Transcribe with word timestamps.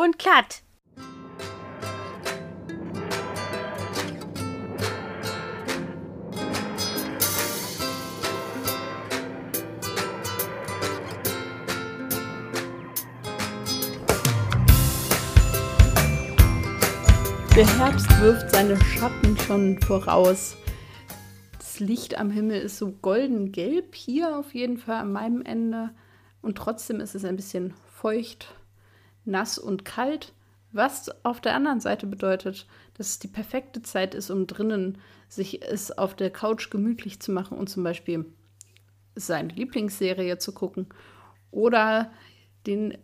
Und 0.00 0.16
Cut. 0.16 0.62
Der 17.56 17.66
Herbst 17.66 18.20
wirft 18.20 18.52
seine 18.52 18.80
Schatten 18.80 19.36
schon 19.36 19.82
voraus. 19.82 20.56
Das 21.58 21.80
Licht 21.80 22.16
am 22.16 22.30
Himmel 22.30 22.60
ist 22.60 22.78
so 22.78 22.92
golden-gelb 22.92 23.96
hier 23.96 24.38
auf 24.38 24.54
jeden 24.54 24.78
Fall 24.78 24.98
an 24.98 25.10
meinem 25.10 25.42
Ende. 25.42 25.90
Und 26.40 26.56
trotzdem 26.56 27.00
ist 27.00 27.16
es 27.16 27.24
ein 27.24 27.34
bisschen 27.34 27.74
feucht, 28.00 28.54
nass 29.28 29.58
und 29.58 29.84
kalt. 29.84 30.32
Was 30.72 31.24
auf 31.24 31.40
der 31.40 31.54
anderen 31.54 31.80
Seite 31.80 32.06
bedeutet, 32.06 32.66
dass 32.94 33.08
es 33.10 33.18
die 33.18 33.28
perfekte 33.28 33.80
Zeit 33.82 34.14
ist, 34.14 34.30
um 34.30 34.46
drinnen 34.46 34.98
sich 35.28 35.62
es 35.62 35.96
auf 35.96 36.14
der 36.14 36.30
Couch 36.30 36.70
gemütlich 36.70 37.20
zu 37.20 37.32
machen 37.32 37.56
und 37.56 37.68
zum 37.68 37.84
Beispiel 37.84 38.26
seine 39.14 39.52
Lieblingsserie 39.52 40.38
zu 40.38 40.52
gucken 40.52 40.86
oder 41.50 42.12
den 42.66 42.98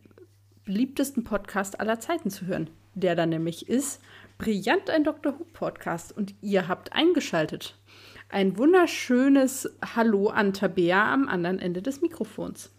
beliebtesten 0.64 1.24
Podcast 1.24 1.80
aller 1.80 2.00
Zeiten 2.00 2.30
zu 2.30 2.46
hören, 2.46 2.70
der 2.94 3.14
dann 3.14 3.30
nämlich 3.30 3.68
ist 3.68 4.00
Brillant 4.38 4.90
ein 4.90 5.04
Dr. 5.04 5.38
Who 5.38 5.44
Podcast 5.52 6.16
und 6.16 6.34
ihr 6.40 6.66
habt 6.66 6.92
eingeschaltet. 6.92 7.78
Ein 8.28 8.58
wunderschönes 8.58 9.76
Hallo 9.94 10.28
an 10.28 10.52
Tabea 10.52 11.12
am 11.12 11.28
anderen 11.28 11.60
Ende 11.60 11.82
des 11.82 12.00
Mikrofons. 12.00 12.72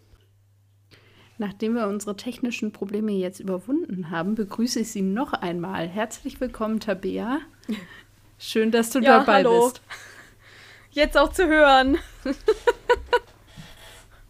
Nachdem 1.38 1.75
wir 1.75 1.88
unsere 1.88 2.16
technischen 2.16 2.71
Probleme 2.71 3.12
jetzt 3.12 3.41
überwunden 3.41 4.09
haben, 4.09 4.35
begrüße 4.35 4.80
ich 4.80 4.91
Sie 4.91 5.02
noch 5.02 5.34
einmal. 5.34 5.88
Herzlich 5.88 6.39
willkommen, 6.39 6.80
Tabea. 6.80 7.39
Schön, 8.40 8.71
dass 8.71 8.91
du 8.91 8.99
ja, 8.99 9.20
dabei 9.20 9.43
hallo. 9.43 9.65
bist. 9.65 9.82
Jetzt 10.91 11.18
auch 11.18 11.34
zu 11.34 11.48
hören. 11.48 11.98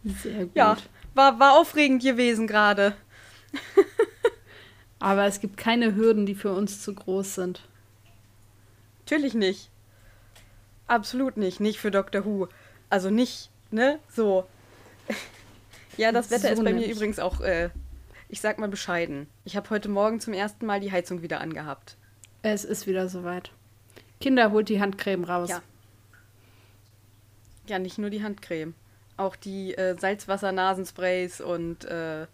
Sehr 0.04 0.46
gut. 0.46 0.56
Ja, 0.56 0.76
war, 1.14 1.38
war 1.38 1.58
aufregend 1.58 2.02
gewesen 2.02 2.48
gerade. 2.48 2.96
Aber 4.98 5.26
es 5.26 5.40
gibt 5.40 5.56
keine 5.56 5.94
Hürden, 5.94 6.26
die 6.26 6.34
für 6.34 6.52
uns 6.52 6.82
zu 6.82 6.92
groß 6.92 7.36
sind. 7.36 7.60
Natürlich 9.00 9.34
nicht. 9.34 9.70
Absolut 10.88 11.36
nicht. 11.36 11.60
Nicht 11.60 11.78
für 11.78 11.92
Dr. 11.92 12.24
Who. 12.24 12.48
Also 12.90 13.10
nicht, 13.10 13.50
ne? 13.70 14.00
So. 14.08 14.46
Ja, 15.96 16.12
das 16.12 16.30
Wetter 16.30 16.48
so 16.48 16.54
ist 16.54 16.64
bei 16.64 16.72
nämlich. 16.72 16.88
mir 16.88 16.94
übrigens 16.94 17.18
auch, 17.18 17.40
äh, 17.40 17.70
ich 18.28 18.40
sag 18.40 18.58
mal 18.58 18.68
bescheiden. 18.68 19.28
Ich 19.44 19.56
habe 19.56 19.70
heute 19.70 19.88
Morgen 19.88 20.20
zum 20.20 20.32
ersten 20.32 20.66
Mal 20.66 20.80
die 20.80 20.92
Heizung 20.92 21.22
wieder 21.22 21.40
angehabt. 21.40 21.96
Es 22.42 22.64
ist 22.64 22.86
wieder 22.86 23.08
soweit. 23.08 23.50
Kinder, 24.20 24.50
holt 24.50 24.68
die 24.68 24.80
Handcreme 24.80 25.24
raus. 25.24 25.50
Ja. 25.50 25.62
Ja, 27.68 27.78
nicht 27.78 27.98
nur 27.98 28.10
die 28.10 28.22
Handcreme. 28.22 28.74
Auch 29.16 29.34
die 29.36 29.74
äh, 29.74 29.96
Salzwasser-Nasensprays 29.98 31.40
und 31.40 31.84
äh, 31.84 32.26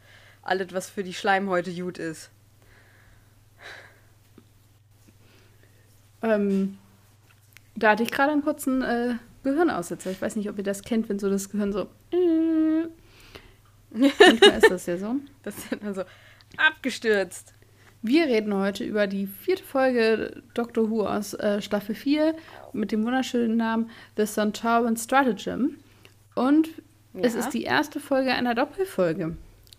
alles, 0.42 0.72
was 0.72 0.91
für 0.91 1.04
die 1.04 1.14
Schleimhäute 1.14 1.72
gut 1.72 1.98
ist. 1.98 2.30
Ähm, 6.22 6.78
da 7.74 7.91
hatte 7.91 8.02
ich 8.02 8.10
gerade 8.10 8.32
einen 8.32 8.42
kurzen 8.42 8.82
äh, 8.82 9.14
Gehirnaussetzer. 9.42 10.10
Ich 10.10 10.20
weiß 10.20 10.36
nicht, 10.36 10.48
ob 10.50 10.58
ihr 10.58 10.64
das 10.64 10.82
kennt, 10.82 11.08
wenn 11.08 11.19
so 11.19 11.30
das 11.30 11.50
Gehirn 11.50 11.72
so. 11.72 11.88
Äh, 12.12 12.52
manchmal 13.92 14.58
ist 14.58 14.70
das 14.70 14.86
ja 14.86 14.96
so. 14.96 15.16
Das 15.42 15.56
ist 15.58 15.66
dann 15.80 15.94
so 15.94 16.02
abgestürzt. 16.56 17.54
Wir 18.04 18.26
reden 18.26 18.54
heute 18.54 18.84
über 18.84 19.06
die 19.06 19.26
vierte 19.26 19.62
Folge 19.62 20.42
Doctor 20.54 20.90
Who 20.90 21.06
aus 21.06 21.34
äh, 21.34 21.62
Staffel 21.62 21.94
4 21.94 22.34
mit 22.72 22.90
dem 22.90 23.04
wunderschönen 23.04 23.56
Namen 23.56 23.90
The 24.16 24.26
Sontaran 24.26 24.96
Stratagem. 24.96 25.78
Und 26.34 26.69
ja. 27.14 27.20
es 27.22 27.34
ist 27.34 27.50
die 27.50 27.62
erste 27.62 28.00
Folge 28.00 28.32
einer 28.32 28.54
Doppelfolge. 28.54 29.36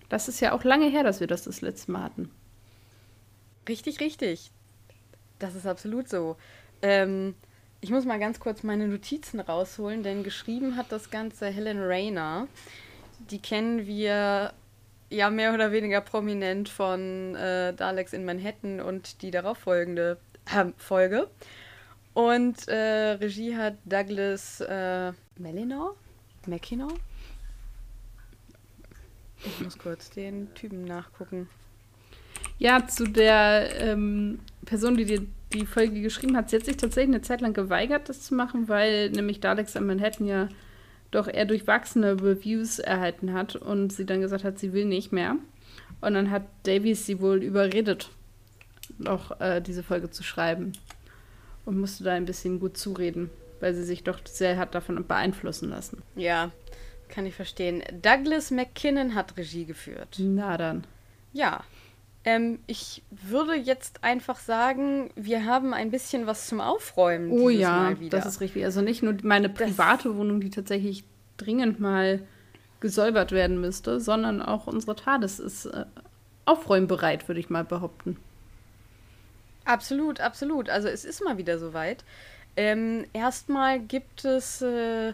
Das 0.10 0.28
ist 0.28 0.40
ja 0.40 0.54
auch 0.54 0.64
lange 0.64 0.90
her, 0.90 1.04
dass 1.04 1.20
wir 1.20 1.28
das 1.28 1.44
das 1.44 1.62
letzte 1.62 1.92
Mal 1.92 2.04
hatten. 2.04 2.32
Richtig, 3.68 4.00
richtig. 4.00 4.52
Das 5.40 5.56
ist 5.56 5.66
absolut 5.66 6.08
so. 6.08 6.38
Ähm, 6.82 7.36
ich 7.82 7.90
muss 7.90 8.06
mal 8.06 8.20
ganz 8.20 8.40
kurz 8.40 8.64
meine 8.64 8.88
Notizen 8.88 9.42
rausholen, 9.42 10.04
denn 10.04 10.24
geschrieben 10.24 10.78
hat 10.78 10.92
das 10.92 11.10
Ganze 11.10 11.48
Helen 11.48 11.82
Rayner. 11.82 12.48
Die 13.30 13.40
kennen 13.40 13.86
wir 13.86 14.54
ja 15.10 15.30
mehr 15.30 15.54
oder 15.54 15.72
weniger 15.72 16.02
prominent 16.02 16.70
von 16.70 17.36
äh, 17.36 17.74
Daleks 17.74 18.14
in 18.14 18.26
Manhattan 18.26 18.82
und 18.82 19.22
die 19.22 19.32
darauffolgende 19.32 20.18
äh, 20.46 20.66
Folge. 20.78 21.30
Und 22.14 22.68
äh, 22.68 23.12
Regie 23.14 23.56
hat 23.56 23.76
Douglas 23.86 24.62
äh, 24.62 25.12
Melinor? 25.38 25.96
McKinnon? 26.46 26.94
Ich 29.46 29.60
muss 29.62 29.78
kurz 29.78 30.10
den 30.10 30.54
Typen 30.54 30.86
nachgucken. 30.86 31.50
Ja, 32.60 32.88
zu 32.88 33.06
der 33.06 33.82
ähm, 33.82 34.40
Person, 34.66 34.96
die 34.96 35.06
dir 35.06 35.26
die 35.54 35.66
Folge 35.66 36.02
geschrieben 36.02 36.38
hat, 36.38 36.50
sie 36.50 36.58
hat 36.58 36.66
sich 36.66 36.78
tatsächlich 36.78 37.16
eine 37.16 37.22
Zeit 37.22 37.42
lang 37.42 37.54
geweigert, 37.54 38.10
das 38.10 38.22
zu 38.22 38.36
machen, 38.36 38.68
weil 38.68 39.10
nämlich 39.10 39.40
Daleks 39.40 39.76
in 39.76 39.86
Manhattan 39.86 40.28
ja 40.28 40.50
doch 41.16 41.28
eher 41.28 41.46
durchwachsene 41.46 42.22
Reviews 42.22 42.80
erhalten 42.80 43.34
hat 43.34 43.56
und 43.56 43.94
sie 43.94 44.06
dann 44.06 44.22
gesagt 44.22 44.44
hat, 44.44 44.60
sie 44.60 44.74
will 44.74 44.86
nicht 44.86 45.12
mehr. 45.12 45.36
Und 46.02 46.16
dann 46.16 46.32
hat 46.32 46.44
Davies 46.64 47.06
sie 47.06 47.22
wohl 47.22 47.44
überredet, 47.44 48.10
noch 48.98 49.40
äh, 49.40 49.62
diese 49.62 49.84
Folge 49.84 50.10
zu 50.10 50.24
schreiben. 50.24 50.74
Und 51.66 51.80
musste 51.80 52.04
da 52.04 52.12
ein 52.14 52.26
bisschen 52.26 52.60
gut 52.60 52.78
zureden, 52.78 53.30
weil 53.62 53.74
sie 53.74 53.84
sich 53.84 54.04
doch 54.04 54.20
sehr 54.26 54.58
hat 54.58 54.76
davon 54.76 55.08
beeinflussen 55.08 55.70
lassen. 55.70 56.02
Ja, 56.16 56.52
kann 57.08 57.26
ich 57.26 57.36
verstehen. 57.36 57.84
Douglas 58.02 58.52
McKinnon 58.52 59.16
hat 59.16 59.38
Regie 59.38 59.66
geführt. 59.66 60.18
Na 60.20 60.58
dann. 60.58 60.84
Ja, 61.32 61.64
ähm, 62.26 62.60
ich 62.68 63.04
würde 63.10 63.56
jetzt 63.56 64.04
einfach 64.04 64.40
sagen, 64.40 65.12
wir 65.16 65.46
haben 65.46 65.74
ein 65.74 65.92
bisschen 65.92 66.26
was 66.26 66.48
zum 66.48 66.62
Aufräumen. 66.62 67.32
Oh 67.32 67.50
ja, 67.50 67.94
das 68.10 68.26
ist 68.26 68.42
richtig. 68.42 68.64
Also 68.64 68.82
nicht 68.82 69.04
nur 69.04 69.16
meine 69.24 69.50
private 69.50 70.10
das 70.10 70.18
Wohnung, 70.18 70.40
die 70.40 70.50
tatsächlich 70.50 71.04
dringend 71.38 71.80
mal 71.80 72.22
gesäubert 72.80 73.32
werden 73.32 73.60
müsste, 73.60 74.00
sondern 74.00 74.42
auch 74.42 74.68
unsere 74.68 74.96
TARDIS 74.96 75.40
ist 75.40 75.66
äh, 75.66 75.86
aufräumbereit, 76.46 77.28
würde 77.28 77.40
ich 77.40 77.50
mal 77.50 77.64
behaupten. 77.64 78.18
Absolut, 79.66 80.20
absolut. 80.20 80.70
Also 80.70 80.88
es 80.88 81.06
ist 81.06 81.24
mal 81.24 81.38
wieder 81.38 81.58
soweit. 81.60 82.04
Ähm, 82.56 83.06
erstmal 83.14 83.80
gibt 83.80 84.26
es 84.26 84.62
äh, 84.62 85.14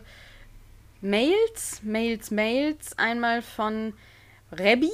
Mails, 1.01 1.81
Mails, 1.83 2.31
Mails. 2.31 2.97
Einmal 2.97 3.41
von 3.41 3.93
Rebby, 4.51 4.91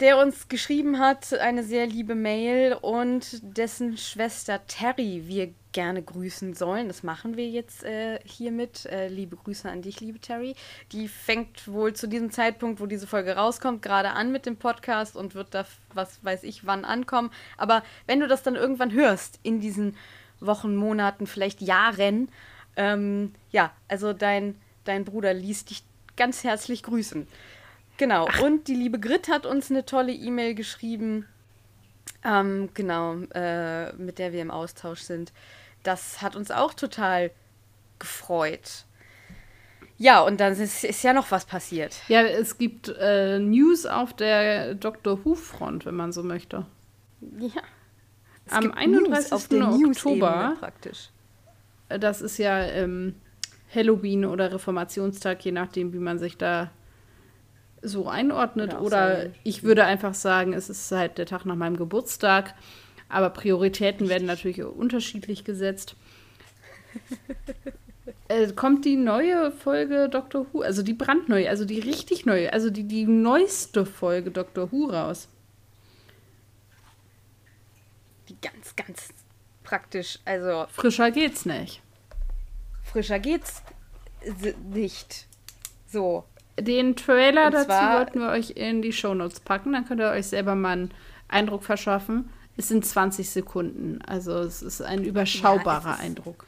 der 0.00 0.18
uns 0.18 0.48
geschrieben 0.48 0.98
hat, 0.98 1.32
eine 1.34 1.64
sehr 1.64 1.86
liebe 1.86 2.14
Mail 2.14 2.74
und 2.74 3.40
dessen 3.42 3.96
Schwester 3.96 4.64
Terry 4.66 5.24
wir 5.26 5.52
gerne 5.72 6.02
grüßen 6.02 6.54
sollen. 6.54 6.88
Das 6.88 7.02
machen 7.02 7.36
wir 7.36 7.48
jetzt 7.48 7.84
äh, 7.84 8.20
hiermit. 8.24 8.86
Äh, 8.86 9.08
liebe 9.08 9.36
Grüße 9.36 9.68
an 9.68 9.82
dich, 9.82 10.00
liebe 10.00 10.20
Terry. 10.20 10.54
Die 10.92 11.08
fängt 11.08 11.68
wohl 11.68 11.94
zu 11.94 12.06
diesem 12.06 12.30
Zeitpunkt, 12.30 12.80
wo 12.80 12.86
diese 12.86 13.06
Folge 13.06 13.36
rauskommt, 13.36 13.82
gerade 13.82 14.10
an 14.10 14.30
mit 14.30 14.46
dem 14.46 14.56
Podcast 14.56 15.16
und 15.16 15.34
wird 15.34 15.54
da, 15.54 15.66
was 15.94 16.24
weiß 16.24 16.44
ich, 16.44 16.64
wann 16.64 16.84
ankommen. 16.84 17.30
Aber 17.56 17.82
wenn 18.06 18.20
du 18.20 18.28
das 18.28 18.42
dann 18.42 18.54
irgendwann 18.54 18.92
hörst, 18.92 19.40
in 19.42 19.60
diesen 19.60 19.96
Wochen, 20.40 20.76
Monaten, 20.76 21.26
vielleicht 21.26 21.60
Jahren, 21.60 22.28
ähm, 22.76 23.34
ja, 23.50 23.72
also 23.88 24.12
dein, 24.12 24.54
dein 24.84 25.04
Bruder 25.04 25.34
liest 25.34 25.70
dich 25.70 25.82
ganz 26.16 26.44
herzlich 26.44 26.82
grüßen. 26.82 27.26
Genau. 27.98 28.28
Ach. 28.30 28.40
Und 28.40 28.68
die 28.68 28.74
liebe 28.74 28.98
Grit 28.98 29.28
hat 29.28 29.44
uns 29.44 29.70
eine 29.70 29.84
tolle 29.84 30.12
E-Mail 30.12 30.54
geschrieben. 30.54 31.26
Ähm, 32.24 32.70
genau, 32.74 33.16
äh, 33.34 33.92
mit 33.94 34.18
der 34.18 34.32
wir 34.32 34.40
im 34.40 34.50
Austausch 34.50 35.00
sind. 35.00 35.32
Das 35.82 36.22
hat 36.22 36.34
uns 36.34 36.50
auch 36.50 36.74
total 36.74 37.30
gefreut. 37.98 38.84
Ja, 39.98 40.20
und 40.20 40.40
dann 40.40 40.52
ist, 40.52 40.84
ist 40.84 41.02
ja 41.02 41.12
noch 41.12 41.30
was 41.32 41.44
passiert. 41.44 41.96
Ja, 42.08 42.22
es 42.22 42.56
gibt 42.56 42.88
äh, 42.88 43.40
News 43.40 43.84
auf 43.84 44.14
der 44.14 44.74
Dr. 44.74 45.24
Who-Front, 45.24 45.86
wenn 45.86 45.96
man 45.96 46.12
so 46.12 46.22
möchte. 46.22 46.66
Ja. 47.38 47.62
Es 48.46 48.52
Am 48.52 48.72
31. 48.72 49.60
Oktober, 49.60 50.56
praktisch. 50.58 51.10
Äh, 51.88 51.98
das 51.98 52.22
ist 52.22 52.38
ja 52.38 52.60
ähm, 52.60 53.16
Halloween 53.74 54.24
oder 54.24 54.52
Reformationstag, 54.52 55.44
je 55.44 55.52
nachdem, 55.52 55.92
wie 55.92 55.98
man 55.98 56.18
sich 56.18 56.36
da 56.36 56.70
so 57.82 58.08
einordnet. 58.08 58.74
Oder, 58.74 58.82
oder 58.84 59.26
ich 59.44 59.62
würde 59.62 59.84
einfach 59.84 60.14
sagen, 60.14 60.52
es 60.52 60.70
ist 60.70 60.90
halt 60.92 61.18
der 61.18 61.26
Tag 61.26 61.44
nach 61.44 61.56
meinem 61.56 61.76
Geburtstag. 61.76 62.54
Aber 63.08 63.30
Prioritäten 63.30 64.08
werden 64.08 64.26
natürlich 64.26 64.62
unterschiedlich 64.62 65.44
gesetzt. 65.44 65.96
äh, 68.28 68.52
kommt 68.52 68.84
die 68.84 68.96
neue 68.96 69.50
Folge 69.50 70.08
Doctor 70.08 70.46
Who, 70.52 70.60
also 70.60 70.82
die 70.82 70.94
brandneue, 70.94 71.48
also 71.48 71.64
die 71.64 71.80
richtig 71.80 72.26
neue, 72.26 72.52
also 72.52 72.70
die, 72.70 72.84
die 72.84 73.06
neueste 73.06 73.86
Folge 73.86 74.30
Doctor 74.30 74.70
Who 74.72 74.86
raus. 74.86 75.28
die 78.28 78.36
ganz, 78.40 78.76
ganz 78.76 79.08
praktisch, 79.62 80.18
also. 80.24 80.66
Frischer 80.70 81.10
geht's 81.10 81.46
nicht. 81.46 81.82
Frischer 82.82 83.18
geht's 83.18 83.62
nicht. 84.70 85.26
So. 85.86 86.24
Den 86.58 86.96
Trailer 86.96 87.46
Und 87.46 87.54
dazu 87.54 87.68
wollten 87.68 88.20
wir 88.20 88.28
euch 88.30 88.50
in 88.50 88.82
die 88.82 88.92
Shownotes 88.92 89.40
packen, 89.40 89.72
dann 89.72 89.86
könnt 89.86 90.00
ihr 90.00 90.10
euch 90.10 90.26
selber 90.26 90.54
mal 90.54 90.72
einen 90.72 90.94
Eindruck 91.28 91.62
verschaffen. 91.62 92.30
Es 92.56 92.68
sind 92.68 92.84
20 92.84 93.30
Sekunden, 93.30 94.00
also 94.06 94.38
es 94.40 94.62
ist 94.62 94.82
ein 94.82 95.04
überschaubarer 95.04 95.84
ja, 95.84 95.92
es 95.92 95.98
ist, 95.98 96.04
Eindruck. 96.04 96.46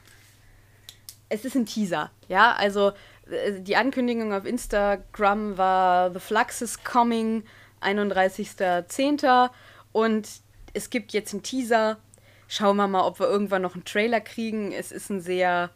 Es 1.29 1.45
ist 1.45 1.55
ein 1.55 1.67
Teaser, 1.67 2.11
ja, 2.29 2.53
also 2.53 2.93
äh, 3.31 3.61
die 3.61 3.77
Ankündigung 3.77 4.33
auf 4.33 4.45
Instagram 4.45 5.57
war 5.57 6.13
The 6.13 6.19
Flux 6.19 6.63
is 6.63 6.83
coming, 6.83 7.45
31.10. 7.81 9.51
Und 9.93 10.29
es 10.73 10.91
gibt 10.91 11.13
jetzt 11.13 11.33
einen 11.33 11.43
Teaser. 11.43 11.99
Schauen 12.49 12.77
wir 12.77 12.89
mal, 12.89 13.07
ob 13.07 13.21
wir 13.21 13.29
irgendwann 13.29 13.63
noch 13.63 13.75
einen 13.75 13.85
Trailer 13.85 14.21
kriegen. 14.21 14.73
Es 14.73 14.93
ist 14.93 15.11
ein 15.11 15.21
sehr, 15.21 15.71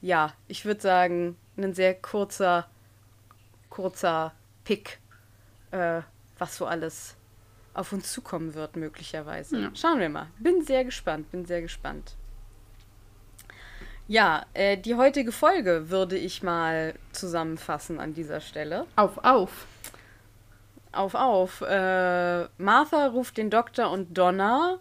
ja, 0.00 0.32
ich 0.48 0.64
würde 0.64 0.80
sagen, 0.80 1.36
ein 1.56 1.74
sehr 1.74 1.94
kurzer, 1.94 2.66
kurzer 3.74 4.32
Pick, 4.62 5.00
äh, 5.72 6.00
was 6.38 6.56
so 6.56 6.64
alles 6.64 7.16
auf 7.74 7.92
uns 7.92 8.12
zukommen 8.12 8.54
wird, 8.54 8.76
möglicherweise. 8.76 9.60
Ja. 9.60 9.70
Schauen 9.74 9.98
wir 9.98 10.08
mal. 10.08 10.28
Bin 10.38 10.62
sehr 10.62 10.84
gespannt, 10.84 11.30
bin 11.32 11.44
sehr 11.44 11.60
gespannt. 11.60 12.14
Ja, 14.06 14.46
äh, 14.54 14.76
die 14.76 14.94
heutige 14.94 15.32
Folge 15.32 15.90
würde 15.90 16.16
ich 16.16 16.42
mal 16.42 16.94
zusammenfassen 17.10 17.98
an 17.98 18.14
dieser 18.14 18.40
Stelle. 18.40 18.86
Auf, 18.94 19.18
auf. 19.24 19.66
Auf, 20.92 21.16
auf. 21.16 21.60
Äh, 21.62 22.44
Martha 22.58 23.06
ruft 23.08 23.38
den 23.38 23.50
Doktor 23.50 23.90
und 23.90 24.16
Donna 24.16 24.78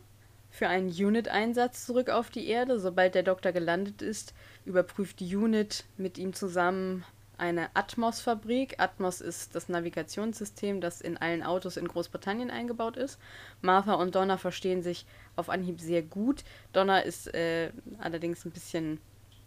für 0.52 0.68
einen 0.68 0.90
Unit-Einsatz 0.90 1.88
zurück 1.88 2.12
auf 2.12 2.30
die 2.30 2.48
Erde. 2.48 2.80
Sobald 2.80 3.16
der 3.16 3.24
Doktor 3.24 3.54
gelandet 3.54 4.04
ist, 4.04 4.36
überprüft 4.66 5.20
die 5.20 5.36
Unit 5.36 5.86
mit 5.98 6.20
ihm 6.20 6.34
zusammen 6.34 7.04
eine 7.38 7.76
Atmos-Fabrik. 7.76 8.80
Atmos 8.80 9.22
ist 9.22 9.56
das 9.56 9.70
Navigationssystem, 9.70 10.82
das 10.82 11.02
in 11.02 11.18
allen 11.18 11.44
Autos 11.44 11.78
in 11.78 11.88
Großbritannien 11.88 12.52
eingebaut 12.52 12.98
ist. 12.98 13.20
Martha 13.62 13.94
und 13.94 14.16
Donna 14.16 14.38
verstehen 14.38 14.84
sich 14.84 15.06
auf 15.36 15.50
Anhieb 15.50 15.82
sehr 15.82 16.02
gut. 16.02 16.44
Donna 16.72 17.00
ist 17.00 17.34
äh, 17.34 17.72
allerdings 18.00 18.46
ein 18.46 18.52
bisschen 18.52 19.00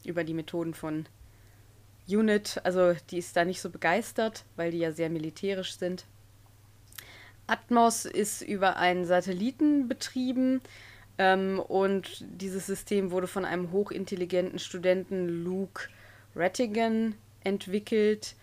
über 0.04 0.24
die 0.24 0.34
Methoden 0.34 0.74
von 0.74 1.06
Unit, 2.08 2.60
also 2.62 2.94
die 3.10 3.18
ist 3.18 3.36
da 3.36 3.44
nicht 3.44 3.60
so 3.60 3.68
begeistert, 3.68 4.44
weil 4.54 4.70
die 4.70 4.78
ja 4.78 4.92
sehr 4.92 5.10
militärisch 5.10 5.76
sind. 5.76 6.04
Atmos 7.48 8.04
ist 8.04 8.42
über 8.42 8.76
einen 8.76 9.04
Satelliten 9.04 9.88
betrieben 9.88 10.60
ähm, 11.18 11.60
und 11.60 12.24
dieses 12.40 12.66
System 12.66 13.10
wurde 13.10 13.26
von 13.26 13.44
einem 13.44 13.72
hochintelligenten 13.72 14.58
Studenten 14.58 15.44
Luke 15.44 15.88
Rattigan 16.34 17.14
entwickelt. 17.46 18.34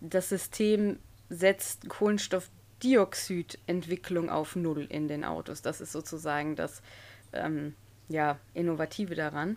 Das 0.00 0.28
System 0.28 1.00
setzt 1.28 1.88
Kohlenstoffdioxidentwicklung 1.88 4.30
auf 4.30 4.54
Null 4.56 4.86
in 4.88 5.06
den 5.08 5.24
Autos. 5.24 5.62
Das 5.62 5.80
ist 5.80 5.92
sozusagen 5.92 6.56
das 6.56 6.82
ähm, 7.32 7.74
ja, 8.08 8.38
Innovative 8.54 9.14
daran. 9.14 9.56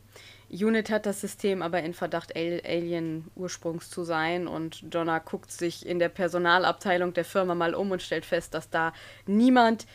Unit 0.50 0.92
hat 0.92 1.06
das 1.06 1.22
System 1.22 1.62
aber 1.62 1.82
in 1.82 1.94
Verdacht, 1.94 2.36
Alien-Ursprungs 2.36 3.90
zu 3.90 4.04
sein 4.04 4.48
und 4.48 4.94
Donna 4.94 5.20
guckt 5.20 5.52
sich 5.52 5.86
in 5.86 6.00
der 6.00 6.10
Personalabteilung 6.10 7.14
der 7.14 7.26
Firma 7.26 7.56
mal 7.56 7.74
um 7.74 7.92
und 7.92 8.02
stellt 8.02 8.26
fest, 8.26 8.54
dass 8.54 8.70
da 8.70 8.94
niemand 9.26 9.88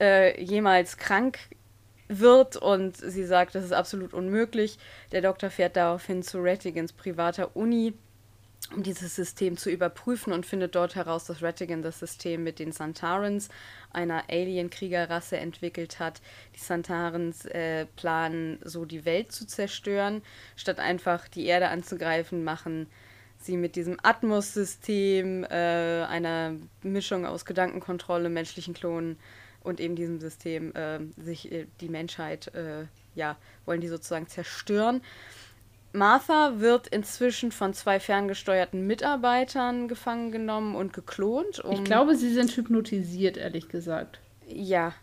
äh, 0.00 0.42
jemals 0.42 0.96
krank 0.96 1.38
wird 2.08 2.56
und 2.56 2.96
sie 2.96 3.24
sagt, 3.24 3.54
das 3.54 3.64
ist 3.64 3.72
absolut 3.72 4.12
unmöglich. 4.12 4.78
Der 5.12 5.22
Doktor 5.22 5.50
fährt 5.50 5.76
daraufhin 5.76 6.24
zu 6.24 6.38
Rattigans 6.40 6.92
privater 6.92 7.54
Uni 7.54 7.94
um 8.74 8.82
dieses 8.82 9.16
System 9.16 9.56
zu 9.56 9.70
überprüfen 9.70 10.32
und 10.32 10.46
findet 10.46 10.74
dort 10.74 10.94
heraus, 10.94 11.24
dass 11.24 11.42
Rattigan 11.42 11.82
das 11.82 11.98
System 11.98 12.44
mit 12.44 12.58
den 12.58 12.72
Santarans, 12.72 13.48
einer 13.92 14.24
Alien-Kriegerrasse, 14.30 15.36
entwickelt 15.38 15.98
hat. 15.98 16.20
Die 16.54 16.60
Santarans 16.60 17.46
äh, 17.46 17.86
planen, 17.96 18.58
so 18.64 18.84
die 18.84 19.04
Welt 19.04 19.32
zu 19.32 19.46
zerstören. 19.46 20.22
Statt 20.56 20.78
einfach 20.78 21.28
die 21.28 21.46
Erde 21.46 21.68
anzugreifen, 21.68 22.44
machen 22.44 22.86
sie 23.38 23.56
mit 23.56 23.74
diesem 23.74 23.96
Atmos-System, 24.02 25.44
äh, 25.44 26.04
einer 26.04 26.54
Mischung 26.82 27.26
aus 27.26 27.44
Gedankenkontrolle, 27.44 28.28
menschlichen 28.28 28.74
Klonen 28.74 29.18
und 29.62 29.80
eben 29.80 29.96
diesem 29.96 30.20
System, 30.20 30.74
äh, 30.74 31.00
sich 31.16 31.50
äh, 31.50 31.66
die 31.80 31.88
Menschheit, 31.88 32.54
äh, 32.54 32.86
ja, 33.14 33.36
wollen 33.64 33.80
die 33.80 33.88
sozusagen 33.88 34.26
zerstören. 34.26 35.02
Martha 35.92 36.60
wird 36.60 36.86
inzwischen 36.88 37.50
von 37.50 37.74
zwei 37.74 37.98
ferngesteuerten 37.98 38.86
Mitarbeitern 38.86 39.88
gefangen 39.88 40.30
genommen 40.30 40.76
und 40.76 40.92
geklont. 40.92 41.58
Um 41.64 41.72
ich 41.72 41.84
glaube, 41.84 42.14
sie 42.14 42.32
sind 42.32 42.56
hypnotisiert, 42.56 43.36
ehrlich 43.36 43.68
gesagt. 43.68 44.20
Ja, 44.46 44.94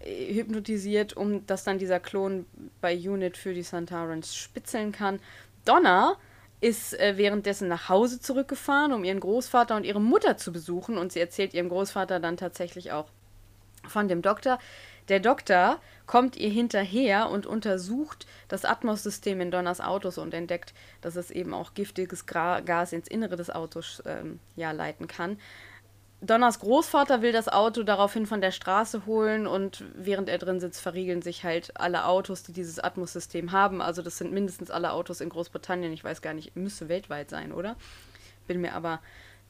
hypnotisiert, 0.00 1.16
um 1.16 1.46
dass 1.46 1.64
dann 1.64 1.78
dieser 1.78 2.00
Klon 2.00 2.46
bei 2.80 2.96
Unit 2.96 3.36
für 3.36 3.54
die 3.54 3.62
Santarans 3.62 4.34
spitzeln 4.34 4.92
kann. 4.92 5.20
Donna 5.64 6.16
ist 6.60 6.98
äh, 6.98 7.16
währenddessen 7.16 7.68
nach 7.68 7.90
Hause 7.90 8.20
zurückgefahren, 8.20 8.92
um 8.92 9.04
ihren 9.04 9.20
Großvater 9.20 9.76
und 9.76 9.84
ihre 9.84 10.00
Mutter 10.00 10.38
zu 10.38 10.52
besuchen. 10.52 10.96
Und 10.96 11.12
sie 11.12 11.20
erzählt 11.20 11.52
ihrem 11.52 11.68
Großvater 11.68 12.20
dann 12.20 12.38
tatsächlich 12.38 12.92
auch 12.92 13.06
von 13.88 14.08
dem 14.08 14.22
Doktor. 14.22 14.58
Der 15.08 15.20
Doktor 15.20 15.80
kommt 16.06 16.36
ihr 16.36 16.48
hinterher 16.48 17.28
und 17.28 17.46
untersucht 17.46 18.26
das 18.48 18.64
Atmos-System 18.64 19.40
in 19.40 19.50
Donners 19.50 19.80
Autos 19.80 20.18
und 20.18 20.32
entdeckt, 20.32 20.72
dass 21.02 21.16
es 21.16 21.30
eben 21.30 21.52
auch 21.52 21.74
giftiges 21.74 22.26
Gas 22.26 22.92
ins 22.92 23.08
Innere 23.08 23.36
des 23.36 23.50
Autos 23.50 24.02
ähm, 24.06 24.40
ja, 24.56 24.72
leiten 24.72 25.06
kann. 25.06 25.38
Donners 26.26 26.58
Großvater 26.60 27.20
will 27.20 27.32
das 27.32 27.48
Auto 27.48 27.82
daraufhin 27.82 28.24
von 28.24 28.40
der 28.40 28.50
Straße 28.50 29.04
holen 29.04 29.46
und 29.46 29.84
während 29.94 30.30
er 30.30 30.38
drin 30.38 30.58
sitzt, 30.58 30.80
verriegeln 30.80 31.20
sich 31.20 31.44
halt 31.44 31.78
alle 31.78 32.06
Autos, 32.06 32.42
die 32.42 32.52
dieses 32.52 32.78
Atmos-System 32.78 33.52
haben. 33.52 33.82
Also 33.82 34.00
das 34.00 34.16
sind 34.16 34.32
mindestens 34.32 34.70
alle 34.70 34.92
Autos 34.92 35.20
in 35.20 35.28
Großbritannien. 35.28 35.92
Ich 35.92 36.02
weiß 36.02 36.22
gar 36.22 36.32
nicht, 36.32 36.56
müsste 36.56 36.88
weltweit 36.88 37.28
sein, 37.28 37.52
oder? 37.52 37.76
Bin 38.46 38.62
mir 38.62 38.74
aber 38.74 39.00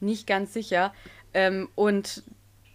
nicht 0.01 0.27
ganz 0.27 0.51
sicher. 0.53 0.93
Ähm, 1.33 1.69
und 1.75 2.23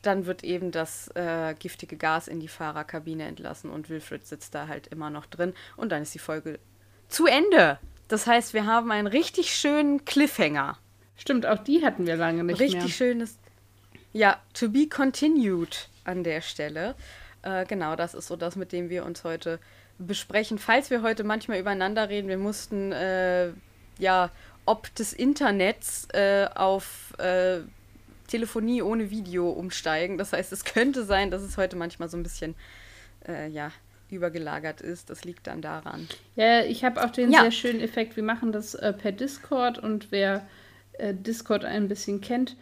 dann 0.02 0.26
wird 0.26 0.44
eben 0.44 0.70
das 0.70 1.08
äh, 1.14 1.54
giftige 1.58 1.96
Gas 1.96 2.28
in 2.28 2.40
die 2.40 2.48
Fahrerkabine 2.48 3.26
entlassen 3.26 3.70
und 3.70 3.90
Wilfred 3.90 4.26
sitzt 4.26 4.54
da 4.54 4.68
halt 4.68 4.86
immer 4.88 5.10
noch 5.10 5.26
drin 5.26 5.54
und 5.76 5.92
dann 5.92 6.02
ist 6.02 6.14
die 6.14 6.18
Folge 6.18 6.58
zu 7.08 7.26
Ende. 7.26 7.78
Das 8.08 8.26
heißt, 8.26 8.54
wir 8.54 8.66
haben 8.66 8.90
einen 8.90 9.06
richtig 9.06 9.54
schönen 9.54 10.04
Cliffhanger. 10.04 10.78
Stimmt, 11.16 11.46
auch 11.46 11.58
die 11.58 11.84
hatten 11.84 12.06
wir 12.06 12.16
lange 12.16 12.44
nicht 12.44 12.60
richtig 12.60 12.74
mehr. 12.74 12.84
Richtig 12.84 12.96
schönes, 12.96 13.38
ja, 14.12 14.40
to 14.54 14.68
be 14.68 14.88
continued 14.88 15.88
an 16.04 16.24
der 16.24 16.40
Stelle. 16.40 16.94
Äh, 17.42 17.66
genau, 17.66 17.94
das 17.94 18.14
ist 18.14 18.26
so 18.26 18.36
das, 18.36 18.56
mit 18.56 18.72
dem 18.72 18.88
wir 18.88 19.04
uns 19.04 19.24
heute 19.24 19.60
besprechen. 19.98 20.58
Falls 20.58 20.90
wir 20.90 21.02
heute 21.02 21.24
manchmal 21.24 21.58
übereinander 21.58 22.08
reden, 22.08 22.28
wir 22.28 22.38
mussten 22.38 22.92
äh, 22.92 23.52
ja 23.98 24.30
ob 24.66 24.94
des 24.94 25.12
Internets 25.12 26.06
äh, 26.12 26.46
auf 26.54 27.12
äh, 27.18 27.60
Telefonie 28.30 28.82
ohne 28.82 29.10
Video 29.10 29.50
umsteigen. 29.50 30.18
Das 30.18 30.32
heißt, 30.32 30.52
es 30.52 30.64
könnte 30.64 31.04
sein, 31.04 31.30
dass 31.30 31.42
es 31.42 31.56
heute 31.56 31.76
manchmal 31.76 32.08
so 32.08 32.16
ein 32.16 32.22
bisschen, 32.22 32.54
äh, 33.26 33.48
ja, 33.48 33.72
übergelagert 34.10 34.80
ist. 34.80 35.10
Das 35.10 35.24
liegt 35.24 35.46
dann 35.46 35.62
daran. 35.62 36.08
Ja, 36.36 36.62
ich 36.62 36.84
habe 36.84 37.04
auch 37.04 37.10
den 37.10 37.30
ja. 37.30 37.42
sehr 37.42 37.52
schönen 37.52 37.80
Effekt. 37.80 38.16
Wir 38.16 38.22
machen 38.22 38.52
das 38.52 38.74
äh, 38.74 38.92
per 38.92 39.12
Discord 39.12 39.78
und 39.78 40.10
wer 40.10 40.46
äh, 40.94 41.14
Discord 41.14 41.64
ein 41.64 41.88
bisschen 41.88 42.20
kennt, 42.20 42.56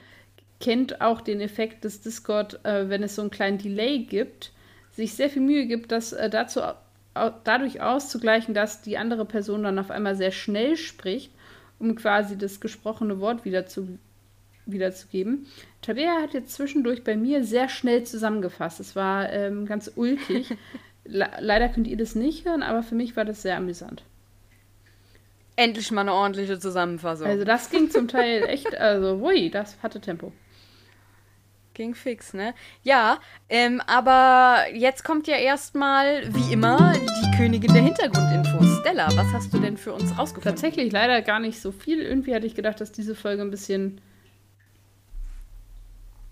kennt 0.60 1.00
auch 1.00 1.20
den 1.20 1.40
Effekt, 1.40 1.84
dass 1.84 2.00
Discord, 2.00 2.64
äh, 2.64 2.88
wenn 2.88 3.02
es 3.02 3.14
so 3.14 3.22
einen 3.22 3.30
kleinen 3.30 3.58
Delay 3.58 4.00
gibt, 4.00 4.52
sich 4.92 5.14
sehr 5.14 5.30
viel 5.30 5.42
Mühe 5.42 5.66
gibt, 5.66 5.92
das 5.92 6.12
äh, 6.12 6.28
dazu 6.28 6.60
dadurch 7.42 7.80
auszugleichen, 7.80 8.54
dass 8.54 8.82
die 8.82 8.96
andere 8.96 9.25
Person 9.25 9.64
dann 9.64 9.78
auf 9.78 9.90
einmal 9.90 10.14
sehr 10.14 10.30
schnell 10.30 10.76
spricht, 10.76 11.32
um 11.80 11.96
quasi 11.96 12.38
das 12.38 12.60
gesprochene 12.60 13.18
Wort 13.20 13.44
wieder 13.44 13.66
zu 13.66 13.98
wiederzugeben. 14.72 15.46
Tabea 15.82 16.22
hat 16.22 16.34
jetzt 16.34 16.52
zwischendurch 16.52 17.04
bei 17.04 17.16
mir 17.16 17.44
sehr 17.44 17.68
schnell 17.68 18.04
zusammengefasst. 18.04 18.80
Es 18.80 18.96
war 18.96 19.32
ähm, 19.32 19.66
ganz 19.66 19.90
ulkig. 19.94 20.56
Le 21.04 21.28
leider 21.40 21.68
könnt 21.70 21.87
ihr 21.87 21.96
das 21.96 22.14
nicht 22.14 22.44
hören, 22.44 22.62
aber 22.62 22.82
für 22.82 22.94
mich 22.94 23.16
war 23.16 23.25
das 23.25 23.40
sehr 23.42 23.56
amüsant. 23.56 24.02
Endlich 25.56 25.90
mal 25.90 26.02
eine 26.02 26.12
ordentliche 26.12 26.58
Zusammenfassung. 26.58 27.26
Also 27.26 27.44
das 27.44 27.70
ging 27.70 27.90
zum 27.90 28.06
Teil 28.08 28.44
echt, 28.44 28.76
also 28.76 29.18
hui, 29.20 29.50
das 29.50 29.76
hatte 29.82 30.00
Tempo. 30.00 30.32
Ging 31.75 31.94
fix, 31.94 32.34
ne? 32.34 32.54
Ja, 32.82 33.20
ähm, 33.48 33.80
aber 33.87 34.64
jetzt 34.75 35.04
kommt 35.04 35.26
ja 35.28 35.37
erstmal, 35.37 36.22
wie 36.34 36.52
immer, 36.52 36.92
die 36.92 37.37
Königin 37.37 37.72
der 37.72 37.82
Hintergrundinfos. 37.82 38.80
Stella, 38.80 39.06
was 39.16 39.32
hast 39.32 39.54
du 39.54 39.58
denn 39.58 39.76
für 39.76 39.92
uns 39.92 40.16
rausgefunden? 40.18 40.42
Tatsächlich 40.42 40.92
leider 40.92 41.22
gar 41.22 41.40
nicht 41.40 41.60
so 41.60 41.72
viel. 41.72 42.00
Irgendwie 42.00 42.34
hatte 42.34 42.46
ich 42.46 42.54
gedacht, 42.54 42.80
dass 42.80 42.92
diese 42.92 43.14
Folge 43.14 43.42
ein 43.42 43.50
bisschen 43.50 44.00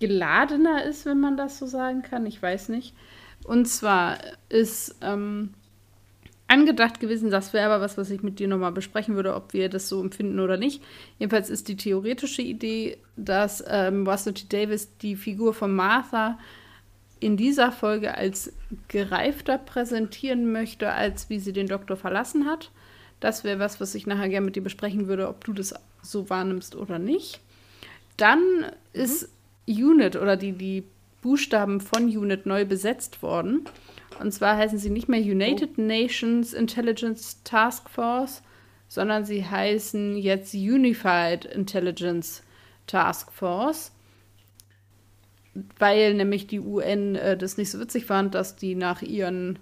geladener 0.01 0.85
ist, 0.85 1.07
wenn 1.07 1.21
man 1.21 1.37
das 1.37 1.59
so 1.59 1.67
sagen 1.67 2.03
kann. 2.03 2.27
Ich 2.27 2.41
weiß 2.41 2.69
nicht. 2.69 2.95
Und 3.45 3.67
zwar 3.67 4.19
ist 4.49 4.97
ähm, 5.03 5.55
angedacht 6.49 7.01
gewesen, 7.01 7.31
das 7.31 7.53
wäre 7.53 7.67
aber 7.67 7.85
was, 7.85 7.97
was 7.99 8.11
ich 8.11 8.23
mit 8.23 8.39
dir 8.39 8.49
nochmal 8.49 8.73
besprechen 8.73 9.15
würde, 9.15 9.35
ob 9.35 9.53
wir 9.53 9.69
das 9.69 9.89
so 9.89 10.01
empfinden 10.01 10.41
oder 10.41 10.57
nicht. 10.57 10.83
Jedenfalls 11.19 11.51
ist 11.51 11.69
die 11.69 11.77
theoretische 11.77 12.43
Idee, 12.43 12.99
dass 13.17 13.65
ähm, 13.67 14.07
Russell 14.07 14.35
T. 14.35 14.47
Davis 14.49 14.97
die 14.99 15.17
Figur 15.17 15.55
von 15.55 15.75
Martha 15.75 16.39
in 17.19 17.37
dieser 17.37 17.73
Folge 17.73 18.15
als 18.15 18.53
gereifter 18.89 19.59
präsentieren 19.59 20.53
möchte, 20.53 20.93
als 20.93 21.31
wie 21.31 21.41
sie 21.41 21.53
den 21.53 21.67
Doktor 21.67 21.97
verlassen 21.97 22.47
hat. 22.47 22.71
Das 23.21 23.43
wäre 23.43 23.59
was, 23.59 23.81
was 23.81 23.95
ich 23.95 24.07
nachher 24.07 24.29
gerne 24.29 24.45
mit 24.45 24.57
dir 24.57 24.63
besprechen 24.63 25.09
würde, 25.09 25.29
ob 25.29 25.45
du 25.45 25.53
das 25.53 25.75
so 26.03 26.29
wahrnimmst 26.29 26.77
oder 26.77 26.99
nicht. 26.99 27.41
Dann 28.17 28.41
mhm. 28.41 28.65
ist 28.93 29.31
Unit 29.67 30.17
oder 30.17 30.37
die, 30.37 30.53
die 30.53 30.85
Buchstaben 31.23 31.81
von 31.81 32.05
Unit 32.05 32.47
neu 32.47 32.65
besetzt 32.65 33.23
worden. 33.23 33.65
Und 34.21 34.33
zwar 34.33 34.57
heißen 34.57 34.79
sie 34.79 34.91
nicht 34.91 35.09
mehr 35.09 35.21
United 35.21 35.71
oh. 35.77 35.83
Nations 35.83 36.53
Intelligence 36.53 37.43
Task 37.45 37.91
Force, 37.91 38.43
sondern 38.89 39.25
sie 39.25 39.45
heißen 39.45 40.17
jetzt 40.17 40.55
Unified 40.55 41.45
Intelligence 41.45 42.43
Task 42.87 43.33
Force, 43.33 43.93
weil 45.79 46.15
nämlich 46.15 46.47
die 46.47 46.61
UN 46.61 47.17
äh, 47.17 47.37
das 47.37 47.57
nicht 47.57 47.71
so 47.71 47.81
witzig 47.81 48.07
fand, 48.07 48.35
dass 48.35 48.57
die 48.57 48.75
nach 48.75 49.03
ihren 49.03 49.59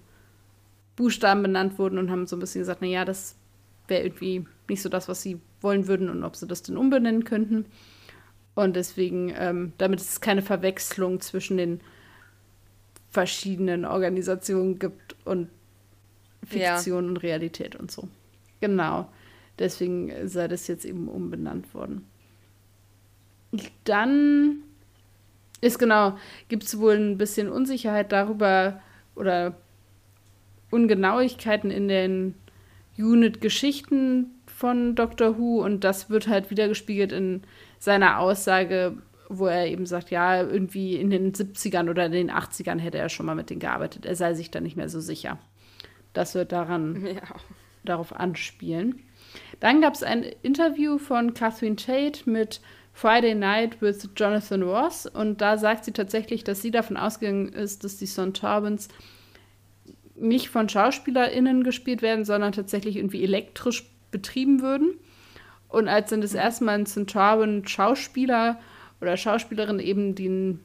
Buchstaben 0.96 1.42
benannt 1.42 1.78
wurden 1.78 1.98
und 1.98 2.10
haben 2.10 2.26
so 2.26 2.36
ein 2.36 2.40
bisschen 2.40 2.60
gesagt, 2.60 2.82
naja, 2.82 3.04
das 3.04 3.36
wäre 3.88 4.02
irgendwie 4.02 4.46
nicht 4.68 4.82
so 4.82 4.88
das, 4.88 5.08
was 5.08 5.22
sie 5.22 5.40
wollen 5.60 5.88
würden 5.88 6.08
und 6.08 6.24
ob 6.24 6.36
sie 6.36 6.46
das 6.46 6.62
denn 6.62 6.76
umbenennen 6.76 7.24
könnten. 7.24 7.66
Und 8.54 8.76
deswegen, 8.76 9.34
ähm, 9.36 9.72
damit 9.78 10.00
es 10.00 10.20
keine 10.20 10.42
Verwechslung 10.42 11.20
zwischen 11.20 11.56
den 11.56 11.80
verschiedenen 13.10 13.84
Organisationen 13.84 14.78
gibt 14.78 15.16
und 15.24 15.48
Fiktion 16.44 17.04
ja. 17.04 17.10
und 17.10 17.16
Realität 17.18 17.76
und 17.76 17.90
so. 17.90 18.08
Genau. 18.60 19.08
Deswegen 19.58 20.28
sei 20.28 20.48
das 20.48 20.66
jetzt 20.66 20.84
eben 20.84 21.08
umbenannt 21.08 21.72
worden. 21.74 22.06
Dann 23.84 24.62
ist 25.60 25.78
genau, 25.78 26.18
gibt 26.48 26.64
es 26.64 26.78
wohl 26.78 26.94
ein 26.94 27.16
bisschen 27.16 27.48
Unsicherheit 27.48 28.10
darüber 28.10 28.80
oder 29.14 29.54
Ungenauigkeiten 30.70 31.70
in 31.70 31.88
den 31.88 32.34
Unit-Geschichten 32.98 34.32
von 34.46 34.94
Doctor 34.94 35.38
Who 35.38 35.64
und 35.64 35.84
das 35.84 36.10
wird 36.10 36.28
halt 36.28 36.50
wiedergespiegelt 36.50 37.12
in 37.12 37.42
seiner 37.84 38.18
Aussage, 38.18 38.96
wo 39.28 39.46
er 39.46 39.66
eben 39.66 39.86
sagt, 39.86 40.10
ja, 40.10 40.42
irgendwie 40.42 40.96
in 40.96 41.10
den 41.10 41.32
70ern 41.32 41.88
oder 41.90 42.06
in 42.06 42.12
den 42.12 42.30
80ern 42.30 42.78
hätte 42.78 42.98
er 42.98 43.08
schon 43.08 43.26
mal 43.26 43.34
mit 43.34 43.50
denen 43.50 43.60
gearbeitet. 43.60 44.06
Er 44.06 44.16
sei 44.16 44.34
sich 44.34 44.50
da 44.50 44.60
nicht 44.60 44.76
mehr 44.76 44.88
so 44.88 45.00
sicher. 45.00 45.38
Das 46.12 46.34
wird 46.34 46.52
daran 46.52 47.06
ja. 47.06 47.22
darauf 47.84 48.14
anspielen. 48.14 49.00
Dann 49.60 49.80
gab 49.80 49.94
es 49.94 50.02
ein 50.02 50.24
Interview 50.42 50.98
von 50.98 51.34
Catherine 51.34 51.76
Tate 51.76 52.28
mit 52.28 52.60
Friday 52.92 53.34
Night 53.34 53.82
with 53.82 54.08
Jonathan 54.16 54.62
Ross 54.62 55.06
und 55.06 55.40
da 55.40 55.58
sagt 55.58 55.84
sie 55.84 55.92
tatsächlich, 55.92 56.44
dass 56.44 56.62
sie 56.62 56.70
davon 56.70 56.96
ausgegangen 56.96 57.48
ist, 57.48 57.82
dass 57.82 57.96
die 57.96 58.06
Sontarbans 58.06 58.88
nicht 60.14 60.48
von 60.48 60.68
SchauspielerInnen 60.68 61.64
gespielt 61.64 62.02
werden, 62.02 62.24
sondern 62.24 62.52
tatsächlich 62.52 62.96
irgendwie 62.96 63.24
elektrisch 63.24 63.90
betrieben 64.12 64.62
würden. 64.62 64.94
Und 65.68 65.88
als 65.88 66.10
dann 66.10 66.20
das 66.20 66.34
erste 66.34 66.64
Mal 66.64 66.78
ein 66.78 66.86
Centauran 66.86 67.66
Schauspieler 67.66 68.60
oder 69.00 69.16
Schauspielerin 69.16 69.80
eben 69.80 70.14
den 70.14 70.60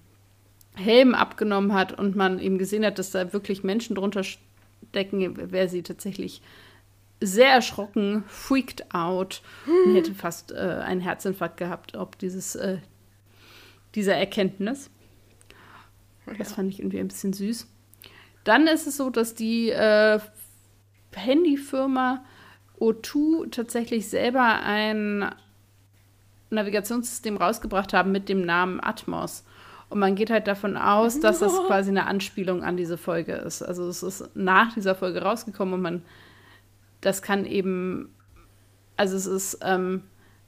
Helm 0.75 1.15
abgenommen 1.15 1.73
hat 1.73 1.97
und 1.97 2.15
man 2.15 2.39
eben 2.39 2.57
gesehen 2.57 2.85
hat, 2.85 2.99
dass 2.99 3.11
da 3.11 3.33
wirklich 3.33 3.63
Menschen 3.63 3.95
drunter 3.95 4.23
stecken, 4.23 5.51
wäre 5.51 5.67
sie 5.67 5.83
tatsächlich 5.83 6.41
sehr 7.21 7.49
erschrocken, 7.49 8.23
freaked 8.27 8.93
out 8.93 9.41
und 9.85 9.95
hätte 9.95 10.13
fast 10.13 10.51
äh, 10.51 10.55
einen 10.55 11.01
Herzinfarkt 11.01 11.57
gehabt, 11.57 11.97
ob 11.97 12.17
dieses, 12.17 12.55
äh, 12.55 12.77
dieser 13.95 14.15
Erkenntnis. 14.15 14.89
Das 16.37 16.53
fand 16.53 16.71
ich 16.71 16.79
irgendwie 16.79 16.99
ein 16.99 17.07
bisschen 17.07 17.33
süß. 17.33 17.67
Dann 18.43 18.67
ist 18.67 18.87
es 18.87 18.97
so, 18.97 19.09
dass 19.09 19.35
die 19.35 19.69
äh, 19.69 20.19
Handyfirma 21.13 22.23
O2 22.79 23.51
tatsächlich 23.51 24.09
selber 24.09 24.61
ein 24.63 25.29
Navigationssystem 26.49 27.37
rausgebracht 27.37 27.93
haben 27.93 28.11
mit 28.11 28.29
dem 28.29 28.41
Namen 28.41 28.79
Atmos. 28.81 29.43
Und 29.89 29.99
man 29.99 30.15
geht 30.15 30.29
halt 30.29 30.47
davon 30.47 30.77
aus, 30.77 31.19
dass 31.19 31.39
das 31.39 31.53
quasi 31.67 31.89
eine 31.89 32.05
Anspielung 32.05 32.63
an 32.63 32.77
diese 32.77 32.97
Folge 32.97 33.33
ist. 33.33 33.61
Also 33.61 33.87
es 33.87 34.03
ist 34.03 34.29
nach 34.35 34.73
dieser 34.73 34.95
Folge 34.95 35.21
rausgekommen 35.21 35.73
und 35.73 35.81
man, 35.81 36.03
das 37.01 37.21
kann 37.21 37.45
eben, 37.45 38.13
also 38.97 39.15
es 39.15 39.25
ist 39.25 39.59
ähm, 39.63 40.03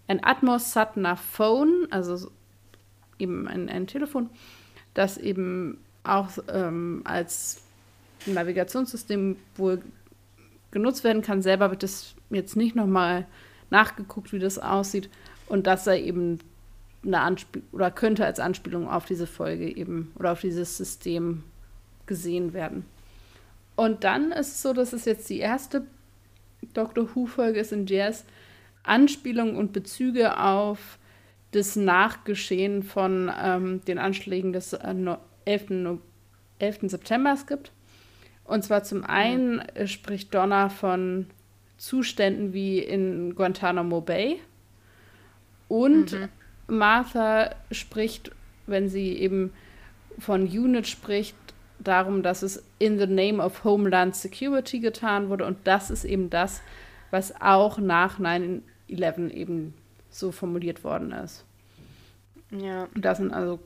ein 0.08 0.24
Atmos 0.24 0.74
Satna 0.74 1.16
Phone, 1.16 1.88
also 1.90 2.30
eben 3.18 3.48
ein, 3.48 3.70
ein 3.70 3.88
Telefon, 3.88 4.30
das 4.94 5.18
eben 5.18 5.78
auch 6.04 6.30
ähm, 6.50 7.02
als 7.04 7.64
Navigationssystem 8.26 9.38
wohl 9.56 9.82
genutzt 10.72 11.04
werden 11.04 11.22
kann. 11.22 11.42
Selber 11.42 11.70
wird 11.70 11.84
es 11.84 12.16
jetzt 12.30 12.56
nicht 12.56 12.76
nochmal 12.76 13.28
nachgeguckt, 13.70 14.34
wie 14.34 14.40
das 14.40 14.58
aussieht. 14.58 15.10
Und 15.48 15.68
das 15.68 15.84
sei 15.84 16.02
eben 16.02 16.40
eine 17.04 17.20
Anspielung 17.20 17.68
oder 17.72 17.92
könnte 17.92 18.26
als 18.26 18.40
Anspielung 18.40 18.88
auf 18.88 19.06
diese 19.06 19.28
Folge 19.28 19.76
eben 19.76 20.12
oder 20.18 20.34
auf 20.34 20.42
dieses 20.42 20.78
System 20.78 21.44
gesehen 22.06 22.54
werden. 22.54 22.86
Und 23.76 24.04
dann 24.04 24.32
ist 24.32 24.50
es 24.56 24.62
so, 24.62 24.74
dass 24.74 24.94
es 24.94 25.06
jetzt 25.06 25.30
die 25.30 25.40
erste 25.40 25.86
Doctor 26.74 27.16
Who-Folge 27.16 27.60
ist, 27.60 27.72
in 27.72 27.86
der 27.86 28.10
es 28.10 28.26
Anspielungen 28.84 29.56
und 29.56 29.74
Bezüge 29.74 30.40
auf 30.40 31.00
das 31.52 31.76
Nachgeschehen 31.76 32.84
von 32.84 33.32
ähm, 33.42 33.84
den 33.86 33.98
Anschlägen 33.98 34.54
des 34.54 34.74
äh, 34.74 34.96
11. 35.46 36.00
11. 36.60 36.80
September 36.84 37.36
gibt. 37.48 37.72
Und 38.44 38.64
zwar 38.64 38.84
zum 38.84 39.04
einen 39.04 39.64
mhm. 39.78 39.88
spricht 39.88 40.34
Donna 40.34 40.70
von 40.70 41.28
Zuständen 41.78 42.54
wie 42.54 42.80
in 42.80 43.34
Guantanamo 43.36 44.02
Bay 44.02 44.40
und 45.68 46.12
mhm. 46.12 46.30
Martha 46.68 47.56
spricht, 47.72 48.32
wenn 48.68 48.90
sie 48.90 49.18
eben 49.18 49.54
von 50.20 50.44
Unit 50.44 50.88
spricht, 50.88 51.36
darum, 51.80 52.24
dass 52.24 52.44
es 52.44 52.64
in 52.80 53.00
the 53.00 53.08
name 53.08 53.44
of 53.44 53.64
Homeland 53.64 54.16
Security 54.16 54.80
getan 54.80 55.30
wurde. 55.30 55.46
Und 55.46 55.58
das 55.66 55.90
ist 55.90 56.04
eben 56.04 56.30
das, 56.30 56.62
was 57.10 57.40
auch 57.42 57.78
nach 57.80 58.20
9-11 58.20 59.30
eben 59.30 59.74
so 60.10 60.32
formuliert 60.32 60.84
worden 60.84 61.12
ist. 61.12 61.46
Ja. 62.52 62.88
Das 62.96 63.18
sind 63.18 63.34
also 63.34 63.60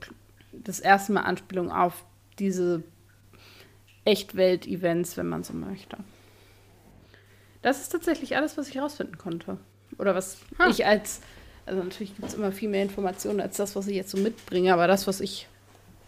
das 0.52 0.80
erste 0.80 1.14
Mal 1.14 1.22
Anspielungen 1.22 1.72
auf 1.72 2.04
diese 2.40 2.84
Echtwelt-Events, 4.06 5.18
wenn 5.18 5.28
man 5.28 5.44
so 5.44 5.54
möchte. 5.54 5.98
Das 7.62 7.82
ist 7.82 7.90
tatsächlich 7.90 8.36
alles, 8.38 8.58
was 8.58 8.70
ich 8.70 8.76
herausfinden 8.76 9.18
konnte. 9.18 9.58
Oder 9.98 10.16
was 10.16 10.38
hm. 10.58 10.70
ich 10.70 10.86
als 10.86 11.22
also 11.66 11.82
natürlich 11.82 12.16
gibt 12.16 12.28
es 12.28 12.36
immer 12.36 12.52
viel 12.52 12.70
mehr 12.70 12.84
Informationen 12.84 13.42
als 13.42 13.58
das, 13.58 13.76
was 13.76 13.88
ich 13.88 13.96
jetzt 13.96 14.12
so 14.12 14.18
mitbringe, 14.18 14.74
aber 14.74 14.88
das, 14.88 15.08
was 15.08 15.20
ich 15.20 15.48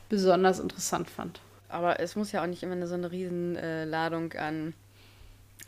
besonders 0.10 0.60
interessant 0.60 1.10
fand. 1.10 1.42
Aber 1.70 2.00
es 2.00 2.16
muss 2.16 2.32
ja 2.32 2.44
auch 2.44 2.48
nicht 2.48 2.64
immer 2.64 2.74
eine, 2.74 2.88
so 2.88 2.94
eine 2.94 3.12
Riesenladung 3.12 4.32
äh, 4.34 4.38
an 4.38 4.74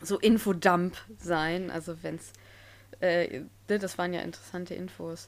so 0.01 0.17
Infodump 0.19 0.95
sein. 1.19 1.71
Also 1.71 1.95
wenn 2.03 2.15
es, 2.15 2.31
äh, 3.01 3.41
das 3.67 3.97
waren 3.97 4.13
ja 4.13 4.21
interessante 4.21 4.75
Infos. 4.75 5.27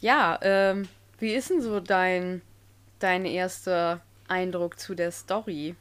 Ja, 0.00 0.38
ähm, 0.42 0.88
wie 1.18 1.32
ist 1.32 1.50
denn 1.50 1.62
so 1.62 1.80
dein, 1.80 2.42
dein 2.98 3.24
erster 3.24 4.00
Eindruck 4.28 4.78
zu 4.78 4.94
der 4.94 5.10
Story? 5.10 5.74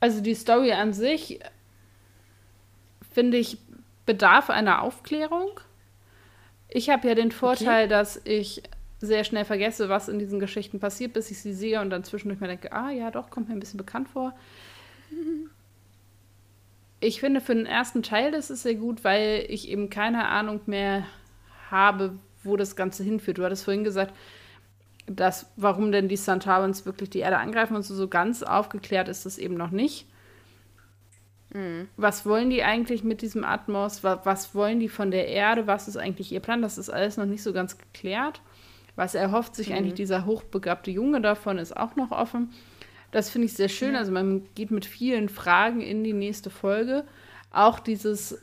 Also 0.00 0.20
die 0.20 0.34
Story 0.34 0.72
an 0.72 0.92
sich, 0.92 1.40
finde 3.12 3.38
ich, 3.38 3.58
bedarf 4.04 4.50
einer 4.50 4.82
Aufklärung. 4.82 5.60
Ich 6.68 6.90
habe 6.90 7.08
ja 7.08 7.14
den 7.14 7.32
Vorteil, 7.32 7.84
okay. 7.84 7.88
dass 7.88 8.20
ich 8.24 8.62
sehr 8.98 9.24
schnell 9.24 9.44
vergesse, 9.44 9.88
was 9.88 10.08
in 10.08 10.18
diesen 10.18 10.40
Geschichten 10.40 10.80
passiert, 10.80 11.12
bis 11.12 11.30
ich 11.30 11.40
sie 11.40 11.52
sehe 11.52 11.80
und 11.80 11.90
dann 11.90 12.04
zwischendurch 12.04 12.40
mir 12.40 12.48
denke, 12.48 12.72
ah 12.72 12.90
ja, 12.90 13.10
doch, 13.10 13.30
kommt 13.30 13.48
mir 13.48 13.54
ein 13.54 13.60
bisschen 13.60 13.78
bekannt 13.78 14.08
vor. 14.08 14.34
Ich 16.98 17.20
finde, 17.20 17.42
für 17.42 17.54
den 17.54 17.66
ersten 17.66 18.02
Teil 18.02 18.32
das 18.32 18.48
ist 18.48 18.62
sehr 18.62 18.74
gut, 18.74 19.04
weil 19.04 19.44
ich 19.50 19.68
eben 19.68 19.90
keine 19.90 20.28
Ahnung 20.28 20.62
mehr 20.64 21.06
habe, 21.70 22.18
wo 22.42 22.56
das 22.56 22.74
Ganze 22.74 23.04
hinführt. 23.04 23.36
Du 23.36 23.44
hattest 23.44 23.64
vorhin 23.64 23.84
gesagt, 23.84 24.14
dass, 25.06 25.52
warum 25.56 25.92
denn 25.92 26.08
die 26.08 26.16
Santarans 26.16 26.84
wirklich 26.84 27.10
die 27.10 27.20
Erde 27.20 27.38
angreifen 27.38 27.76
und 27.76 27.82
so, 27.82 27.94
so 27.94 28.08
ganz 28.08 28.42
aufgeklärt 28.42 29.08
ist 29.08 29.24
das 29.24 29.38
eben 29.38 29.54
noch 29.54 29.70
nicht. 29.70 30.06
Mhm. 31.54 31.88
Was 31.96 32.26
wollen 32.26 32.50
die 32.50 32.62
eigentlich 32.62 33.04
mit 33.04 33.22
diesem 33.22 33.44
Atmos? 33.44 34.02
Was, 34.02 34.20
was, 34.24 34.54
wollen 34.54 34.80
die 34.80 34.88
von 34.88 35.10
der 35.10 35.28
Erde? 35.28 35.66
Was 35.66 35.88
ist 35.88 35.96
eigentlich 35.96 36.32
ihr 36.32 36.40
Plan? 36.40 36.62
Das 36.62 36.76
ist 36.78 36.90
alles 36.90 37.16
noch 37.16 37.26
nicht 37.26 37.42
so 37.42 37.52
ganz 37.52 37.78
geklärt. 37.78 38.40
Was 38.96 39.14
erhofft 39.14 39.54
sich 39.54 39.68
mhm. 39.68 39.76
eigentlich 39.76 39.94
dieser 39.94 40.26
hochbegabte 40.26 40.90
Junge 40.90 41.20
davon, 41.20 41.58
ist 41.58 41.76
auch 41.76 41.96
noch 41.96 42.10
offen. 42.10 42.52
Das 43.12 43.30
finde 43.30 43.46
ich 43.46 43.54
sehr 43.54 43.68
schön. 43.68 43.92
Ja. 43.92 44.00
Also 44.00 44.10
man 44.10 44.42
geht 44.54 44.70
mit 44.70 44.86
vielen 44.86 45.28
Fragen 45.28 45.80
in 45.80 46.02
die 46.02 46.12
nächste 46.12 46.50
Folge. 46.50 47.04
Auch 47.52 47.78
dieses, 47.78 48.42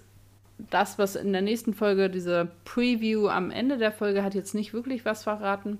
das, 0.69 0.97
was 0.97 1.15
in 1.15 1.33
der 1.33 1.41
nächsten 1.41 1.73
Folge, 1.73 2.09
diese 2.09 2.51
Preview 2.63 3.27
am 3.27 3.51
Ende 3.51 3.77
der 3.77 3.91
Folge 3.91 4.23
hat 4.23 4.33
jetzt 4.33 4.55
nicht 4.55 4.73
wirklich 4.73 5.03
was 5.05 5.23
verraten. 5.23 5.77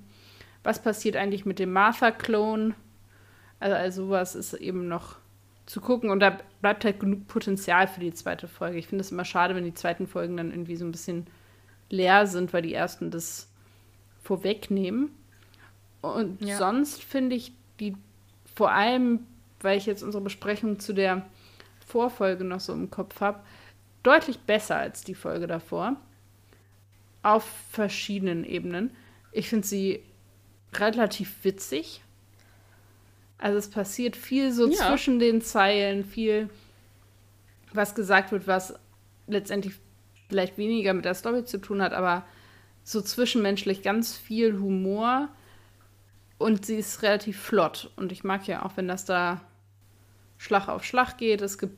Was 0.63 0.81
passiert 0.81 1.15
eigentlich 1.15 1.45
mit 1.45 1.59
dem 1.59 1.73
Martha-Klon? 1.73 2.73
Also, 3.59 3.75
also 3.75 4.05
sowas 4.05 4.35
ist 4.35 4.53
eben 4.53 4.87
noch 4.87 5.17
zu 5.65 5.79
gucken 5.79 6.09
und 6.09 6.19
da 6.19 6.37
bleibt 6.61 6.83
halt 6.83 6.99
genug 6.99 7.27
Potenzial 7.27 7.87
für 7.87 8.01
die 8.01 8.13
zweite 8.13 8.47
Folge. 8.47 8.77
Ich 8.77 8.87
finde 8.87 9.01
es 9.01 9.11
immer 9.11 9.25
schade, 9.25 9.55
wenn 9.55 9.63
die 9.63 9.73
zweiten 9.73 10.07
Folgen 10.07 10.35
dann 10.37 10.51
irgendwie 10.51 10.75
so 10.75 10.85
ein 10.85 10.91
bisschen 10.91 11.27
leer 11.89 12.27
sind, 12.27 12.51
weil 12.53 12.61
die 12.61 12.73
ersten 12.73 13.11
das 13.11 13.49
vorwegnehmen. 14.23 15.11
Und 16.01 16.41
ja. 16.41 16.57
sonst 16.57 17.01
finde 17.01 17.35
ich 17.35 17.53
die 17.79 17.95
vor 18.55 18.71
allem, 18.71 19.21
weil 19.61 19.77
ich 19.77 19.85
jetzt 19.85 20.03
unsere 20.03 20.23
Besprechung 20.23 20.79
zu 20.79 20.93
der 20.93 21.25
Vorfolge 21.85 22.43
noch 22.43 22.59
so 22.59 22.73
im 22.73 22.91
Kopf 22.91 23.21
habe, 23.21 23.39
deutlich 24.03 24.39
besser 24.39 24.75
als 24.75 25.03
die 25.03 25.15
Folge 25.15 25.47
davor. 25.47 25.95
Auf 27.21 27.45
verschiedenen 27.71 28.43
Ebenen. 28.43 28.91
Ich 29.31 29.47
finde 29.47 29.65
sie 29.65 30.03
relativ 30.79 31.43
witzig. 31.43 32.01
Also 33.37 33.57
es 33.57 33.69
passiert 33.69 34.15
viel 34.15 34.51
so 34.51 34.69
ja. 34.69 34.87
zwischen 34.87 35.19
den 35.19 35.41
Zeilen, 35.41 36.05
viel, 36.05 36.49
was 37.73 37.95
gesagt 37.95 38.31
wird, 38.31 38.47
was 38.47 38.75
letztendlich 39.27 39.75
vielleicht 40.29 40.57
weniger 40.57 40.93
mit 40.93 41.05
der 41.05 41.13
Story 41.13 41.43
zu 41.43 41.57
tun 41.59 41.81
hat, 41.81 41.93
aber 41.93 42.25
so 42.83 43.01
zwischenmenschlich 43.01 43.81
ganz 43.81 44.17
viel 44.17 44.59
Humor 44.59 45.29
und 46.37 46.65
sie 46.65 46.75
ist 46.75 47.01
relativ 47.01 47.39
flott. 47.39 47.91
Und 47.95 48.11
ich 48.11 48.23
mag 48.23 48.47
ja 48.47 48.65
auch, 48.65 48.77
wenn 48.77 48.87
das 48.87 49.05
da 49.05 49.41
Schlag 50.37 50.67
auf 50.67 50.83
Schlag 50.83 51.17
geht. 51.17 51.41
Es 51.41 51.57
gibt 51.57 51.77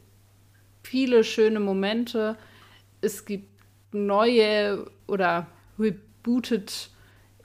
viele 0.83 1.23
schöne 1.23 1.59
Momente. 1.59 2.37
Es 3.01 3.25
gibt 3.25 3.49
neue 3.91 4.89
oder 5.07 5.47
rebooted 5.77 6.89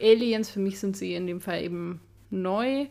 Aliens. 0.00 0.50
Für 0.50 0.60
mich 0.60 0.80
sind 0.80 0.96
sie 0.96 1.14
in 1.14 1.26
dem 1.26 1.40
Fall 1.40 1.62
eben 1.62 2.00
neu. 2.30 2.86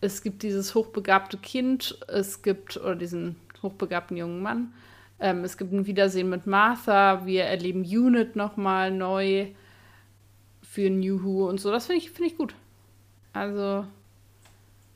Es 0.00 0.22
gibt 0.22 0.42
dieses 0.42 0.74
hochbegabte 0.74 1.38
Kind. 1.38 1.98
Es 2.08 2.42
gibt, 2.42 2.76
oder 2.76 2.96
diesen 2.96 3.36
hochbegabten 3.62 4.16
jungen 4.16 4.42
Mann. 4.42 4.72
Ähm, 5.20 5.44
es 5.44 5.56
gibt 5.56 5.72
ein 5.72 5.86
Wiedersehen 5.86 6.28
mit 6.28 6.46
Martha. 6.46 7.24
Wir 7.24 7.44
erleben 7.44 7.82
Unit 7.82 8.34
nochmal 8.36 8.90
neu 8.90 9.48
für 10.62 10.90
New 10.90 11.22
Who 11.22 11.48
und 11.48 11.60
so. 11.60 11.70
Das 11.70 11.86
finde 11.86 12.02
ich, 12.02 12.10
find 12.10 12.28
ich 12.28 12.36
gut. 12.36 12.54
Also 13.32 13.86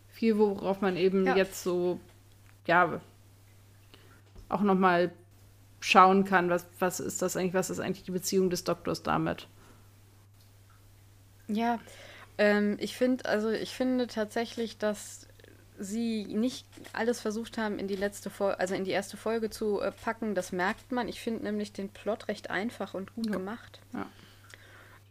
viel, 0.08 0.38
worauf 0.38 0.80
man 0.80 0.96
eben 0.96 1.26
ja. 1.26 1.36
jetzt 1.36 1.62
so, 1.62 2.00
ja, 2.66 3.00
auch 4.48 4.62
nochmal 4.62 5.12
schauen 5.80 6.24
kann, 6.24 6.50
was, 6.50 6.66
was 6.78 7.00
ist 7.00 7.22
das 7.22 7.36
eigentlich, 7.36 7.54
was 7.54 7.70
ist 7.70 7.80
eigentlich 7.80 8.04
die 8.04 8.12
Beziehung 8.12 8.50
des 8.50 8.64
Doktors 8.64 9.02
damit. 9.02 9.46
Ja, 11.48 11.78
ähm, 12.38 12.76
ich 12.80 12.96
finde, 12.96 13.24
also 13.26 13.50
ich 13.50 13.74
finde 13.74 14.06
tatsächlich, 14.06 14.78
dass 14.78 15.26
sie 15.78 16.24
nicht 16.24 16.66
alles 16.92 17.20
versucht 17.20 17.58
haben, 17.58 17.78
in 17.78 17.88
die 17.88 17.96
letzte 17.96 18.30
Folge, 18.30 18.58
also 18.60 18.74
in 18.74 18.84
die 18.84 18.90
erste 18.90 19.16
Folge 19.16 19.50
zu 19.50 19.80
äh, 19.80 19.92
packen. 19.92 20.34
Das 20.34 20.52
merkt 20.52 20.92
man. 20.92 21.08
Ich 21.08 21.20
finde 21.20 21.44
nämlich 21.44 21.72
den 21.72 21.88
Plot 21.88 22.28
recht 22.28 22.50
einfach 22.50 22.94
und 22.94 23.14
gut 23.14 23.26
ja. 23.26 23.32
gemacht. 23.32 23.80
Ja. 23.92 24.06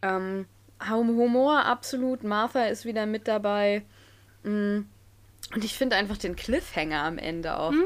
Ähm, 0.02 0.46
Humor 0.88 1.64
absolut. 1.64 2.24
Martha 2.24 2.64
ist 2.64 2.84
wieder 2.84 3.06
mit 3.06 3.28
dabei. 3.28 3.82
Mm. 4.42 4.80
Und 5.54 5.64
ich 5.64 5.74
finde 5.74 5.96
einfach 5.96 6.18
den 6.18 6.34
Cliffhanger 6.34 7.04
am 7.04 7.18
Ende 7.18 7.58
auch 7.58 7.70
mhm. 7.70 7.84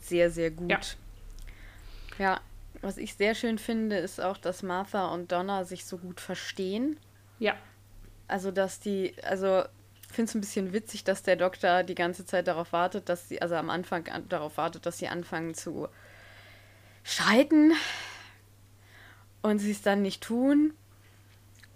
sehr, 0.00 0.30
sehr 0.30 0.52
gut. 0.52 0.96
Ja. 2.18 2.34
ja, 2.34 2.40
was 2.82 2.98
ich 2.98 3.14
sehr 3.14 3.34
schön 3.34 3.58
finde, 3.58 3.96
ist 3.96 4.20
auch, 4.20 4.36
dass 4.36 4.62
Martha 4.62 5.08
und 5.12 5.32
Donna 5.32 5.64
sich 5.64 5.84
so 5.84 5.98
gut 5.98 6.20
verstehen. 6.20 6.98
Ja. 7.40 7.56
Also, 8.30 8.50
dass 8.50 8.80
die, 8.80 9.14
also 9.22 9.64
ich 10.08 10.14
finde 10.14 10.30
es 10.30 10.34
ein 10.34 10.40
bisschen 10.40 10.72
witzig, 10.72 11.04
dass 11.04 11.22
der 11.22 11.36
Doktor 11.36 11.82
die 11.82 11.94
ganze 11.94 12.24
Zeit 12.24 12.46
darauf 12.46 12.72
wartet, 12.72 13.08
dass 13.08 13.28
sie, 13.28 13.40
also 13.42 13.54
am 13.54 13.70
Anfang 13.70 14.08
an, 14.08 14.28
darauf 14.28 14.56
wartet, 14.56 14.86
dass 14.86 14.98
sie 14.98 15.08
anfangen 15.08 15.54
zu 15.54 15.88
scheiden 17.04 17.72
und 19.42 19.58
sie 19.58 19.70
es 19.70 19.82
dann 19.82 20.02
nicht 20.02 20.22
tun. 20.22 20.74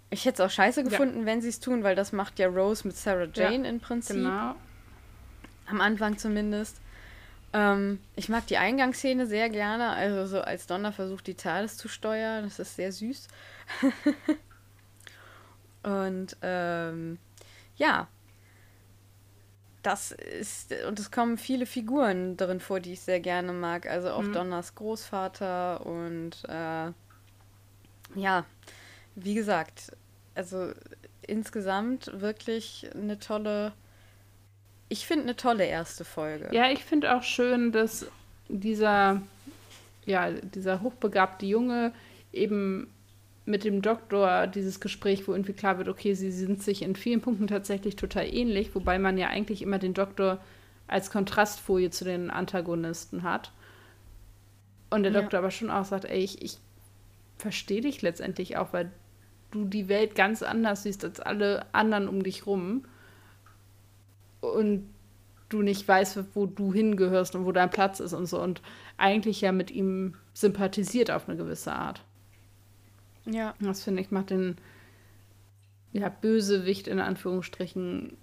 Ich 0.09 0.25
hätte 0.25 0.43
es 0.43 0.49
auch 0.49 0.53
scheiße 0.53 0.83
gefunden, 0.83 1.21
ja. 1.21 1.25
wenn 1.25 1.41
sie 1.41 1.49
es 1.49 1.59
tun, 1.59 1.83
weil 1.83 1.95
das 1.95 2.11
macht 2.11 2.39
ja 2.39 2.47
Rose 2.47 2.87
mit 2.87 2.95
Sarah 2.95 3.27
Jane 3.33 3.63
ja, 3.63 3.69
im 3.69 3.79
Prinzip. 3.79 4.17
Genau. 4.17 4.55
Am 5.67 5.81
Anfang 5.81 6.17
zumindest. 6.17 6.77
Ähm, 7.53 7.99
ich 8.15 8.29
mag 8.29 8.45
die 8.47 8.57
Eingangsszene 8.57 9.27
sehr 9.27 9.49
gerne. 9.49 9.89
Also 9.89 10.25
so 10.25 10.41
als 10.41 10.67
Donner 10.67 10.91
versucht, 10.91 11.25
die 11.27 11.35
Tales 11.35 11.77
zu 11.77 11.87
steuern. 11.87 12.43
Das 12.43 12.59
ist 12.59 12.75
sehr 12.75 12.91
süß. 12.91 13.27
und 15.85 16.35
ähm, 16.41 17.17
ja. 17.77 18.07
Das 19.83 20.11
ist, 20.11 20.73
und 20.87 20.99
es 20.99 21.11
kommen 21.11 21.37
viele 21.37 21.67
Figuren 21.67 22.37
drin 22.37 22.59
vor, 22.59 22.79
die 22.79 22.93
ich 22.93 23.01
sehr 23.01 23.19
gerne 23.19 23.53
mag. 23.53 23.87
Also 23.87 24.09
auch 24.09 24.23
mhm. 24.23 24.33
Donners 24.33 24.73
Großvater 24.73 25.85
und 25.85 26.43
äh, 26.49 26.91
ja, 28.15 28.45
wie 29.13 29.35
gesagt, 29.35 29.91
also 30.33 30.71
insgesamt 31.21 32.19
wirklich 32.19 32.89
eine 32.95 33.19
tolle, 33.19 33.73
ich 34.89 35.05
finde 35.05 35.25
eine 35.25 35.35
tolle 35.35 35.65
erste 35.65 36.03
Folge. 36.03 36.49
Ja, 36.51 36.71
ich 36.71 36.83
finde 36.83 37.15
auch 37.15 37.23
schön, 37.23 37.71
dass 37.71 38.07
dieser, 38.47 39.21
ja, 40.05 40.31
dieser 40.31 40.81
hochbegabte 40.81 41.45
Junge 41.45 41.93
eben 42.31 42.91
mit 43.45 43.63
dem 43.63 43.81
Doktor 43.81 44.47
dieses 44.47 44.79
Gespräch, 44.79 45.27
wo 45.27 45.33
irgendwie 45.33 45.53
klar 45.53 45.77
wird, 45.77 45.87
okay, 45.87 46.15
sie 46.15 46.31
sind 46.31 46.63
sich 46.63 46.81
in 46.81 46.95
vielen 46.95 47.21
Punkten 47.21 47.47
tatsächlich 47.47 47.95
total 47.95 48.25
ähnlich, 48.33 48.73
wobei 48.73 48.97
man 48.97 49.17
ja 49.17 49.27
eigentlich 49.27 49.61
immer 49.61 49.77
den 49.77 49.93
Doktor 49.93 50.39
als 50.87 51.11
Kontrastfolie 51.11 51.91
zu 51.91 52.05
den 52.05 52.31
Antagonisten 52.31 53.23
hat. 53.23 53.51
Und 54.89 55.03
der 55.03 55.11
ja. 55.11 55.21
Doktor 55.21 55.39
aber 55.39 55.51
schon 55.51 55.69
auch 55.69 55.85
sagt, 55.85 56.05
ey, 56.05 56.19
ich, 56.19 56.41
ich 56.41 56.57
verstehe 57.37 57.81
dich 57.81 58.01
letztendlich 58.01 58.57
auch, 58.57 58.73
weil 58.73 58.91
du 59.51 59.65
die 59.65 59.89
Welt 59.89 60.15
ganz 60.15 60.41
anders 60.41 60.83
siehst 60.83 61.03
als 61.03 61.19
alle 61.19 61.65
anderen 61.73 62.07
um 62.07 62.23
dich 62.23 62.45
rum 62.45 62.85
und 64.41 64.89
du 65.49 65.61
nicht 65.61 65.87
weißt, 65.87 66.19
wo 66.33 66.45
du 66.45 66.73
hingehörst 66.73 67.35
und 67.35 67.45
wo 67.45 67.51
dein 67.51 67.69
Platz 67.69 67.99
ist 67.99 68.13
und 68.13 68.25
so 68.25 68.41
und 68.41 68.61
eigentlich 68.97 69.41
ja 69.41 69.51
mit 69.51 69.69
ihm 69.71 70.15
sympathisiert 70.33 71.11
auf 71.11 71.27
eine 71.27 71.37
gewisse 71.37 71.73
Art. 71.73 72.03
Ja. 73.25 73.55
Das 73.59 73.83
finde 73.83 74.01
ich 74.01 74.11
macht 74.11 74.29
den 74.29 74.57
ja, 75.93 76.09
Bösewicht 76.09 76.87
in 76.87 76.99
Anführungsstrichen 76.99 78.17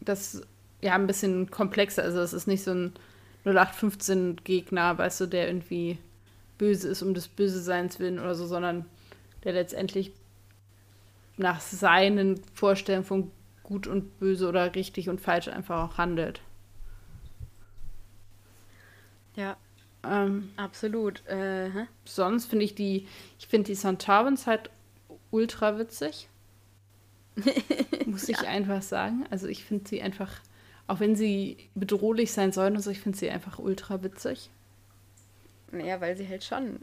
das 0.00 0.42
ja 0.80 0.94
ein 0.94 1.06
bisschen 1.06 1.50
komplexer. 1.50 2.02
Also 2.02 2.20
es 2.20 2.32
ist 2.32 2.46
nicht 2.46 2.64
so 2.64 2.72
ein 2.72 2.92
0815 3.44 4.36
Gegner, 4.44 4.98
weißt 4.98 5.20
du, 5.22 5.26
der 5.26 5.48
irgendwie 5.48 5.98
böse 6.58 6.88
ist 6.88 7.02
um 7.02 7.14
des 7.14 7.28
Böseseins 7.28 7.98
willen 7.98 8.18
oder 8.18 8.34
so, 8.34 8.46
sondern 8.46 8.84
der 9.44 9.52
letztendlich 9.52 10.12
nach 11.36 11.60
seinen 11.60 12.40
Vorstellungen 12.52 13.04
von 13.04 13.30
gut 13.62 13.86
und 13.86 14.18
böse 14.18 14.48
oder 14.48 14.74
richtig 14.74 15.08
und 15.08 15.20
falsch 15.20 15.48
einfach 15.48 15.90
auch 15.90 15.98
handelt. 15.98 16.40
Ja. 19.36 19.56
Ähm, 20.04 20.50
Absolut. 20.56 21.26
Äh, 21.26 21.70
sonst 22.04 22.46
finde 22.46 22.64
ich 22.64 22.74
die, 22.74 23.06
ich 23.38 23.46
finde 23.46 23.66
die 23.66 23.74
Santarvins 23.74 24.46
halt 24.46 24.70
ultra 25.30 25.78
witzig. 25.78 26.28
Muss 28.06 28.28
ja. 28.28 28.38
ich 28.38 28.46
einfach 28.46 28.82
sagen. 28.82 29.26
Also 29.30 29.46
ich 29.46 29.64
finde 29.64 29.88
sie 29.88 30.02
einfach, 30.02 30.40
auch 30.86 31.00
wenn 31.00 31.16
sie 31.16 31.56
bedrohlich 31.74 32.32
sein 32.32 32.52
sollen 32.52 32.76
und 32.76 32.82
so, 32.82 32.90
ich 32.90 33.00
finde 33.00 33.18
sie 33.18 33.30
einfach 33.30 33.58
ultra 33.58 34.02
witzig. 34.02 34.50
Naja, 35.70 36.00
weil 36.00 36.16
sie 36.16 36.26
halt 36.26 36.44
schon 36.44 36.80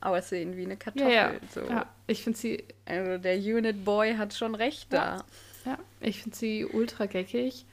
aussehen 0.00 0.56
wie 0.56 0.64
eine 0.64 0.76
Kartoffel. 0.76 1.12
Ja, 1.12 1.32
ja. 1.32 1.40
So. 1.52 1.60
ja 1.62 1.86
ich 2.06 2.22
finde 2.22 2.38
sie. 2.38 2.64
Also 2.84 3.18
der 3.18 3.36
Unit 3.36 3.84
Boy 3.84 4.14
hat 4.16 4.34
schon 4.34 4.54
recht 4.54 4.92
ja. 4.92 5.18
da. 5.64 5.70
Ja, 5.70 5.78
ich 6.00 6.22
finde 6.22 6.36
sie 6.36 6.64
ultra 6.64 7.06
geckig. 7.06 7.64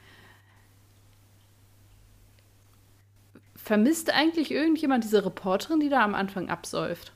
Vermisst 3.62 4.12
eigentlich 4.12 4.50
irgendjemand 4.50 5.04
diese 5.04 5.24
Reporterin, 5.24 5.80
die 5.80 5.88
da 5.88 6.02
am 6.02 6.14
Anfang 6.14 6.48
absäuft? 6.48 7.12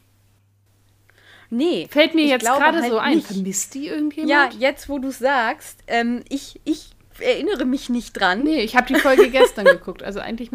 Nee. 1.50 1.88
Fällt 1.90 2.14
mir 2.14 2.26
jetzt 2.26 2.44
gerade 2.44 2.80
halt 2.80 2.90
so 2.90 2.98
ein. 2.98 3.16
Nicht. 3.16 3.26
Vermisst 3.26 3.74
die 3.74 3.88
irgendjemand? 3.88 4.30
Ja, 4.30 4.50
jetzt 4.59 4.88
wo 4.88 4.98
du 4.98 5.11
sagst, 5.11 5.80
ähm, 5.87 6.22
ich, 6.28 6.61
ich 6.64 6.90
erinnere 7.18 7.64
mich 7.64 7.88
nicht 7.88 8.12
dran. 8.12 8.42
Nee, 8.42 8.61
ich 8.61 8.76
habe 8.76 8.92
die 8.92 9.00
Folge 9.00 9.30
gestern 9.30 9.64
geguckt. 9.64 10.02
Also 10.02 10.20
eigentlich, 10.20 10.50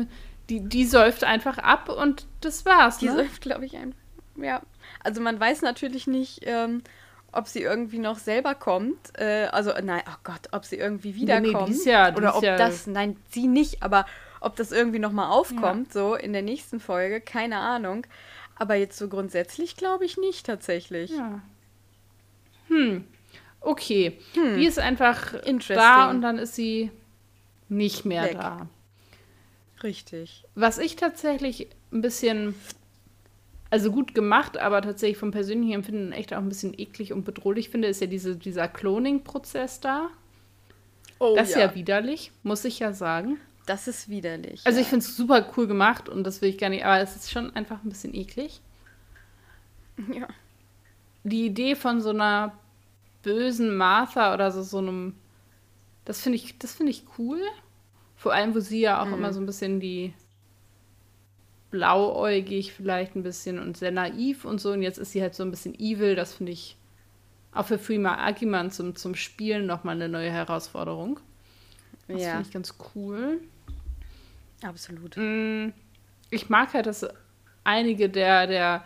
die, 0.49 0.62
die 0.62 0.86
säuft 0.86 1.23
einfach 1.23 1.58
ab 1.58 1.89
und 1.89 2.25
das 2.41 2.65
war's. 2.65 2.97
Die 2.97 3.08
ne? 3.08 3.15
säuft, 3.15 3.41
glaube 3.41 3.65
ich, 3.65 3.75
einfach 3.75 4.01
ja, 4.38 4.62
also 5.04 5.21
man 5.21 5.39
weiß 5.39 5.62
natürlich 5.62 6.08
nicht, 6.08 6.41
ähm, 6.43 6.84
ob 7.32 7.47
sie 7.47 7.62
irgendwie 7.62 7.99
noch 7.99 8.17
selber 8.17 8.56
kommt. 8.56 9.17
Äh, 9.17 9.47
also, 9.51 9.71
nein, 9.82 10.01
oh 10.08 10.17
Gott, 10.23 10.49
ob 10.51 10.65
sie 10.65 10.77
irgendwie 10.77 11.15
wiederkommt. 11.15 11.69
Nee, 11.69 11.77
nee, 11.86 11.91
ja, 11.91 12.15
oder 12.15 12.36
ob 12.36 12.43
ja 12.43 12.58
das, 12.58 12.88
nein, 12.88 13.15
sie 13.30 13.47
nicht, 13.47 13.84
aber 13.84 14.06
ob 14.41 14.56
das 14.58 14.71
irgendwie 14.71 14.99
nochmal 14.99 15.32
aufkommt, 15.32 15.93
ja. 15.95 16.01
so 16.01 16.15
in 16.15 16.34
der 16.34 16.41
nächsten 16.41 16.80
Folge, 16.80 17.21
keine 17.21 17.58
Ahnung. 17.58 18.06
Aber 18.56 18.75
jetzt 18.75 18.97
so 18.97 19.08
grundsätzlich 19.08 19.77
glaube 19.77 20.06
ich 20.06 20.17
nicht 20.17 20.45
tatsächlich. 20.45 21.12
Ja. 21.12 21.41
Hm. 22.67 23.06
Okay. 23.62 24.17
Hm. 24.34 24.58
Die 24.58 24.65
ist 24.65 24.80
einfach 24.80 25.36
da 25.69 26.10
und 26.10 26.21
dann 26.21 26.38
ist 26.38 26.56
sie 26.56 26.91
nicht 27.69 28.06
mehr 28.06 28.25
Weg. 28.25 28.34
da. 28.34 28.67
Richtig. 29.84 30.43
Was 30.56 30.77
ich 30.77 30.95
tatsächlich 30.95 31.67
ein 31.91 32.01
bisschen, 32.01 32.56
also 33.69 33.91
gut 33.91 34.13
gemacht, 34.13 34.58
aber 34.58 34.82
tatsächlich 34.82 35.17
vom 35.17 35.32
persönlichen 35.32 35.73
Empfinden 35.73 36.12
echt 36.12 36.34
auch 36.34 36.39
ein 36.39 36.49
bisschen 36.49 36.77
eklig 36.77 37.13
und 37.13 37.23
bedrohlich 37.23 37.69
finde, 37.69 37.88
ist 37.88 38.01
ja 38.01 38.08
diese, 38.08 38.36
dieser 38.36 38.67
Cloning-Prozess 38.67 39.80
da. 39.80 40.10
Oh, 41.19 41.36
das 41.36 41.49
ist 41.49 41.56
ja. 41.56 41.62
ja 41.62 41.75
widerlich, 41.75 42.32
muss 42.43 42.65
ich 42.65 42.80
ja 42.80 42.93
sagen. 42.93 43.39
Das 43.65 43.88
ist 43.88 44.10
widerlich. 44.10 44.62
Also 44.65 44.80
ja. 44.80 44.84
ich 44.84 44.89
finde 44.89 45.06
es 45.06 45.15
super 45.15 45.47
cool 45.56 45.67
gemacht 45.67 46.10
und 46.10 46.24
das 46.24 46.41
will 46.41 46.50
ich 46.50 46.58
gar 46.58 46.69
nicht, 46.69 46.86
aber 46.86 47.00
es 47.00 47.15
ist 47.15 47.32
schon 47.32 47.56
einfach 47.56 47.84
ein 47.84 47.89
bisschen 47.89 48.13
eklig. 48.13 48.62
Ja. 50.13 50.28
Die 51.24 51.45
Idee 51.45 51.76
von 51.76 52.02
so 52.02 52.10
einer 52.10 52.54
bösen 53.21 53.76
Martha 53.76 54.34
oder 54.34 54.52
so, 54.52 54.63
so 54.63 54.80
einem, 54.80 55.15
das 56.06 56.21
finde 56.21 56.38
ich, 56.38 56.58
das 56.58 56.74
finde 56.74 56.91
ich 56.91 57.04
cool. 57.19 57.39
Vor 58.15 58.34
allem, 58.34 58.56
wo 58.56 58.60
sie 58.60 58.82
ja 58.82 59.02
auch 59.02 59.08
mhm. 59.08 59.13
immer 59.13 59.34
so 59.34 59.39
ein 59.39 59.45
bisschen 59.45 59.80
die 59.80 60.13
blauäugig 61.69 62.74
vielleicht 62.74 63.15
ein 63.15 63.24
bisschen 63.24 63.58
und 63.58 63.78
sehr 63.78 63.91
naiv 63.91 64.45
und 64.45 64.60
so. 64.60 64.71
Und 64.71 64.82
jetzt 64.82 64.97
ist 64.97 65.12
sie 65.12 65.21
halt 65.21 65.36
so 65.36 65.43
ein 65.43 65.52
bisschen 65.52 65.74
evil. 65.80 66.15
Das 66.15 66.34
finde 66.34 66.52
ich 66.52 66.78
auch 67.54 67.65
für 67.65 67.80
Freema 67.80 68.17
Agiman 68.17 68.71
zum, 68.71 68.95
zum 68.95 69.15
Spielen 69.15 69.65
nochmal 69.65 69.95
eine 69.95 70.10
neue 70.10 70.32
Herausforderung. 70.32 71.19
Das 72.13 72.21
ja. 72.21 72.32
finde 72.32 72.47
ich 72.47 72.54
ganz 72.54 72.76
cool. 72.95 73.39
Absolut. 74.63 75.17
Mm, 75.17 75.69
ich 76.30 76.50
mag 76.50 76.74
halt, 76.74 76.86
dass 76.86 77.08
einige 77.63 78.10
der, 78.10 78.47
der 78.47 78.84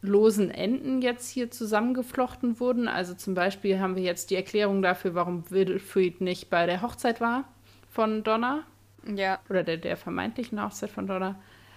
losen 0.00 0.50
Enden 0.50 1.02
jetzt 1.02 1.28
hier 1.28 1.50
zusammengeflochten 1.50 2.60
wurden. 2.60 2.88
Also 2.88 3.14
zum 3.14 3.34
Beispiel 3.34 3.80
haben 3.80 3.96
wir 3.96 4.02
jetzt 4.02 4.30
die 4.30 4.36
Erklärung 4.36 4.82
dafür, 4.82 5.14
warum 5.14 5.50
Wilfried 5.50 6.20
nicht 6.20 6.50
bei 6.50 6.66
der 6.66 6.82
Hochzeit 6.82 7.20
war 7.20 7.44
von 7.90 8.22
Donna. 8.22 8.64
Ja. 9.04 9.40
Oder 9.48 9.64
der, 9.64 9.76
der 9.78 9.96
vermeintlichen 9.96 10.62
Hochzeit 10.62 10.90
von 10.90 11.06
Donna. 11.06 11.36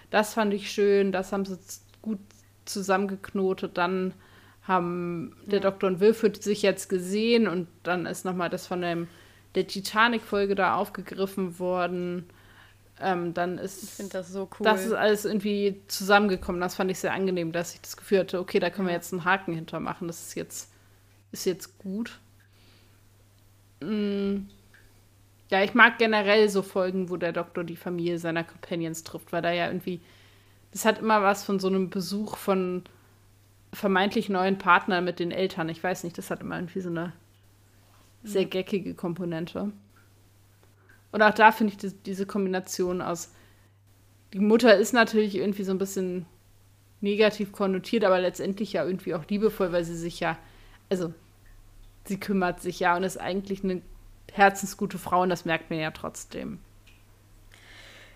Das 0.09 0.33
fand 0.33 0.53
ich 0.53 0.71
schön, 0.71 1.11
das 1.11 1.31
haben 1.31 1.45
sie 1.45 1.57
gut 2.01 2.19
zusammengeknotet. 2.65 3.77
Dann 3.77 4.13
haben 4.63 5.35
der 5.45 5.59
ja. 5.59 5.69
Doktor 5.69 5.87
und 5.87 5.99
Wilfried 5.99 6.41
sich 6.41 6.61
jetzt 6.61 6.89
gesehen 6.89 7.47
und 7.47 7.67
dann 7.83 8.05
ist 8.05 8.25
nochmal 8.25 8.49
das 8.49 8.67
von 8.67 8.81
dem, 8.81 9.07
der 9.55 9.67
Titanic-Folge 9.67 10.55
da 10.55 10.75
aufgegriffen 10.75 11.59
worden. 11.59 12.29
Ähm, 12.99 13.33
dann 13.33 13.57
ist 13.57 13.83
ich 13.83 13.89
finde 13.89 14.13
das 14.13 14.29
so 14.29 14.49
cool. 14.59 14.63
Das 14.63 14.85
ist 14.85 14.93
alles 14.93 15.25
irgendwie 15.25 15.81
zusammengekommen. 15.87 16.61
Das 16.61 16.75
fand 16.75 16.91
ich 16.91 16.99
sehr 16.99 17.13
angenehm, 17.13 17.51
dass 17.51 17.73
ich 17.73 17.81
das 17.81 17.97
Gefühl 17.97 18.19
hatte, 18.19 18.39
okay, 18.39 18.59
da 18.59 18.69
können 18.69 18.87
wir 18.87 18.93
jetzt 18.93 19.11
einen 19.11 19.25
Haken 19.25 19.53
hintermachen. 19.53 20.07
Das 20.07 20.21
ist 20.21 20.35
jetzt, 20.35 20.71
ist 21.31 21.45
jetzt 21.45 21.77
gut. 21.79 22.19
Mm. 23.81 24.47
Ja, 25.49 25.63
ich 25.63 25.73
mag 25.73 25.97
generell 25.97 26.47
so 26.47 26.61
Folgen, 26.61 27.09
wo 27.09 27.17
der 27.17 27.33
Doktor 27.33 27.65
die 27.65 27.75
Familie 27.75 28.19
seiner 28.19 28.45
Companions 28.45 29.03
trifft, 29.03 29.33
weil 29.33 29.41
da 29.41 29.51
ja 29.51 29.67
irgendwie, 29.67 29.99
das 30.71 30.85
hat 30.85 30.99
immer 30.99 31.23
was 31.23 31.43
von 31.43 31.59
so 31.59 31.67
einem 31.67 31.89
Besuch 31.89 32.37
von 32.37 32.83
vermeintlich 33.73 34.29
neuen 34.29 34.57
Partnern 34.57 35.03
mit 35.03 35.19
den 35.19 35.31
Eltern. 35.31 35.67
Ich 35.67 35.83
weiß 35.83 36.05
nicht, 36.05 36.17
das 36.17 36.29
hat 36.29 36.41
immer 36.41 36.55
irgendwie 36.55 36.79
so 36.79 36.89
eine 36.89 37.11
sehr 38.23 38.45
geckige 38.45 38.93
Komponente. 38.93 39.71
Und 41.11 41.21
auch 41.21 41.33
da 41.33 41.51
finde 41.51 41.73
ich 41.73 41.77
die, 41.77 41.93
diese 42.05 42.25
Kombination 42.25 43.01
aus, 43.01 43.31
die 44.33 44.39
Mutter 44.39 44.75
ist 44.75 44.93
natürlich 44.93 45.35
irgendwie 45.35 45.63
so 45.63 45.71
ein 45.71 45.77
bisschen 45.77 46.25
negativ 47.01 47.51
konnotiert, 47.51 48.05
aber 48.05 48.19
letztendlich 48.19 48.73
ja 48.73 48.85
irgendwie 48.85 49.15
auch 49.15 49.27
liebevoll, 49.27 49.71
weil 49.71 49.83
sie 49.83 49.97
sich 49.97 50.19
ja, 50.19 50.37
also 50.89 51.13
sie 52.05 52.19
kümmert 52.19 52.61
sich 52.61 52.79
ja 52.79 52.95
und 52.95 53.03
ist 53.03 53.19
eigentlich 53.19 53.63
eine 53.63 53.81
herzensgute 54.31 54.97
Frau 54.97 55.23
und 55.23 55.29
das 55.29 55.45
merkt 55.45 55.69
man 55.69 55.79
ja 55.79 55.91
trotzdem. 55.91 56.59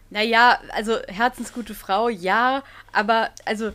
Naja, 0.10 0.60
also 0.74 0.98
herzensgute 1.08 1.74
Frau, 1.74 2.10
ja, 2.10 2.64
aber 2.94 3.32
also 3.44 3.72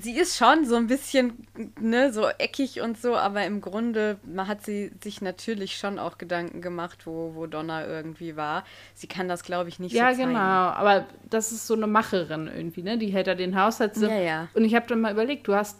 sie 0.00 0.18
ist 0.18 0.36
schon 0.36 0.64
so 0.64 0.76
ein 0.76 0.86
bisschen, 0.86 1.46
ne, 1.80 2.12
so 2.12 2.28
eckig 2.38 2.80
und 2.80 3.00
so, 3.00 3.16
aber 3.16 3.44
im 3.44 3.60
Grunde 3.60 4.18
man 4.24 4.46
hat 4.48 4.64
sie 4.64 4.92
sich 5.02 5.22
natürlich 5.22 5.76
schon 5.76 5.98
auch 5.98 6.18
Gedanken 6.18 6.60
gemacht, 6.60 7.06
wo, 7.06 7.34
wo 7.34 7.46
Donna 7.46 7.86
irgendwie 7.86 8.36
war. 8.36 8.64
Sie 8.94 9.06
kann 9.06 9.28
das, 9.28 9.42
glaube 9.42 9.68
ich, 9.68 9.78
nicht 9.78 9.92
ja, 9.92 10.12
so. 10.12 10.20
Ja, 10.20 10.26
genau, 10.26 10.38
aber 10.38 11.06
das 11.28 11.52
ist 11.52 11.66
so 11.66 11.74
eine 11.74 11.86
Macherin 11.86 12.48
irgendwie, 12.48 12.82
ne? 12.82 12.98
Die 12.98 13.08
hält 13.08 13.26
da 13.26 13.34
den 13.34 13.60
Haushalt. 13.60 13.96
Ja, 13.96 14.08
ja. 14.08 14.48
Und 14.54 14.64
ich 14.64 14.74
habe 14.74 14.86
dann 14.86 15.00
mal 15.00 15.12
überlegt, 15.12 15.48
du 15.48 15.54
hast 15.54 15.78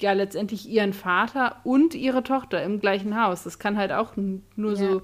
ja 0.00 0.12
letztendlich 0.12 0.68
ihren 0.68 0.92
Vater 0.92 1.56
und 1.64 1.94
ihre 1.94 2.22
Tochter 2.22 2.62
im 2.62 2.80
gleichen 2.80 3.20
Haus. 3.20 3.44
Das 3.44 3.58
kann 3.58 3.76
halt 3.76 3.92
auch 3.92 4.12
nur 4.16 4.72
ja. 4.72 4.76
so 4.76 5.02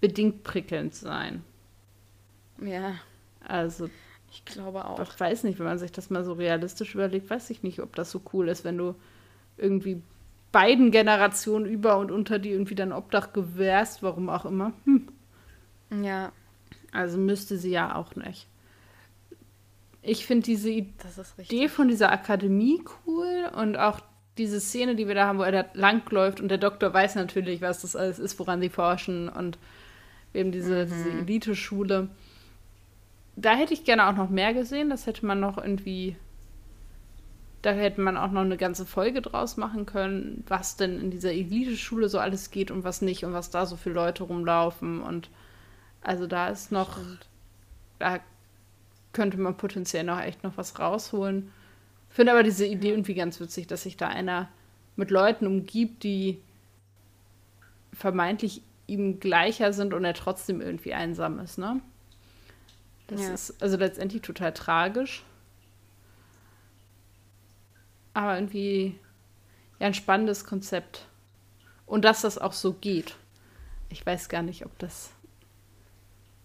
bedingt 0.00 0.44
prickelnd 0.44 0.94
sein. 0.94 1.42
Ja. 2.60 2.94
Also 3.46 3.90
ich 4.36 4.44
glaube 4.44 4.84
auch. 4.84 5.00
Ich 5.00 5.18
weiß 5.18 5.44
nicht, 5.44 5.58
wenn 5.58 5.66
man 5.66 5.78
sich 5.78 5.92
das 5.92 6.10
mal 6.10 6.24
so 6.24 6.34
realistisch 6.34 6.94
überlegt, 6.94 7.30
weiß 7.30 7.48
ich 7.50 7.62
nicht, 7.62 7.80
ob 7.80 7.96
das 7.96 8.10
so 8.10 8.20
cool 8.32 8.48
ist, 8.48 8.64
wenn 8.64 8.76
du 8.76 8.94
irgendwie 9.56 10.02
beiden 10.52 10.90
Generationen 10.90 11.66
über 11.66 11.98
und 11.98 12.10
unter 12.10 12.38
die 12.38 12.50
irgendwie 12.50 12.74
dein 12.74 12.92
Obdach 12.92 13.32
gewährst, 13.32 14.02
warum 14.02 14.28
auch 14.28 14.44
immer. 14.44 14.72
Hm. 14.84 15.08
Ja. 16.02 16.32
Also 16.92 17.18
müsste 17.18 17.56
sie 17.56 17.70
ja 17.70 17.94
auch 17.94 18.14
nicht. 18.16 18.46
Ich 20.02 20.26
finde 20.26 20.44
diese 20.44 20.70
Idee 20.70 21.68
von 21.68 21.88
dieser 21.88 22.12
Akademie 22.12 22.82
cool 23.06 23.50
und 23.56 23.76
auch 23.76 24.00
diese 24.38 24.60
Szene, 24.60 24.96
die 24.96 25.08
wir 25.08 25.14
da 25.14 25.26
haben, 25.26 25.38
wo 25.38 25.42
er 25.42 25.52
da 25.52 25.64
langläuft 25.72 26.40
und 26.40 26.48
der 26.48 26.58
Doktor 26.58 26.92
weiß 26.92 27.14
natürlich, 27.14 27.62
was 27.62 27.80
das 27.80 27.96
alles 27.96 28.18
ist, 28.18 28.38
woran 28.38 28.60
sie 28.60 28.68
forschen 28.68 29.28
und 29.28 29.58
eben 30.34 30.52
diese, 30.52 30.84
mhm. 30.84 30.90
diese 30.90 31.10
Elite-Schule 31.10 32.08
da 33.36 33.54
hätte 33.54 33.74
ich 33.74 33.84
gerne 33.84 34.06
auch 34.08 34.14
noch 34.14 34.30
mehr 34.30 34.54
gesehen. 34.54 34.90
Das 34.90 35.06
hätte 35.06 35.26
man 35.26 35.40
noch 35.40 35.58
irgendwie. 35.58 36.16
Da 37.62 37.72
hätte 37.72 38.00
man 38.00 38.16
auch 38.16 38.30
noch 38.30 38.42
eine 38.42 38.56
ganze 38.56 38.86
Folge 38.86 39.20
draus 39.22 39.56
machen 39.56 39.86
können, 39.86 40.44
was 40.46 40.76
denn 40.76 41.00
in 41.00 41.10
dieser 41.10 41.32
Elite-Schule 41.32 42.08
so 42.08 42.18
alles 42.18 42.50
geht 42.50 42.70
und 42.70 42.84
was 42.84 43.02
nicht 43.02 43.24
und 43.24 43.32
was 43.32 43.50
da 43.50 43.66
so 43.66 43.76
viele 43.76 43.96
Leute 43.96 44.24
rumlaufen. 44.24 45.00
Und 45.02 45.30
also 46.00 46.26
da 46.26 46.48
ist 46.48 46.72
noch. 46.72 46.98
Da 47.98 48.20
könnte 49.12 49.38
man 49.38 49.56
potenziell 49.56 50.04
noch 50.04 50.20
echt 50.20 50.44
noch 50.44 50.56
was 50.56 50.78
rausholen. 50.78 51.50
Finde 52.10 52.32
aber 52.32 52.42
diese 52.42 52.66
Idee 52.66 52.90
irgendwie 52.90 53.14
ganz 53.14 53.40
witzig, 53.40 53.66
dass 53.66 53.82
sich 53.82 53.96
da 53.96 54.08
einer 54.08 54.48
mit 54.94 55.10
Leuten 55.10 55.46
umgibt, 55.46 56.02
die 56.02 56.40
vermeintlich 57.92 58.62
ihm 58.86 59.18
gleicher 59.18 59.72
sind 59.72 59.94
und 59.94 60.04
er 60.04 60.14
trotzdem 60.14 60.60
irgendwie 60.60 60.94
einsam 60.94 61.38
ist, 61.38 61.58
ne? 61.58 61.80
Das 63.06 63.20
ja. 63.20 63.32
ist 63.32 63.62
also 63.62 63.76
letztendlich 63.76 64.22
total 64.22 64.52
tragisch. 64.52 65.24
Aber 68.14 68.34
irgendwie 68.34 68.98
ja 69.78 69.86
ein 69.86 69.94
spannendes 69.94 70.44
Konzept. 70.44 71.06
Und 71.84 72.04
dass 72.04 72.22
das 72.22 72.38
auch 72.38 72.52
so 72.52 72.72
geht. 72.72 73.16
Ich 73.90 74.04
weiß 74.04 74.28
gar 74.28 74.42
nicht, 74.42 74.64
ob 74.64 74.76
das 74.78 75.10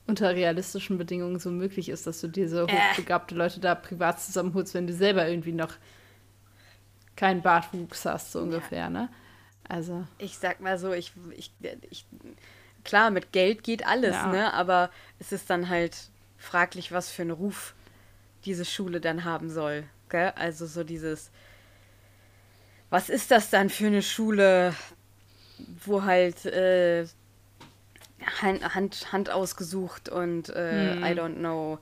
unter 0.06 0.36
realistischen 0.36 0.98
Bedingungen 0.98 1.40
so 1.40 1.50
möglich 1.50 1.90
ist, 1.90 2.06
dass 2.06 2.22
du 2.22 2.28
diese 2.28 2.64
äh. 2.64 2.68
hochbegabte 2.68 3.34
Leute 3.34 3.60
da 3.60 3.76
privat 3.76 4.22
zusammenholst, 4.22 4.74
wenn 4.74 4.88
du 4.88 4.94
selber 4.94 5.28
irgendwie 5.28 5.54
noch 5.54 5.74
keinen 7.16 7.42
Bartwuchs 7.42 8.06
hast, 8.06 8.32
so 8.32 8.40
ungefähr, 8.40 8.80
ja. 8.80 8.90
ne? 8.90 9.10
Also. 9.68 10.06
Ich 10.18 10.38
sag 10.38 10.60
mal 10.60 10.78
so, 10.78 10.92
ich, 10.92 11.14
ich, 11.38 11.52
ich 11.90 12.06
klar, 12.84 13.10
mit 13.10 13.32
Geld 13.32 13.64
geht 13.64 13.86
alles, 13.86 14.14
ja. 14.14 14.28
ne? 14.28 14.54
Aber 14.54 14.90
es 15.20 15.32
ist 15.32 15.50
dann 15.50 15.70
halt 15.70 16.11
fraglich, 16.42 16.92
was 16.92 17.12
für 17.12 17.22
einen 17.22 17.32
Ruf 17.32 17.74
diese 18.46 18.66
Schule 18.66 19.00
dann 19.00 19.24
haben 19.24 19.50
soll. 19.50 19.84
Gell? 20.10 20.34
Also 20.36 20.66
so 20.66 20.84
dieses, 20.84 21.32
was 22.90 23.10
ist 23.10 23.32
das 23.32 23.50
dann 23.50 23.70
für 23.70 23.88
eine 23.88 24.02
Schule, 24.02 24.74
wo 25.86 26.04
halt 26.04 26.46
äh, 26.46 27.06
Hand, 28.42 29.12
Hand 29.12 29.30
ausgesucht 29.30 30.10
und 30.10 30.50
äh, 30.50 30.96
hm. 30.96 31.04
I 31.04 31.08
don't 31.08 31.36
know. 31.36 31.80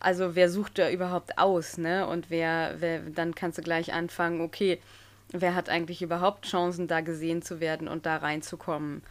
Also 0.00 0.36
wer 0.36 0.48
sucht 0.48 0.78
da 0.78 0.90
überhaupt 0.90 1.38
aus, 1.38 1.76
ne? 1.76 2.06
Und 2.06 2.30
wer, 2.30 2.76
wer, 2.78 3.00
dann 3.00 3.34
kannst 3.34 3.58
du 3.58 3.62
gleich 3.62 3.92
anfangen, 3.92 4.40
okay, 4.40 4.80
wer 5.32 5.56
hat 5.56 5.68
eigentlich 5.68 6.02
überhaupt 6.02 6.46
Chancen, 6.46 6.86
da 6.86 7.00
gesehen 7.00 7.42
zu 7.42 7.58
werden 7.58 7.88
und 7.88 8.06
da 8.06 8.16
reinzukommen 8.16 9.02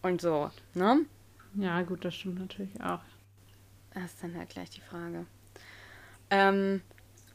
und 0.00 0.22
so, 0.22 0.50
ne? 0.74 1.00
Ja, 1.54 1.82
gut, 1.82 2.04
das 2.04 2.14
stimmt 2.14 2.38
natürlich 2.38 2.80
auch. 2.82 3.00
Das 3.94 4.04
ist 4.04 4.22
dann 4.22 4.36
halt 4.36 4.50
gleich 4.50 4.70
die 4.70 4.80
Frage. 4.80 5.26
Ähm, 6.30 6.82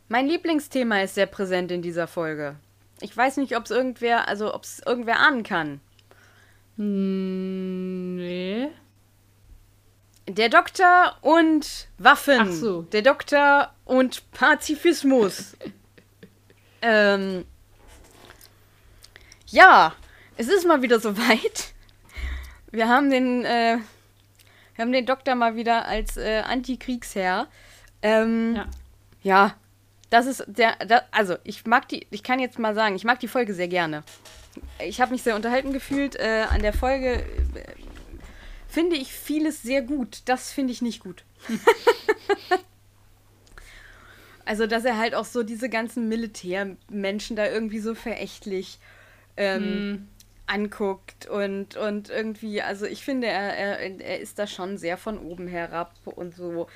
mein 0.07 0.27
Lieblingsthema 0.27 1.01
ist 1.01 1.15
sehr 1.15 1.25
präsent 1.25 1.71
in 1.71 1.81
dieser 1.81 2.07
Folge. 2.07 2.55
Ich 3.01 3.15
weiß 3.15 3.37
nicht, 3.37 3.57
ob 3.57 3.65
es 3.65 3.71
irgendwer, 3.71 4.27
also 4.27 4.53
ob 4.53 4.63
es 4.63 4.81
irgendwer 4.85 5.19
ahnen 5.19 5.43
kann. 5.43 5.81
Hm, 6.77 8.15
nee. 8.15 8.69
Der 10.27 10.49
Doktor 10.49 11.17
und 11.21 11.87
Waffen. 11.97 12.39
Ach 12.39 12.51
so. 12.51 12.81
Der 12.83 13.01
Doktor 13.01 13.73
und 13.85 14.31
Pazifismus. 14.31 15.55
ähm, 16.81 17.45
ja, 19.47 19.93
es 20.37 20.47
ist 20.47 20.65
mal 20.65 20.81
wieder 20.81 20.99
soweit. 20.99 21.73
Wir 22.71 22.89
haben 22.89 23.09
den, 23.09 23.45
äh, 23.45 23.77
wir 24.75 24.83
haben 24.83 24.91
den 24.91 25.05
Doktor 25.05 25.35
mal 25.35 25.55
wieder 25.55 25.85
als 25.87 26.17
äh, 26.17 26.41
Antikriegsherr. 26.45 27.47
Ähm, 28.01 28.55
Ja. 28.55 28.65
ja, 29.23 29.55
das 30.09 30.25
ist 30.27 30.43
der, 30.47 30.75
da- 30.85 31.03
also 31.11 31.35
ich 31.43 31.65
mag 31.65 31.87
die, 31.89 32.05
ich 32.11 32.23
kann 32.23 32.39
jetzt 32.39 32.59
mal 32.59 32.75
sagen, 32.75 32.95
ich 32.95 33.03
mag 33.05 33.19
die 33.19 33.27
Folge 33.27 33.53
sehr 33.53 33.67
gerne. 33.67 34.03
Ich 34.85 35.01
habe 35.01 35.11
mich 35.11 35.23
sehr 35.23 35.35
unterhalten 35.35 35.73
gefühlt. 35.73 36.15
Äh, 36.15 36.45
an 36.49 36.61
der 36.61 36.73
Folge 36.73 37.15
äh, 37.15 37.23
finde 38.67 38.95
ich 38.95 39.11
vieles 39.13 39.61
sehr 39.61 39.81
gut. 39.81 40.21
Das 40.25 40.51
finde 40.51 40.71
ich 40.73 40.81
nicht 40.81 40.99
gut. 41.01 41.23
also, 44.45 44.67
dass 44.67 44.85
er 44.85 44.97
halt 44.97 45.15
auch 45.15 45.25
so 45.25 45.43
diese 45.43 45.69
ganzen 45.69 46.07
Militärmenschen 46.07 47.35
da 47.35 47.47
irgendwie 47.47 47.79
so 47.79 47.95
verächtlich 47.95 48.79
ähm, 49.37 50.07
anguckt 50.47 51.27
und, 51.27 51.75
und 51.75 52.09
irgendwie, 52.09 52.61
also 52.61 52.85
ich 52.85 53.03
finde, 53.03 53.27
er, 53.27 53.57
er, 53.57 54.01
er 54.01 54.19
ist 54.19 54.37
da 54.39 54.47
schon 54.47 54.77
sehr 54.77 54.97
von 54.97 55.17
oben 55.17 55.47
herab 55.47 55.93
und 56.05 56.35
so. 56.35 56.67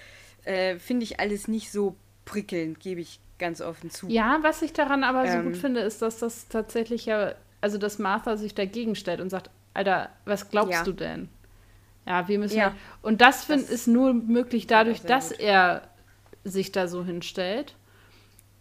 Äh, 0.43 0.77
finde 0.79 1.03
ich 1.03 1.19
alles 1.19 1.47
nicht 1.47 1.71
so 1.71 1.95
prickelnd, 2.25 2.79
gebe 2.79 3.01
ich 3.01 3.19
ganz 3.37 3.61
offen 3.61 3.89
zu. 3.91 4.07
Ja, 4.09 4.39
was 4.41 4.61
ich 4.61 4.73
daran 4.73 5.03
aber 5.03 5.27
so 5.27 5.37
Ähm. 5.37 5.43
gut 5.45 5.57
finde, 5.57 5.81
ist, 5.81 6.01
dass 6.01 6.19
das 6.19 6.47
tatsächlich 6.47 7.05
ja, 7.05 7.33
also 7.61 7.77
dass 7.77 7.99
Martha 7.99 8.37
sich 8.37 8.55
dagegen 8.55 8.95
stellt 8.95 9.21
und 9.21 9.29
sagt, 9.29 9.49
Alter, 9.73 10.09
was 10.25 10.49
glaubst 10.49 10.73
Ja. 10.73 10.83
du 10.83 10.93
denn? 10.93 11.29
Ja, 12.05 12.27
wir 12.27 12.39
müssen 12.39 12.57
Ja. 12.57 12.75
Und 13.01 13.21
das, 13.21 13.43
find, 13.45 13.61
Das 13.63 13.69
ist 13.69 13.87
nur 13.87 14.13
möglich 14.13 14.65
dadurch, 14.67 15.01
dass 15.01 15.29
gut. 15.29 15.39
er 15.39 15.83
sich 16.43 16.71
da 16.71 16.87
so 16.87 17.03
hinstellt 17.05 17.75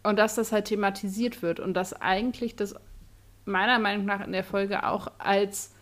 und 0.03 0.17
dass 0.19 0.35
das 0.35 0.51
halt 0.51 0.65
thematisiert 0.65 1.41
wird 1.41 1.59
und 1.59 1.73
dass 1.73 1.93
eigentlich 1.99 2.55
das 2.55 2.75
meiner 3.49 3.79
Meinung 3.79 4.05
nach 4.05 4.25
in 4.25 4.31
der 4.31 4.43
Folge 4.43 4.83
auch 4.85 5.11
als 5.17 5.73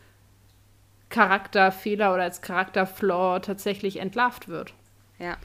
Charakterfehler 1.09 2.13
oder 2.13 2.23
als 2.23 2.41
Charakterflaw 2.41 3.39
tatsächlich 3.41 3.97
entlarvt 3.97 4.47
wird. 4.47 4.73
Ja. 5.19 5.37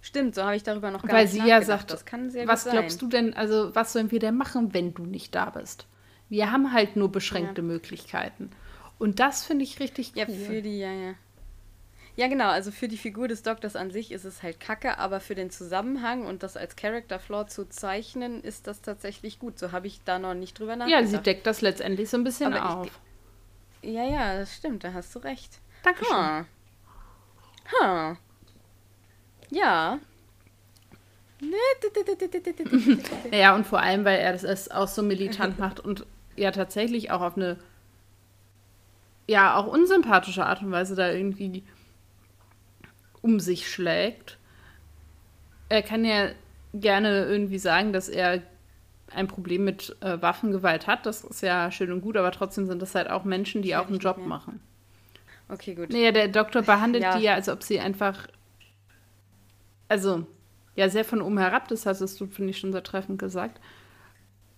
Stimmt, 0.00 0.34
so 0.36 0.44
habe 0.44 0.54
ich 0.56 0.62
darüber 0.62 0.90
noch 0.90 1.02
gar 1.02 1.16
Weil 1.16 1.24
nicht 1.24 1.32
sie 1.32 1.48
ja 1.48 1.60
sagt, 1.62 1.90
das 1.90 2.04
kann 2.04 2.30
sehr 2.30 2.46
was 2.46 2.62
gut 2.64 2.72
sein. 2.72 2.80
glaubst 2.80 3.02
du 3.02 3.08
denn, 3.08 3.34
also 3.34 3.74
was 3.74 3.92
sollen 3.92 4.10
wir 4.12 4.20
denn 4.20 4.36
machen, 4.36 4.72
wenn 4.72 4.94
du 4.94 5.04
nicht 5.04 5.34
da 5.34 5.50
bist? 5.50 5.86
Wir 6.28 6.52
haben 6.52 6.72
halt 6.72 6.96
nur 6.96 7.10
beschränkte 7.10 7.62
Möglichkeiten. 7.62 8.50
Und 8.98 9.18
das 9.20 9.44
finde 9.44 9.64
ich 9.64 9.80
richtig 9.80 10.14
Ja, 10.14 10.26
cool. 10.28 10.34
für 10.34 10.62
die, 10.62 10.78
ja, 10.78 10.92
ja. 10.92 11.14
Ja, 12.16 12.28
genau, 12.28 12.48
also 12.48 12.70
für 12.70 12.88
die 12.88 12.96
Figur 12.96 13.28
des 13.28 13.42
Doktors 13.42 13.76
an 13.76 13.90
sich 13.90 14.10
ist 14.10 14.24
es 14.24 14.42
halt 14.42 14.58
kacke, 14.58 14.98
aber 14.98 15.20
für 15.20 15.34
den 15.34 15.50
Zusammenhang 15.50 16.24
und 16.24 16.42
das 16.42 16.56
als 16.56 16.74
Character 16.74 17.18
Flaw 17.18 17.46
zu 17.46 17.68
zeichnen, 17.68 18.42
ist 18.42 18.66
das 18.66 18.80
tatsächlich 18.80 19.38
gut. 19.38 19.58
So 19.58 19.70
habe 19.72 19.86
ich 19.86 20.00
da 20.04 20.18
noch 20.18 20.32
nicht 20.32 20.58
drüber 20.58 20.76
nachgedacht. 20.76 21.02
ja, 21.02 21.06
sie 21.06 21.18
deckt 21.18 21.46
das 21.46 21.60
letztendlich 21.60 22.08
so 22.08 22.16
ein 22.16 22.24
bisschen 22.24 22.54
Aber 22.54 22.56
ich- 22.84 22.90
auf. 22.92 23.00
Ja, 23.82 24.02
ja, 24.04 24.38
das 24.38 24.54
stimmt, 24.54 24.82
da 24.82 24.94
hast 24.94 25.14
du 25.14 25.18
recht. 25.20 25.60
Dankeschön. 25.84 26.16
Ha. 26.16 26.46
Ha. 27.80 28.16
Ja. 29.50 29.98
Ja, 33.30 33.54
und 33.54 33.66
vor 33.66 33.80
allem, 33.80 34.04
weil 34.04 34.18
er 34.18 34.32
das 34.32 34.70
auch 34.70 34.88
so 34.88 35.02
militant 35.02 35.58
macht 35.58 35.80
und 35.80 36.06
ja 36.36 36.50
tatsächlich 36.50 37.10
auch 37.10 37.20
auf 37.20 37.36
eine 37.36 37.58
ja 39.28 39.56
auch 39.56 39.66
unsympathische 39.66 40.44
Art 40.46 40.62
und 40.62 40.70
Weise 40.70 40.94
da 40.94 41.10
irgendwie 41.10 41.62
um 43.26 43.40
sich 43.40 43.68
schlägt. 43.68 44.38
Er 45.68 45.82
kann 45.82 46.04
ja 46.04 46.30
gerne 46.72 47.24
irgendwie 47.24 47.58
sagen, 47.58 47.92
dass 47.92 48.08
er 48.08 48.42
ein 49.12 49.26
Problem 49.26 49.64
mit 49.64 49.96
äh, 50.00 50.22
Waffengewalt 50.22 50.86
hat. 50.86 51.06
Das 51.06 51.24
ist 51.24 51.42
ja 51.42 51.70
schön 51.72 51.90
und 51.90 52.02
gut, 52.02 52.16
aber 52.16 52.30
trotzdem 52.30 52.66
sind 52.66 52.80
das 52.80 52.94
halt 52.94 53.10
auch 53.10 53.24
Menschen, 53.24 53.62
die 53.62 53.74
auch 53.74 53.88
einen 53.88 53.98
Job 53.98 54.18
mehr. 54.18 54.26
machen. 54.26 54.60
Okay, 55.48 55.74
gut. 55.74 55.90
Naja, 55.90 56.12
der 56.12 56.28
Doktor 56.28 56.62
behandelt 56.62 57.02
Ja. 57.02 57.16
die 57.18 57.24
ja, 57.24 57.34
als 57.34 57.48
ob 57.48 57.62
sie 57.62 57.80
einfach. 57.80 58.28
Also, 59.88 60.26
ja, 60.76 60.88
sehr 60.88 61.04
von 61.04 61.22
oben 61.22 61.38
herab, 61.38 61.68
das 61.68 61.86
hast 61.86 62.00
du, 62.20 62.26
finde 62.26 62.50
ich, 62.50 62.58
schon 62.58 62.72
sehr 62.72 62.82
treffend 62.82 63.18
gesagt. 63.18 63.60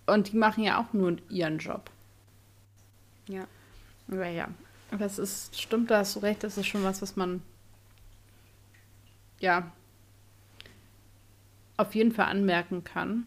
Und 0.07 0.33
die 0.33 0.37
machen 0.37 0.65
ja 0.65 0.81
auch 0.81 0.93
nur 0.93 1.17
ihren 1.29 1.59
Job. 1.59 1.91
Ja. 3.29 3.47
Aber 4.11 4.27
ja, 4.27 4.49
das 4.99 5.19
ist, 5.19 5.61
stimmt, 5.61 5.91
da 5.91 5.99
hast 5.99 6.17
du 6.17 6.21
recht, 6.21 6.43
das 6.43 6.57
ist 6.57 6.67
schon 6.67 6.83
was, 6.85 7.03
was 7.03 7.17
man. 7.17 7.43
Ja. 9.41 9.73
Auf 11.77 11.95
jeden 11.95 12.13
Fall 12.13 12.27
anmerken 12.27 12.85
kann. 12.85 13.27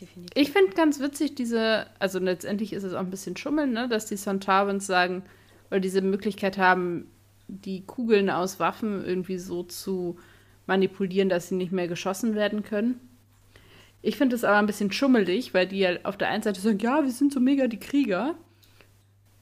Definitiv. 0.00 0.30
Ich 0.34 0.50
finde 0.50 0.72
ganz 0.72 0.98
witzig 1.00 1.34
diese, 1.34 1.86
also 1.98 2.18
letztendlich 2.18 2.72
ist 2.72 2.82
es 2.82 2.94
auch 2.94 3.00
ein 3.00 3.10
bisschen 3.10 3.36
Schummeln, 3.36 3.72
ne, 3.72 3.88
dass 3.88 4.06
die 4.06 4.16
Sontavans 4.16 4.86
sagen, 4.86 5.22
oder 5.70 5.80
diese 5.80 6.02
Möglichkeit 6.02 6.58
haben, 6.58 7.06
die 7.48 7.82
Kugeln 7.82 8.30
aus 8.30 8.58
Waffen 8.58 9.04
irgendwie 9.04 9.38
so 9.38 9.62
zu 9.62 10.18
manipulieren, 10.66 11.28
dass 11.28 11.48
sie 11.48 11.54
nicht 11.56 11.72
mehr 11.72 11.88
geschossen 11.88 12.34
werden 12.34 12.62
können. 12.62 12.98
Ich 14.02 14.16
finde 14.16 14.36
es 14.36 14.44
aber 14.44 14.58
ein 14.58 14.66
bisschen 14.66 14.92
schummelig, 14.92 15.54
weil 15.54 15.66
die 15.66 15.78
ja 15.78 15.90
auf 16.02 16.16
der 16.16 16.28
einen 16.28 16.42
Seite 16.42 16.60
sagen, 16.60 16.78
ja, 16.78 17.02
wir 17.02 17.10
sind 17.10 17.32
so 17.32 17.40
mega 17.40 17.68
die 17.68 17.78
Krieger, 17.78 18.34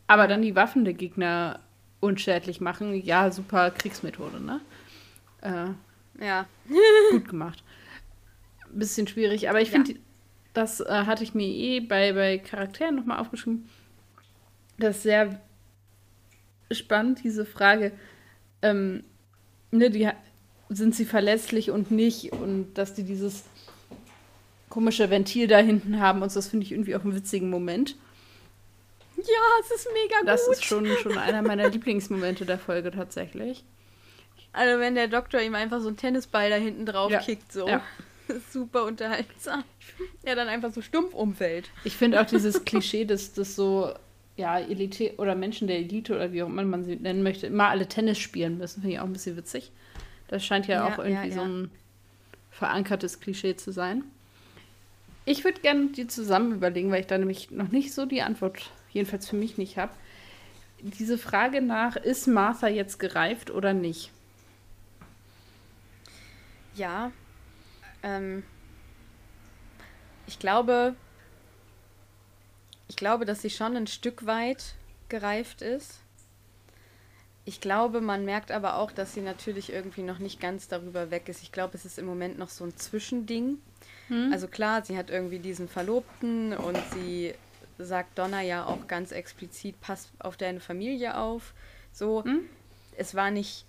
aber 0.06 0.28
dann 0.28 0.42
die 0.42 0.54
Waffen 0.54 0.84
der 0.84 0.94
Gegner 0.94 1.60
unschädlich 2.00 2.60
machen. 2.60 2.94
Ja, 2.94 3.30
super 3.30 3.70
Kriegsmethode, 3.70 4.40
ne? 4.40 4.60
Äh, 5.42 5.68
Ja. 6.24 6.46
gut 7.10 7.28
gemacht. 7.28 7.62
Bisschen 8.70 9.06
schwierig, 9.06 9.48
aber 9.50 9.60
ich 9.60 9.68
Ja. 9.68 9.74
finde, 9.82 10.00
das 10.54 10.80
äh, 10.80 10.86
hatte 11.06 11.24
ich 11.24 11.34
mir 11.34 11.46
eh 11.46 11.80
bei, 11.80 12.12
bei 12.12 12.38
Charakteren 12.38 12.94
nochmal 12.96 13.18
aufgeschrieben. 13.18 13.68
Das 14.78 14.96
ist 14.96 15.02
sehr 15.02 15.40
spannend, 16.70 17.20
diese 17.22 17.44
Frage. 17.44 17.92
Ähm, 18.62 19.04
ne, 19.70 19.90
die, 19.90 20.08
sind 20.68 20.94
sie 20.94 21.04
verlässlich 21.04 21.70
und 21.70 21.90
nicht? 21.90 22.32
Und 22.32 22.74
dass 22.74 22.94
die 22.94 23.04
dieses 23.04 23.44
komische 24.68 25.10
Ventil 25.10 25.46
da 25.48 25.58
hinten 25.58 26.00
haben 26.00 26.22
und 26.22 26.34
das 26.34 26.48
finde 26.48 26.64
ich 26.64 26.72
irgendwie 26.72 26.96
auch 26.96 27.04
einen 27.04 27.14
witzigen 27.14 27.50
Moment. 27.50 27.96
Ja, 29.18 29.24
es 29.60 29.70
ist 29.70 29.88
mega 29.92 30.14
Das 30.24 30.46
gut. 30.46 30.54
ist 30.54 30.64
schon, 30.64 30.86
schon 30.96 31.18
einer 31.18 31.42
meiner 31.42 31.66
Lieblingsmomente 31.70 32.46
der 32.46 32.58
Folge 32.58 32.90
tatsächlich. 32.90 33.64
Also 34.52 34.78
wenn 34.80 34.94
der 34.94 35.08
Doktor 35.08 35.40
ihm 35.40 35.54
einfach 35.54 35.80
so 35.80 35.88
einen 35.88 35.96
Tennisball 35.96 36.50
da 36.50 36.56
hinten 36.56 36.86
drauf 36.86 37.10
Ja. 37.10 37.20
kickt, 37.20 37.52
so. 37.52 37.66
Ja. 37.66 37.82
Super 38.50 38.84
unterhaltsam. 38.84 39.64
Er 40.22 40.36
dann 40.36 40.48
einfach 40.48 40.72
so 40.72 40.80
stumpf 40.82 41.14
umfällt. 41.14 41.70
Ich 41.84 41.96
finde 41.96 42.20
auch 42.20 42.26
dieses 42.26 42.64
Klischee, 42.64 43.04
dass 43.04 43.32
das 43.32 43.56
so, 43.56 43.92
ja, 44.36 44.58
Elite 44.58 45.14
oder 45.18 45.34
Menschen 45.34 45.68
der 45.68 45.78
Elite 45.78 46.14
oder 46.14 46.32
wie 46.32 46.42
auch 46.42 46.48
immer 46.48 46.62
man 46.64 46.84
sie 46.84 46.96
nennen 46.96 47.22
möchte, 47.22 47.46
immer 47.46 47.68
alle 47.68 47.88
Tennis 47.88 48.18
spielen 48.18 48.58
müssen, 48.58 48.80
finde 48.82 48.94
ich 48.94 49.00
auch 49.00 49.04
ein 49.06 49.12
bisschen 49.12 49.36
witzig. 49.36 49.72
Das 50.28 50.44
scheint 50.44 50.66
ja, 50.66 50.86
Ja, 50.88 50.94
auch 50.94 50.98
irgendwie 50.98 51.28
ja, 51.28 51.34
so 51.34 51.42
ein 51.42 51.70
verankertes 52.50 53.20
Klischee 53.20 53.56
zu 53.56 53.72
sein. 53.72 54.04
Ich 55.24 55.44
würde 55.44 55.60
gerne 55.60 55.88
die 55.88 56.06
zusammen 56.06 56.52
überlegen, 56.52 56.90
weil 56.90 57.00
ich 57.00 57.06
da 57.06 57.18
nämlich 57.18 57.50
noch 57.50 57.68
nicht 57.68 57.92
so 57.92 58.06
die 58.06 58.22
Antwort, 58.22 58.70
jedenfalls 58.90 59.28
für 59.28 59.36
mich 59.36 59.58
nicht 59.58 59.76
habe. 59.76 59.92
Diese 60.80 61.16
Frage 61.16 61.62
nach, 61.62 61.96
ist 61.96 62.26
Martha 62.26 62.68
jetzt 62.68 62.98
gereift 62.98 63.50
oder 63.50 63.72
nicht? 63.72 64.10
Ja. 66.74 67.12
Ähm, 68.02 68.42
ich 70.26 70.38
glaube, 70.38 70.94
ich 72.88 72.96
glaube, 72.96 73.24
dass 73.24 73.42
sie 73.42 73.50
schon 73.50 73.76
ein 73.76 73.86
Stück 73.86 74.26
weit 74.26 74.74
gereift 75.08 75.62
ist. 75.62 76.00
Ich 77.44 77.60
glaube, 77.60 78.00
man 78.00 78.24
merkt 78.24 78.52
aber 78.52 78.76
auch, 78.76 78.92
dass 78.92 79.14
sie 79.14 79.20
natürlich 79.20 79.72
irgendwie 79.72 80.02
noch 80.02 80.18
nicht 80.18 80.40
ganz 80.40 80.68
darüber 80.68 81.10
weg 81.10 81.28
ist. 81.28 81.42
Ich 81.42 81.50
glaube, 81.50 81.76
es 81.76 81.84
ist 81.84 81.98
im 81.98 82.06
Moment 82.06 82.38
noch 82.38 82.48
so 82.48 82.64
ein 82.64 82.76
Zwischending. 82.76 83.58
Also 84.30 84.46
klar, 84.46 84.84
sie 84.84 84.96
hat 84.96 85.10
irgendwie 85.10 85.38
diesen 85.38 85.68
Verlobten 85.68 86.56
und 86.56 86.78
sie 86.92 87.34
sagt 87.78 88.18
Donna 88.18 88.42
ja 88.42 88.66
auch 88.66 88.86
ganz 88.86 89.10
explizit, 89.10 89.80
pass 89.80 90.10
auf 90.18 90.36
deine 90.36 90.60
Familie 90.60 91.16
auf. 91.16 91.54
So, 91.92 92.22
es 92.96 93.14
war 93.14 93.30
nicht, 93.30 93.64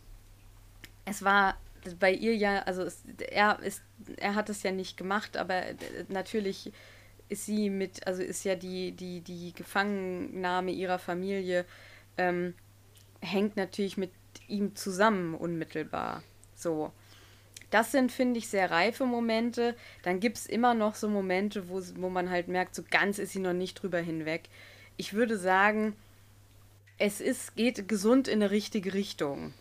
es 1.05 1.23
war 1.23 1.55
bei 1.99 2.11
ihr 2.11 2.35
ja, 2.35 2.59
also 2.63 2.83
es, 2.83 3.03
er 3.29 3.59
ist, 3.61 3.81
er 4.17 4.35
hat 4.35 4.49
es 4.49 4.63
ja 4.63 4.71
nicht 4.71 4.97
gemacht, 4.97 5.37
aber 5.37 5.67
äh, 5.67 5.75
natürlich 6.09 6.71
ist 7.29 7.45
sie 7.45 7.69
mit, 7.69 8.05
also 8.05 8.21
ist 8.21 8.43
ja 8.43 8.55
die, 8.55 8.91
die, 8.91 9.21
die 9.21 9.53
Gefangennahme 9.53 10.71
ihrer 10.71 10.99
Familie 10.99 11.65
ähm, 12.17 12.53
hängt 13.21 13.55
natürlich 13.55 13.97
mit 13.97 14.11
ihm 14.47 14.75
zusammen 14.75 15.35
unmittelbar. 15.35 16.23
So. 16.55 16.91
Das 17.69 17.91
sind, 17.91 18.11
finde 18.11 18.37
ich, 18.37 18.49
sehr 18.49 18.69
reife 18.69 19.05
Momente. 19.05 19.75
Dann 20.03 20.19
gibt 20.19 20.37
es 20.37 20.45
immer 20.45 20.75
noch 20.75 20.93
so 20.93 21.09
Momente, 21.09 21.69
wo, 21.69 21.81
wo 21.95 22.09
man 22.09 22.29
halt 22.29 22.47
merkt, 22.47 22.75
so 22.75 22.83
ganz 22.89 23.17
ist 23.17 23.31
sie 23.31 23.39
noch 23.39 23.53
nicht 23.53 23.81
drüber 23.81 23.99
hinweg. 23.99 24.43
Ich 24.95 25.13
würde 25.13 25.37
sagen, 25.37 25.95
es 26.99 27.19
ist, 27.19 27.55
geht 27.55 27.87
gesund 27.87 28.27
in 28.27 28.43
eine 28.43 28.51
richtige 28.51 28.93
Richtung. 28.93 29.53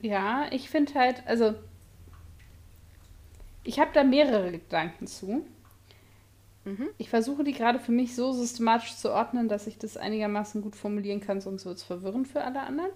Ja, 0.00 0.46
ich 0.50 0.70
finde 0.70 0.94
halt, 0.94 1.26
also 1.26 1.54
ich 3.64 3.78
habe 3.78 3.90
da 3.92 4.04
mehrere 4.04 4.52
Gedanken 4.52 5.06
zu. 5.06 5.44
Mhm. 6.64 6.88
Ich 6.98 7.10
versuche 7.10 7.44
die 7.44 7.52
gerade 7.52 7.78
für 7.78 7.92
mich 7.92 8.14
so 8.14 8.32
systematisch 8.32 8.96
zu 8.96 9.12
ordnen, 9.12 9.48
dass 9.48 9.66
ich 9.66 9.78
das 9.78 9.96
einigermaßen 9.96 10.62
gut 10.62 10.76
formulieren 10.76 11.20
kann, 11.20 11.40
sonst 11.40 11.64
wird 11.64 11.78
es 11.78 11.82
verwirrend 11.82 12.28
für 12.28 12.44
alle 12.44 12.60
anderen. 12.60 12.90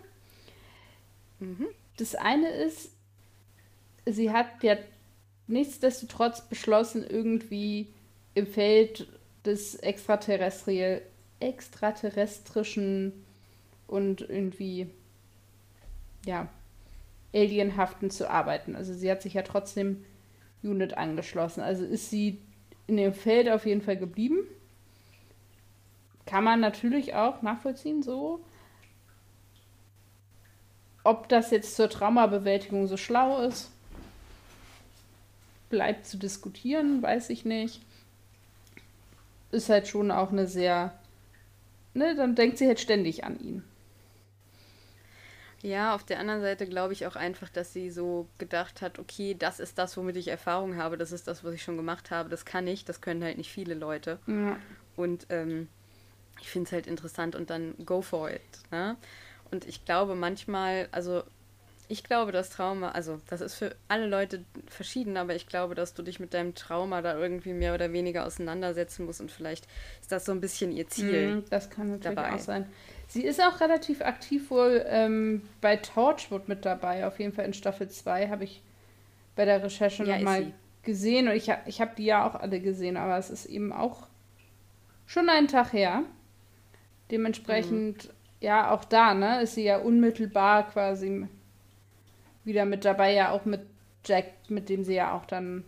Mhm. 1.40 1.66
Das 1.96 2.14
eine 2.14 2.48
ist, 2.48 2.92
sie 4.06 4.30
hat 4.30 4.62
ja 4.62 4.76
nichtsdestotrotz 5.46 6.42
beschlossen, 6.42 7.04
irgendwie 7.04 7.88
im 8.34 8.46
Feld 8.46 9.08
des 9.44 9.74
extraterrestriell, 9.74 11.02
extraterrestrischen 11.40 13.24
und 13.88 14.20
irgendwie, 14.22 14.88
ja, 16.24 16.48
alienhaften 17.34 18.10
zu 18.10 18.28
arbeiten. 18.28 18.76
Also 18.76 18.94
sie 18.94 19.10
hat 19.10 19.22
sich 19.22 19.34
ja 19.34 19.42
trotzdem 19.42 20.04
Unit 20.62 20.96
angeschlossen. 20.96 21.60
Also 21.60 21.84
ist 21.84 22.10
sie 22.10 22.40
in 22.86 22.96
dem 22.96 23.14
Feld 23.14 23.48
auf 23.48 23.66
jeden 23.66 23.82
Fall 23.82 23.96
geblieben. 23.96 24.38
Kann 26.26 26.44
man 26.44 26.60
natürlich 26.60 27.14
auch 27.14 27.42
nachvollziehen, 27.42 28.02
so. 28.02 28.44
Ob 31.04 31.28
das 31.28 31.50
jetzt 31.50 31.74
zur 31.74 31.90
Traumabewältigung 31.90 32.86
so 32.86 32.96
schlau 32.96 33.40
ist, 33.42 33.72
bleibt 35.68 36.06
zu 36.06 36.16
diskutieren, 36.16 37.02
weiß 37.02 37.30
ich 37.30 37.44
nicht. 37.44 37.82
Ist 39.50 39.68
halt 39.68 39.88
schon 39.88 40.10
auch 40.10 40.30
eine 40.30 40.46
sehr. 40.46 40.98
Ne, 41.94 42.14
dann 42.14 42.34
denkt 42.34 42.58
sie 42.58 42.66
halt 42.68 42.80
ständig 42.80 43.24
an 43.24 43.38
ihn. 43.40 43.64
Ja, 45.62 45.94
auf 45.94 46.02
der 46.02 46.18
anderen 46.18 46.40
Seite 46.40 46.66
glaube 46.66 46.92
ich 46.92 47.06
auch 47.06 47.14
einfach, 47.14 47.48
dass 47.48 47.72
sie 47.72 47.90
so 47.90 48.28
gedacht 48.38 48.82
hat, 48.82 48.98
okay, 48.98 49.36
das 49.38 49.60
ist 49.60 49.78
das, 49.78 49.96
womit 49.96 50.16
ich 50.16 50.26
Erfahrung 50.26 50.76
habe, 50.76 50.96
das 50.96 51.12
ist 51.12 51.28
das, 51.28 51.44
was 51.44 51.54
ich 51.54 51.62
schon 51.62 51.76
gemacht 51.76 52.10
habe, 52.10 52.28
das 52.28 52.44
kann 52.44 52.66
ich, 52.66 52.84
das 52.84 53.00
können 53.00 53.22
halt 53.22 53.38
nicht 53.38 53.52
viele 53.52 53.74
Leute. 53.74 54.18
Ja. 54.26 54.56
Und 54.96 55.26
ähm, 55.30 55.68
ich 56.40 56.50
finde 56.50 56.66
es 56.66 56.72
halt 56.72 56.88
interessant 56.88 57.36
und 57.36 57.48
dann 57.48 57.74
go 57.86 58.02
for 58.02 58.28
it. 58.28 58.42
Ne? 58.72 58.96
Und 59.52 59.64
ich 59.66 59.84
glaube 59.84 60.16
manchmal, 60.16 60.88
also 60.90 61.22
ich 61.88 62.04
glaube, 62.04 62.32
das 62.32 62.50
Trauma, 62.50 62.92
also 62.92 63.20
das 63.28 63.40
ist 63.40 63.54
für 63.54 63.74
alle 63.88 64.06
Leute 64.06 64.44
verschieden, 64.66 65.16
aber 65.16 65.34
ich 65.34 65.46
glaube, 65.46 65.74
dass 65.74 65.94
du 65.94 66.02
dich 66.02 66.20
mit 66.20 66.32
deinem 66.32 66.54
Trauma 66.54 67.02
da 67.02 67.18
irgendwie 67.18 67.52
mehr 67.52 67.74
oder 67.74 67.92
weniger 67.92 68.24
auseinandersetzen 68.24 69.04
musst 69.04 69.20
und 69.20 69.30
vielleicht 69.30 69.66
ist 70.00 70.10
das 70.12 70.24
so 70.24 70.32
ein 70.32 70.40
bisschen 70.40 70.72
ihr 70.72 70.88
Ziel. 70.88 71.36
Mm, 71.36 71.44
das 71.50 71.70
kann 71.70 71.90
natürlich 71.90 72.16
dabei. 72.16 72.34
auch 72.34 72.38
sein. 72.38 72.66
Sie 73.08 73.22
ist 73.22 73.42
auch 73.42 73.60
relativ 73.60 74.00
aktiv 74.00 74.50
wohl 74.50 74.84
ähm, 74.88 75.42
bei 75.60 75.76
Torchwood 75.76 76.48
mit 76.48 76.64
dabei, 76.64 77.06
auf 77.06 77.18
jeden 77.18 77.32
Fall 77.32 77.44
in 77.44 77.52
Staffel 77.52 77.88
2 77.88 78.28
habe 78.28 78.44
ich 78.44 78.62
bei 79.36 79.44
der 79.44 79.62
Recherche 79.62 80.04
ja, 80.04 80.16
nochmal 80.16 80.52
gesehen 80.82 81.28
und 81.28 81.34
ich, 81.34 81.52
ich 81.66 81.80
habe 81.80 81.92
die 81.96 82.04
ja 82.04 82.26
auch 82.26 82.34
alle 82.34 82.60
gesehen, 82.60 82.96
aber 82.96 83.18
es 83.18 83.30
ist 83.30 83.46
eben 83.46 83.72
auch 83.72 84.06
schon 85.06 85.28
einen 85.28 85.48
Tag 85.48 85.72
her. 85.72 86.04
Dementsprechend, 87.10 88.04
mhm. 88.04 88.10
ja, 88.40 88.70
auch 88.70 88.84
da, 88.84 89.12
ne, 89.12 89.42
ist 89.42 89.56
sie 89.56 89.64
ja 89.64 89.78
unmittelbar 89.78 90.68
quasi 90.70 91.28
wieder 92.44 92.64
mit 92.64 92.84
dabei, 92.84 93.12
ja 93.12 93.30
auch 93.30 93.44
mit 93.44 93.60
Jack, 94.04 94.26
mit 94.48 94.68
dem 94.68 94.84
sie 94.84 94.94
ja 94.94 95.14
auch 95.14 95.26
dann 95.26 95.64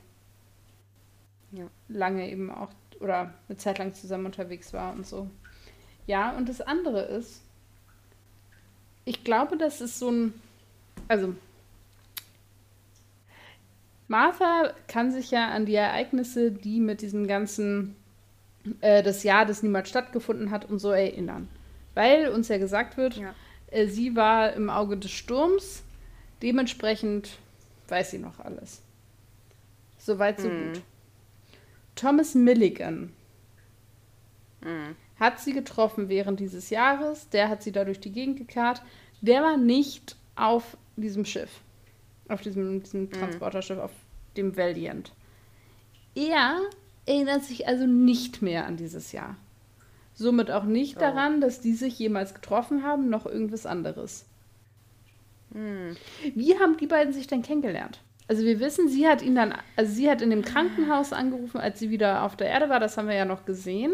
ja. 1.53 1.67
lange 1.89 2.29
eben 2.29 2.51
auch 2.51 2.71
oder 3.01 3.35
eine 3.49 3.59
Zeit 3.59 3.79
lang 3.79 3.95
zusammen 3.95 4.27
unterwegs 4.27 4.73
war 4.73 4.93
und 4.93 5.07
so. 5.07 5.29
Ja, 6.07 6.33
und 6.33 6.49
das 6.49 6.61
andere 6.61 7.03
ist, 7.03 7.43
ich 9.05 9.25
glaube, 9.25 9.57
das 9.57 9.81
ist 9.81 9.99
so 9.99 10.11
ein, 10.11 10.35
also 11.09 11.35
Martha 14.09 14.73
kann 14.87 15.13
sich 15.13 15.31
ja 15.31 15.49
an 15.49 15.67
die 15.67 15.75
Ereignisse, 15.75 16.51
die 16.51 16.81
mit 16.81 17.03
diesem 17.03 17.27
ganzen, 17.27 17.97
äh, 18.81 19.03
das 19.03 19.23
Jahr, 19.23 19.47
das 19.47 19.63
niemals 19.63 19.89
stattgefunden 19.89 20.51
hat 20.51 20.69
und 20.69 20.79
so 20.79 20.91
erinnern. 20.91 21.49
Weil 21.95 22.29
uns 22.29 22.49
ja 22.49 22.59
gesagt 22.59 22.97
wird, 22.97 23.17
ja. 23.17 23.35
Äh, 23.75 23.89
sie 23.89 24.15
war 24.15 24.53
im 24.53 24.71
Auge 24.71 24.97
des 24.97 25.11
Sturms, 25.11 25.83
dementsprechend 26.45 27.39
weiß 27.89 28.13
sie 28.13 28.19
noch 28.19 28.39
alles. 28.39 28.83
Soweit, 29.99 30.41
so 30.41 30.49
mhm. 30.49 30.75
gut. 30.75 30.83
Thomas 31.97 32.37
Milligan. 32.37 33.13
Mhm 34.61 34.95
hat 35.19 35.41
sie 35.41 35.53
getroffen 35.53 36.09
während 36.09 36.41
dieses 36.41 36.71
Jahres. 36.71 37.29
Der 37.31 37.49
hat 37.49 37.63
sie 37.63 37.73
da 37.73 37.85
durch 37.85 38.01
die 38.01 38.13
Gegend 38.13 38.37
gekarrt. 38.37 38.83
Der 39.21 39.43
war 39.43 39.57
nicht 39.57 40.17
auf 40.37 40.77
diesem 40.97 41.25
Schiff. 41.25 41.61
Auf 42.29 42.41
diesem, 42.41 42.83
diesem 42.83 43.03
mhm. 43.03 43.11
Transporterschiff, 43.13 43.79
auf 43.79 43.93
dem 44.37 44.57
Valiant. 44.57 45.13
Er 46.15 46.59
erinnert 47.07 47.45
sich 47.45 47.67
also 47.67 47.87
nicht 47.87 48.43
mehr 48.43 48.67
an 48.67 48.77
dieses 48.77 49.13
Jahr. 49.13 49.37
Somit 50.15 50.51
auch 50.51 50.65
nicht 50.65 50.97
oh. 50.97 51.01
daran, 51.01 51.41
dass 51.41 51.61
die 51.61 51.75
sich 51.75 51.99
jemals 51.99 52.35
getroffen 52.35 52.83
haben, 52.83 53.11
noch 53.11 53.27
irgendwas 53.27 53.67
anderes. 53.67 54.27
Mhm. 55.55 55.97
Wie 56.35 56.59
haben 56.59 56.77
die 56.77 56.87
beiden 56.87 57.13
sich 57.13 57.27
denn 57.27 57.43
kennengelernt? 57.43 58.01
Also 58.27 58.45
wir 58.45 58.61
wissen, 58.61 58.89
sie 58.89 59.07
hat 59.07 59.23
ihn 59.23 59.35
dann, 59.35 59.55
also 59.77 59.93
sie 59.93 60.11
hat 60.11 60.23
in 60.23 60.31
dem 60.31 60.43
Krankenhaus 60.43 61.13
angerufen, 61.13 61.59
als 61.59 61.79
sie 61.79 61.91
wieder 61.91 62.23
auf 62.23 62.37
der 62.37 62.49
Erde 62.49 62.69
war, 62.69 62.81
das 62.81 62.97
haben 62.97 63.09
wir 63.09 63.15
ja 63.15 63.25
noch 63.25 63.45
gesehen. 63.45 63.93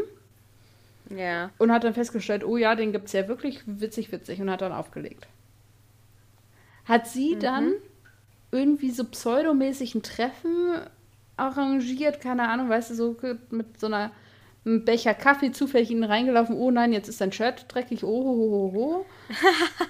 Ja. 1.11 1.51
Und 1.59 1.73
hat 1.73 1.85
dann 1.85 1.95
festgestellt, 1.95 2.45
oh 2.45 2.57
ja, 2.57 2.77
den 2.77 2.93
gibt 2.93 3.07
es 3.07 3.13
ja 3.13 3.27
wirklich 3.27 3.63
witzig, 3.67 4.13
witzig 4.13 4.41
und 4.41 4.51
hat 4.51 4.63
dann 4.63 4.73
aufgelegt. 4.73 5.27
Hat 6.85 7.09
sie 7.09 7.35
mhm. 7.35 7.41
dann 7.41 7.73
irgendwie 8.53 8.91
so 8.91 9.05
pseudomäßig 9.05 9.95
ein 9.95 10.03
Treffen 10.03 10.79
arrangiert, 11.37 12.21
keine 12.21 12.49
Ahnung, 12.49 12.69
weißt 12.69 12.91
du, 12.91 12.95
so 12.95 13.17
mit 13.51 13.81
so 13.81 13.87
einer 13.87 14.13
einem 14.65 14.85
Becher 14.85 15.15
Kaffee 15.15 15.53
zufällig 15.53 15.91
in 15.91 15.99
ihn 15.99 16.05
reingelaufen. 16.05 16.57
Oh 16.57 16.71
nein, 16.71 16.93
jetzt 16.93 17.09
ist 17.09 17.21
dein 17.21 17.33
Shirt 17.33 17.67
dreckig. 17.69 18.05
Oh, 18.05 18.25
ho, 18.25 18.37
ho, 18.37 18.73
ho. 18.75 19.07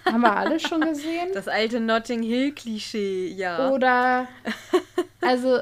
Haben 0.11 0.21
wir 0.23 0.37
alles 0.37 0.63
schon 0.63 0.81
gesehen? 0.81 1.31
Das 1.35 1.49
alte 1.49 1.81
Notting 1.81 2.23
Hill-Klischee, 2.23 3.29
ja. 3.29 3.71
Oder, 3.71 4.29
also, 5.21 5.59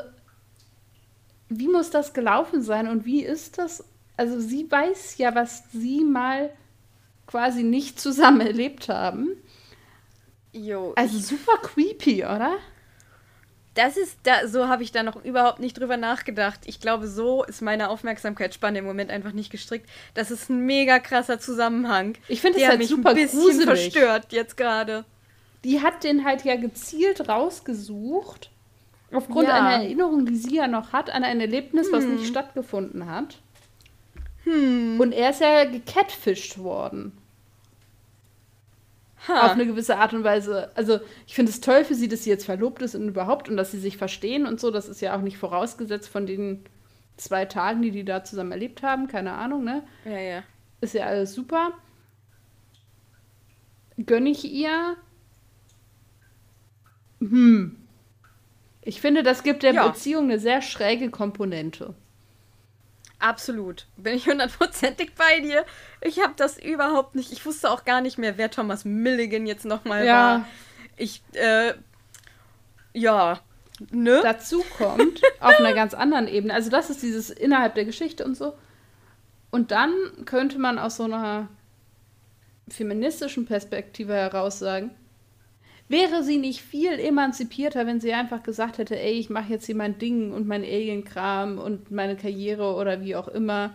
wie 1.49 1.69
muss 1.69 1.91
das 1.91 2.13
gelaufen 2.13 2.63
sein 2.63 2.89
und 2.89 3.07
wie 3.07 3.25
ist 3.25 3.59
das 3.59 3.85
also 4.19 4.41
sie 4.41 4.71
weiß 4.71 5.17
ja, 5.19 5.35
was 5.35 5.63
sie 5.73 6.05
mal 6.05 6.51
quasi 7.27 7.63
nicht 7.63 8.01
zusammen 8.01 8.41
erlebt 8.41 8.89
haben. 8.89 9.29
Jo. 10.53 10.93
Also 10.97 11.19
super 11.19 11.57
creepy, 11.63 12.25
oder? 12.25 12.57
Das 13.79 13.97
ist, 13.97 14.19
da, 14.25 14.49
so 14.49 14.67
habe 14.67 14.83
ich 14.83 14.91
da 14.91 15.05
noch 15.05 15.25
überhaupt 15.25 15.61
nicht 15.61 15.79
drüber 15.79 15.97
nachgedacht. 15.97 16.63
Ich 16.67 16.81
glaube, 16.81 17.07
so 17.07 17.45
ist 17.45 17.63
meine 17.63 17.91
Aufmerksamkeitsspanne 17.91 18.81
im 18.81 18.85
Moment 18.85 19.09
einfach 19.09 19.31
nicht 19.31 19.53
gestrickt. 19.53 19.89
Das 20.15 20.33
ist 20.33 20.51
ein 20.51 20.67
mega 20.67 20.99
krasser 20.99 21.39
Zusammenhang. 21.39 22.17
Ich 22.27 22.41
finde 22.41 22.59
es 22.59 22.67
halt 22.67 22.81
mich 22.81 22.89
super 22.89 23.11
ein 23.11 23.15
bisschen 23.15 23.39
gruselig. 23.39 23.67
verstört 23.67 24.33
jetzt 24.33 24.57
gerade. 24.57 25.05
Die 25.63 25.81
hat 25.81 26.03
den 26.03 26.25
halt 26.25 26.45
ja 26.45 26.57
gezielt 26.57 27.29
rausgesucht. 27.29 28.51
Aufgrund 29.13 29.47
ja. 29.47 29.55
einer 29.55 29.85
Erinnerung, 29.85 30.27
die 30.27 30.35
sie 30.35 30.57
ja 30.57 30.67
noch 30.67 30.93
hat, 30.93 31.11
an 31.11 31.23
ein 31.23 31.41
Erlebnis, 31.41 31.87
hm. 31.87 31.93
was 31.93 32.05
nicht 32.05 32.27
stattgefunden 32.27 33.09
hat. 33.09 33.39
Hm. 34.43 34.99
Und 34.99 35.13
er 35.13 35.31
ist 35.31 35.41
ja 35.41 35.65
gecatfischt 35.67 36.59
worden. 36.59 37.17
Ha. 39.27 39.47
Auf 39.47 39.53
eine 39.53 39.67
gewisse 39.67 39.97
Art 39.97 40.15
und 40.15 40.23
Weise. 40.23 40.71
Also, 40.77 41.01
ich 41.27 41.35
finde 41.35 41.51
es 41.51 41.61
toll 41.61 41.85
für 41.85 41.95
sie, 41.95 42.09
dass 42.09 42.25
sie 42.25 42.31
jetzt 42.31 42.45
verlobt 42.45 42.83
ist 42.83 42.95
und 42.95 43.09
überhaupt 43.09 43.49
und 43.49 43.57
dass 43.57 43.73
sie 43.73 43.81
sich 43.81 43.97
verstehen 43.97 44.47
und 44.47 44.61
so. 44.61 44.71
Das 44.71 44.89
ist 44.89 45.01
ja 45.01 45.17
auch 45.17 45.23
nicht 45.23 45.39
vorausgesetzt 45.39 46.09
von 46.09 46.27
den 46.27 46.65
zwei 47.17 47.45
Tagen, 47.45 47.83
die 47.83 47.91
die 47.91 48.05
da 48.05 48.23
zusammen 48.23 48.53
erlebt 48.53 48.83
haben. 48.83 49.09
Keine 49.09 49.33
Ahnung, 49.33 49.65
ne? 49.65 49.83
Ja, 50.05 50.19
ja. 50.19 50.43
Ist 50.81 50.95
ja 50.95 51.07
alles 51.07 51.35
super. 51.35 51.73
Gönne 54.07 54.31
ich 54.31 54.45
ihr? 54.45 54.97
Hm. 57.21 57.77
Ich 58.83 59.01
finde, 59.01 59.23
das 59.23 59.43
gibt 59.43 59.65
der 59.65 59.75
ja. 59.75 59.89
Beziehung 59.89 60.25
eine 60.25 60.39
sehr 60.39 60.63
schräge 60.63 61.11
Komponente. 61.11 61.95
Absolut. 63.19 63.87
Bin 63.97 64.15
ich 64.15 64.27
hundertprozentig 64.29 65.15
bei 65.15 65.41
dir. 65.41 65.65
Ich 66.01 66.21
habe 66.23 66.35
das 66.37 66.59
überhaupt 66.59 67.15
nicht. 67.15 67.33
Ich 67.33 67.45
wusste 67.45 67.71
auch 67.71 67.85
gar 67.85 68.01
nicht 68.01 68.19
mehr, 68.19 68.39
wer 68.39 68.51
Thomas 68.51 68.85
Milligan 68.85 69.47
jetzt 69.47 69.65
nochmal 69.65 70.07
ja. 70.07 70.15
war. 70.15 70.45
Ich, 70.97 71.23
äh, 71.33 71.75
ja, 72.93 73.41
ne? 73.91 74.21
Dazu 74.23 74.65
kommt, 74.77 75.23
auf 75.41 75.59
einer 75.59 75.75
ganz 75.75 75.95
anderen 75.95 76.29
Ebene, 76.29 76.55
also 76.55 76.71
das 76.71 76.91
ist 76.91 77.03
dieses 77.03 77.31
innerhalb 77.31 77.75
der 77.75 77.85
Geschichte 77.85 78.25
und 78.25 78.37
so. 78.37 78.55
Und 79.51 79.71
dann 79.71 79.93
könnte 80.25 80.59
man 80.59 80.79
aus 80.79 80.97
so 80.97 81.05
einer 81.05 81.49
feministischen 82.69 83.47
Perspektive 83.47 84.15
heraus 84.15 84.59
sagen, 84.59 84.91
Wäre 85.89 86.23
sie 86.23 86.37
nicht 86.37 86.61
viel 86.61 86.99
emanzipierter, 86.99 87.87
wenn 87.87 88.01
sie 88.01 88.13
einfach 88.13 88.43
gesagt 88.43 88.79
hätte, 88.79 88.99
ey, 88.99 89.13
ich 89.13 89.31
mache 89.31 89.53
jetzt 89.53 89.67
hier 89.67 89.75
mein 89.75 89.99
Ding 89.99 90.33
und 90.33 90.47
mein 90.47 90.63
Alien-Kram 90.63 91.59
und 91.59 91.91
meine 91.91 92.17
Karriere 92.17 92.75
oder 92.75 93.03
wie 93.03 93.17
auch 93.17 93.29
immer 93.29 93.75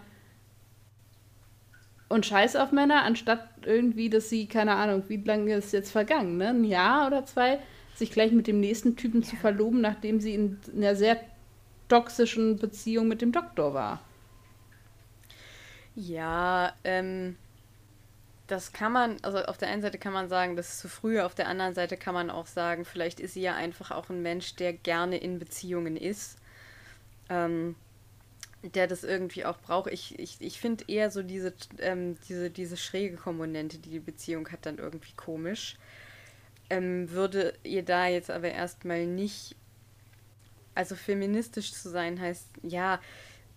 und 2.14 2.28
scheiß 2.28 2.56
auf 2.58 2.72
Männer, 2.72 3.04
anstatt 3.04 3.50
irgendwie, 3.66 4.08
dass 4.08 4.30
sie, 4.30 4.46
keine 4.46 4.76
Ahnung, 4.76 5.04
wie 5.08 5.18
lange 5.18 5.56
ist 5.56 5.74
jetzt 5.74 5.92
vergangen, 5.92 6.38
ne? 6.38 6.50
Ein 6.50 6.64
Jahr 6.64 7.08
oder 7.08 7.26
zwei, 7.26 7.58
sich 7.96 8.12
gleich 8.12 8.32
mit 8.32 8.46
dem 8.46 8.60
nächsten 8.60 8.96
Typen 8.96 9.22
ja. 9.22 9.28
zu 9.30 9.36
verloben, 9.36 9.82
nachdem 9.82 10.20
sie 10.20 10.36
in 10.36 10.60
einer 10.76 10.96
sehr 10.96 11.20
toxischen 11.90 12.60
Beziehung 12.60 13.08
mit 13.08 13.24
dem 13.24 13.32
Doktor 13.32 13.74
war. 13.74 14.00
Ja, 15.96 16.74
ähm, 16.84 17.36
das 18.48 18.74
kann 18.74 18.92
man, 18.92 19.18
also 19.22 19.40
auf 19.40 19.58
der 19.58 19.70
einen 19.70 19.82
Seite 19.82 19.98
kann 19.98 20.14
man 20.14 20.28
sagen, 20.30 20.56
das 20.56 20.74
ist 20.74 20.80
zu 20.80 20.90
früh, 20.90 21.22
auf 21.22 21.36
der 21.36 21.48
anderen 21.48 21.74
Seite 21.74 21.98
kann 21.98 22.14
man 22.14 22.30
auch 22.30 22.48
sagen, 22.48 22.86
vielleicht 22.86 23.20
ist 23.20 23.34
sie 23.36 23.42
ja 23.42 23.56
einfach 23.56 23.92
auch 23.92 24.10
ein 24.10 24.22
Mensch, 24.22 24.56
der 24.56 24.74
gerne 24.74 25.18
in 25.18 25.40
Beziehungen 25.40 25.96
ist. 25.96 26.38
Ähm, 27.30 27.76
der 28.64 28.88
das 28.88 29.04
irgendwie 29.04 29.46
auch 29.46 29.58
braucht. 29.58 29.92
Ich, 29.92 30.18
ich, 30.18 30.38
ich 30.40 30.60
finde 30.60 30.86
eher 30.88 31.12
so 31.12 31.22
diese, 31.22 31.54
ähm, 31.80 32.18
diese, 32.30 32.50
diese 32.50 32.78
schräge 32.78 33.18
Komponente, 33.18 33.78
die 33.78 33.90
die 33.90 34.00
Beziehung 34.00 34.50
hat, 34.50 34.66
dann 34.66 34.78
irgendwie 34.78 35.12
komisch. 35.18 35.78
Ähm, 36.70 37.12
würde 37.12 37.54
ihr 37.64 37.84
da 37.84 38.08
jetzt 38.08 38.32
aber 38.32 38.52
erstmal 38.52 39.06
nicht, 39.06 39.58
also 40.76 40.96
feministisch 40.96 41.74
zu 41.74 41.90
sein, 41.90 42.20
heißt, 42.22 42.48
ja, 42.64 43.02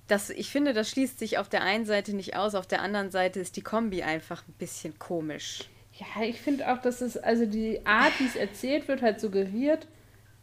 das, 0.07 0.31
ich 0.31 0.51
finde, 0.51 0.73
das 0.73 0.91
schließt 0.91 1.19
sich 1.19 1.39
auf 1.39 1.49
der 1.49 1.63
einen 1.63 1.85
Seite 1.85 2.15
nicht 2.15 2.37
aus, 2.37 2.55
auf 2.55 2.67
der 2.67 2.81
anderen 2.81 3.11
Seite 3.11 3.41
ist 3.41 3.57
die 3.57 3.63
Kombi 3.63 4.03
einfach 4.03 4.47
ein 4.47 4.55
bisschen 4.55 4.99
komisch. 4.99 5.69
Ja, 5.95 6.23
ich 6.23 6.41
finde 6.41 6.73
auch, 6.73 6.79
dass 6.79 7.01
es, 7.01 7.17
also 7.17 7.47
die 7.47 7.85
Art, 7.87 8.13
wie 8.21 8.27
es 8.27 8.37
erzählt 8.37 8.87
wird, 8.87 9.03
halt 9.03 9.21
suggeriert, 9.21 9.87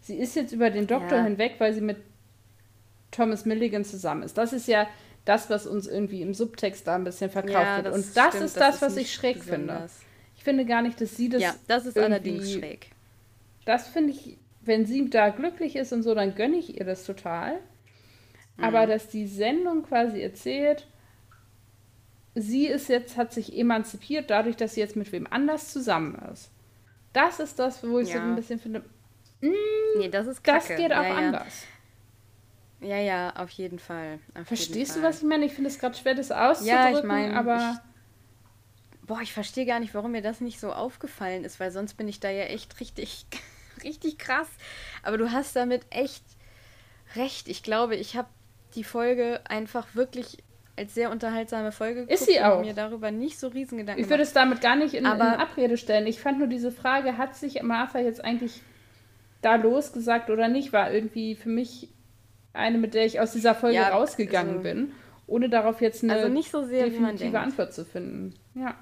sie 0.01 0.17
ist 0.17 0.35
jetzt 0.35 0.51
über 0.51 0.69
den 0.69 0.87
Doktor 0.87 1.17
ja. 1.17 1.23
hinweg, 1.23 1.55
weil 1.59 1.73
sie 1.73 1.81
mit 1.81 1.97
Thomas 3.11 3.45
Milligan 3.45 3.85
zusammen 3.85 4.23
ist. 4.23 4.37
Das 4.37 4.51
ist 4.51 4.67
ja 4.67 4.87
das, 5.25 5.49
was 5.49 5.67
uns 5.67 5.87
irgendwie 5.87 6.21
im 6.21 6.33
Subtext 6.33 6.87
da 6.87 6.95
ein 6.95 7.03
bisschen 7.03 7.29
verkauft 7.29 7.53
ja, 7.53 7.83
wird. 7.83 7.93
Und 7.93 8.17
das 8.17 8.27
stimmt, 8.29 8.45
ist 8.45 8.57
das, 8.57 8.79
das 8.79 8.81
was 8.81 8.97
ich 8.97 9.13
schräg 9.13 9.39
besonders. 9.39 9.93
finde. 9.93 10.13
Ich 10.35 10.43
finde 10.43 10.65
gar 10.65 10.81
nicht, 10.81 10.99
dass 10.99 11.15
sie 11.15 11.29
das. 11.29 11.41
Ja, 11.41 11.55
das 11.67 11.85
ist 11.85 11.97
allerdings 11.97 12.51
schräg. 12.51 12.87
Das 13.65 13.87
finde 13.87 14.11
ich, 14.11 14.37
wenn 14.61 14.85
sie 14.85 15.09
da 15.09 15.29
glücklich 15.29 15.75
ist 15.77 15.93
und 15.93 16.03
so, 16.03 16.13
dann 16.15 16.35
gönne 16.35 16.57
ich 16.57 16.77
ihr 16.77 16.85
das 16.85 17.05
total. 17.05 17.59
Mhm. 18.57 18.63
Aber 18.63 18.87
dass 18.87 19.07
die 19.07 19.27
Sendung 19.27 19.83
quasi 19.83 20.21
erzählt, 20.21 20.87
sie 22.35 22.67
ist 22.67 22.89
jetzt, 22.89 23.17
hat 23.17 23.33
sich 23.33 23.57
emanzipiert 23.57 24.29
dadurch, 24.29 24.55
dass 24.55 24.75
sie 24.75 24.81
jetzt 24.81 24.95
mit 24.95 25.11
wem 25.11 25.27
anders 25.29 25.71
zusammen 25.71 26.15
ist. 26.31 26.51
Das 27.13 27.39
ist 27.39 27.59
das, 27.59 27.83
wo 27.87 27.99
ich 27.99 28.09
ja. 28.09 28.15
so 28.15 28.21
ein 28.21 28.35
bisschen 28.35 28.59
finde. 28.59 28.83
Mh, 29.41 29.49
mm, 29.49 29.99
nee, 29.99 30.09
das 30.09 30.27
ist 30.27 30.43
kacke. 30.43 30.67
Das 30.69 30.77
geht 30.77 30.91
auch 30.91 31.03
ja, 31.03 31.15
anders. 31.15 31.65
Ja, 32.81 32.97
ja, 32.97 33.35
auf 33.35 33.49
jeden 33.51 33.79
Fall. 33.79 34.19
Auf 34.33 34.47
Verstehst 34.47 34.75
jeden 34.75 34.87
Fall. 34.87 35.01
du, 35.01 35.07
was 35.07 35.17
ich 35.19 35.27
meine? 35.27 35.45
Ich 35.45 35.53
finde 35.53 35.69
es 35.69 35.79
gerade 35.79 35.95
schwer, 35.95 36.15
das 36.15 36.31
auszudrücken, 36.31 36.93
ja, 36.93 36.97
ich 36.97 37.03
mein, 37.03 37.33
aber... 37.33 37.79
Ich, 39.01 39.07
boah, 39.07 39.21
ich 39.21 39.31
verstehe 39.31 39.65
gar 39.65 39.79
nicht, 39.79 39.93
warum 39.93 40.11
mir 40.11 40.21
das 40.21 40.41
nicht 40.41 40.59
so 40.59 40.73
aufgefallen 40.73 41.43
ist, 41.43 41.59
weil 41.59 41.71
sonst 41.71 41.95
bin 41.95 42.07
ich 42.07 42.19
da 42.19 42.29
ja 42.29 42.43
echt 42.43 42.79
richtig, 42.79 43.25
richtig 43.83 44.17
krass. 44.17 44.49
Aber 45.01 45.17
du 45.17 45.31
hast 45.31 45.55
damit 45.55 45.85
echt 45.91 46.23
recht. 47.15 47.47
Ich 47.47 47.63
glaube, 47.63 47.95
ich 47.95 48.17
habe 48.17 48.27
die 48.75 48.83
Folge 48.83 49.41
einfach 49.47 49.95
wirklich 49.95 50.37
als 50.75 50.95
sehr 50.95 51.11
unterhaltsame 51.11 51.71
Folge 51.71 52.01
geguckt 52.01 52.13
ist 52.13 52.25
sie 52.25 52.41
auch. 52.41 52.57
und 52.57 52.65
mir 52.65 52.73
darüber 52.73 53.11
nicht 53.11 53.39
so 53.39 53.47
riesen 53.47 53.77
Gedanken 53.77 54.01
Ich 54.01 54.09
würde 54.09 54.23
es 54.23 54.33
damit 54.33 54.61
gar 54.61 54.75
nicht 54.75 54.95
in, 54.95 55.05
aber, 55.05 55.35
in 55.35 55.39
Abrede 55.39 55.77
stellen. 55.77 56.07
Ich 56.07 56.19
fand 56.19 56.39
nur 56.39 56.47
diese 56.47 56.71
Frage, 56.71 57.17
hat 57.17 57.35
sich 57.35 57.61
Martha 57.61 57.99
jetzt 57.99 58.23
eigentlich 58.23 58.61
da 59.41 59.55
losgesagt 59.55 60.29
oder 60.29 60.47
nicht, 60.47 60.73
war 60.73 60.91
irgendwie 60.91 61.35
für 61.35 61.49
mich 61.49 61.89
eine, 62.53 62.77
mit 62.77 62.93
der 62.93 63.05
ich 63.05 63.19
aus 63.19 63.33
dieser 63.33 63.55
Folge 63.55 63.75
ja, 63.75 63.89
rausgegangen 63.89 64.57
also, 64.57 64.63
bin, 64.63 64.91
ohne 65.27 65.49
darauf 65.49 65.81
jetzt 65.81 66.03
eine 66.03 66.13
also 66.13 66.29
nicht 66.29 66.49
so 66.49 66.63
sehr, 66.63 66.85
definitive 66.85 67.39
Antwort 67.39 67.73
zu 67.73 67.85
finden. 67.85 68.33
Ja. 68.55 68.75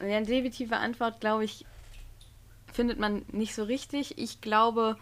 Ja, 0.00 0.16
eine 0.16 0.26
definitive 0.26 0.76
Antwort, 0.76 1.20
glaube 1.20 1.44
ich, 1.44 1.66
findet 2.72 2.98
man 2.98 3.22
nicht 3.32 3.54
so 3.54 3.64
richtig. 3.64 4.16
Ich 4.18 4.40
glaube 4.40 4.96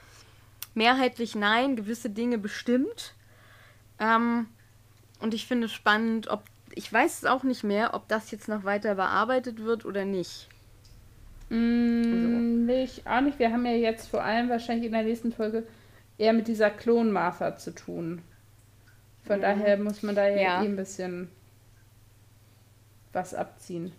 mehrheitlich 0.74 1.34
nein, 1.34 1.76
gewisse 1.76 2.10
Dinge 2.10 2.38
bestimmt. 2.38 3.14
Ähm, 4.00 4.46
und 5.20 5.34
ich 5.34 5.46
finde 5.46 5.66
es 5.66 5.72
spannend, 5.72 6.28
ob 6.28 6.42
ich 6.74 6.92
weiß 6.92 7.18
es 7.18 7.24
auch 7.24 7.42
nicht 7.42 7.64
mehr, 7.64 7.94
ob 7.94 8.06
das 8.08 8.30
jetzt 8.30 8.48
noch 8.48 8.64
weiter 8.64 8.94
bearbeitet 8.94 9.64
wird 9.64 9.84
oder 9.84 10.04
nicht. 10.04 10.48
Mm, 11.48 12.02
also. 12.04 12.28
Nicht, 12.72 13.06
auch 13.06 13.20
nicht. 13.20 13.38
Wir 13.38 13.52
haben 13.52 13.66
ja 13.66 13.72
jetzt 13.72 14.08
vor 14.08 14.22
allem 14.22 14.48
wahrscheinlich 14.48 14.86
in 14.86 14.92
der 14.92 15.02
nächsten 15.02 15.32
Folge 15.32 15.66
eher 16.18 16.32
mit 16.32 16.46
dieser 16.46 16.70
Klon-Martha 16.70 17.56
zu 17.56 17.74
tun. 17.74 18.22
Von 19.24 19.38
mhm. 19.38 19.42
daher 19.42 19.76
muss 19.78 20.02
man 20.02 20.14
da 20.14 20.28
ja, 20.28 20.36
ja. 20.36 20.62
Eh 20.62 20.66
ein 20.66 20.76
bisschen 20.76 21.28
was 23.12 23.34
abziehen. 23.34 23.92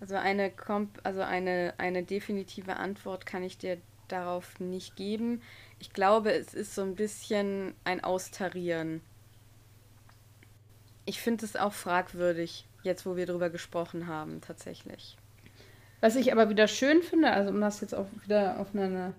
Also 0.00 0.14
eine 0.14 0.50
Komp 0.50 1.00
also 1.02 1.22
eine, 1.22 1.74
eine 1.78 2.04
definitive 2.04 2.76
Antwort 2.76 3.26
kann 3.26 3.42
ich 3.42 3.58
dir 3.58 3.78
darauf 4.08 4.60
nicht 4.60 4.96
geben. 4.96 5.42
Ich 5.80 5.92
glaube, 5.92 6.32
es 6.32 6.54
ist 6.54 6.74
so 6.74 6.82
ein 6.82 6.94
bisschen 6.94 7.74
ein 7.84 8.02
Austarieren. 8.02 9.00
Ich 11.04 11.20
finde 11.20 11.44
es 11.44 11.56
auch 11.56 11.72
fragwürdig, 11.72 12.66
jetzt 12.82 13.06
wo 13.06 13.16
wir 13.16 13.26
darüber 13.26 13.50
gesprochen 13.50 14.06
haben, 14.06 14.40
tatsächlich. 14.40 15.16
Was 16.00 16.16
ich 16.16 16.32
aber 16.32 16.48
wieder 16.48 16.68
schön 16.68 17.02
finde, 17.02 17.30
also 17.30 17.50
um 17.50 17.60
das 17.60 17.80
jetzt 17.80 17.94
auch 17.94 18.06
wieder 18.24 18.60
auf 18.60 18.68
eine 18.74 19.14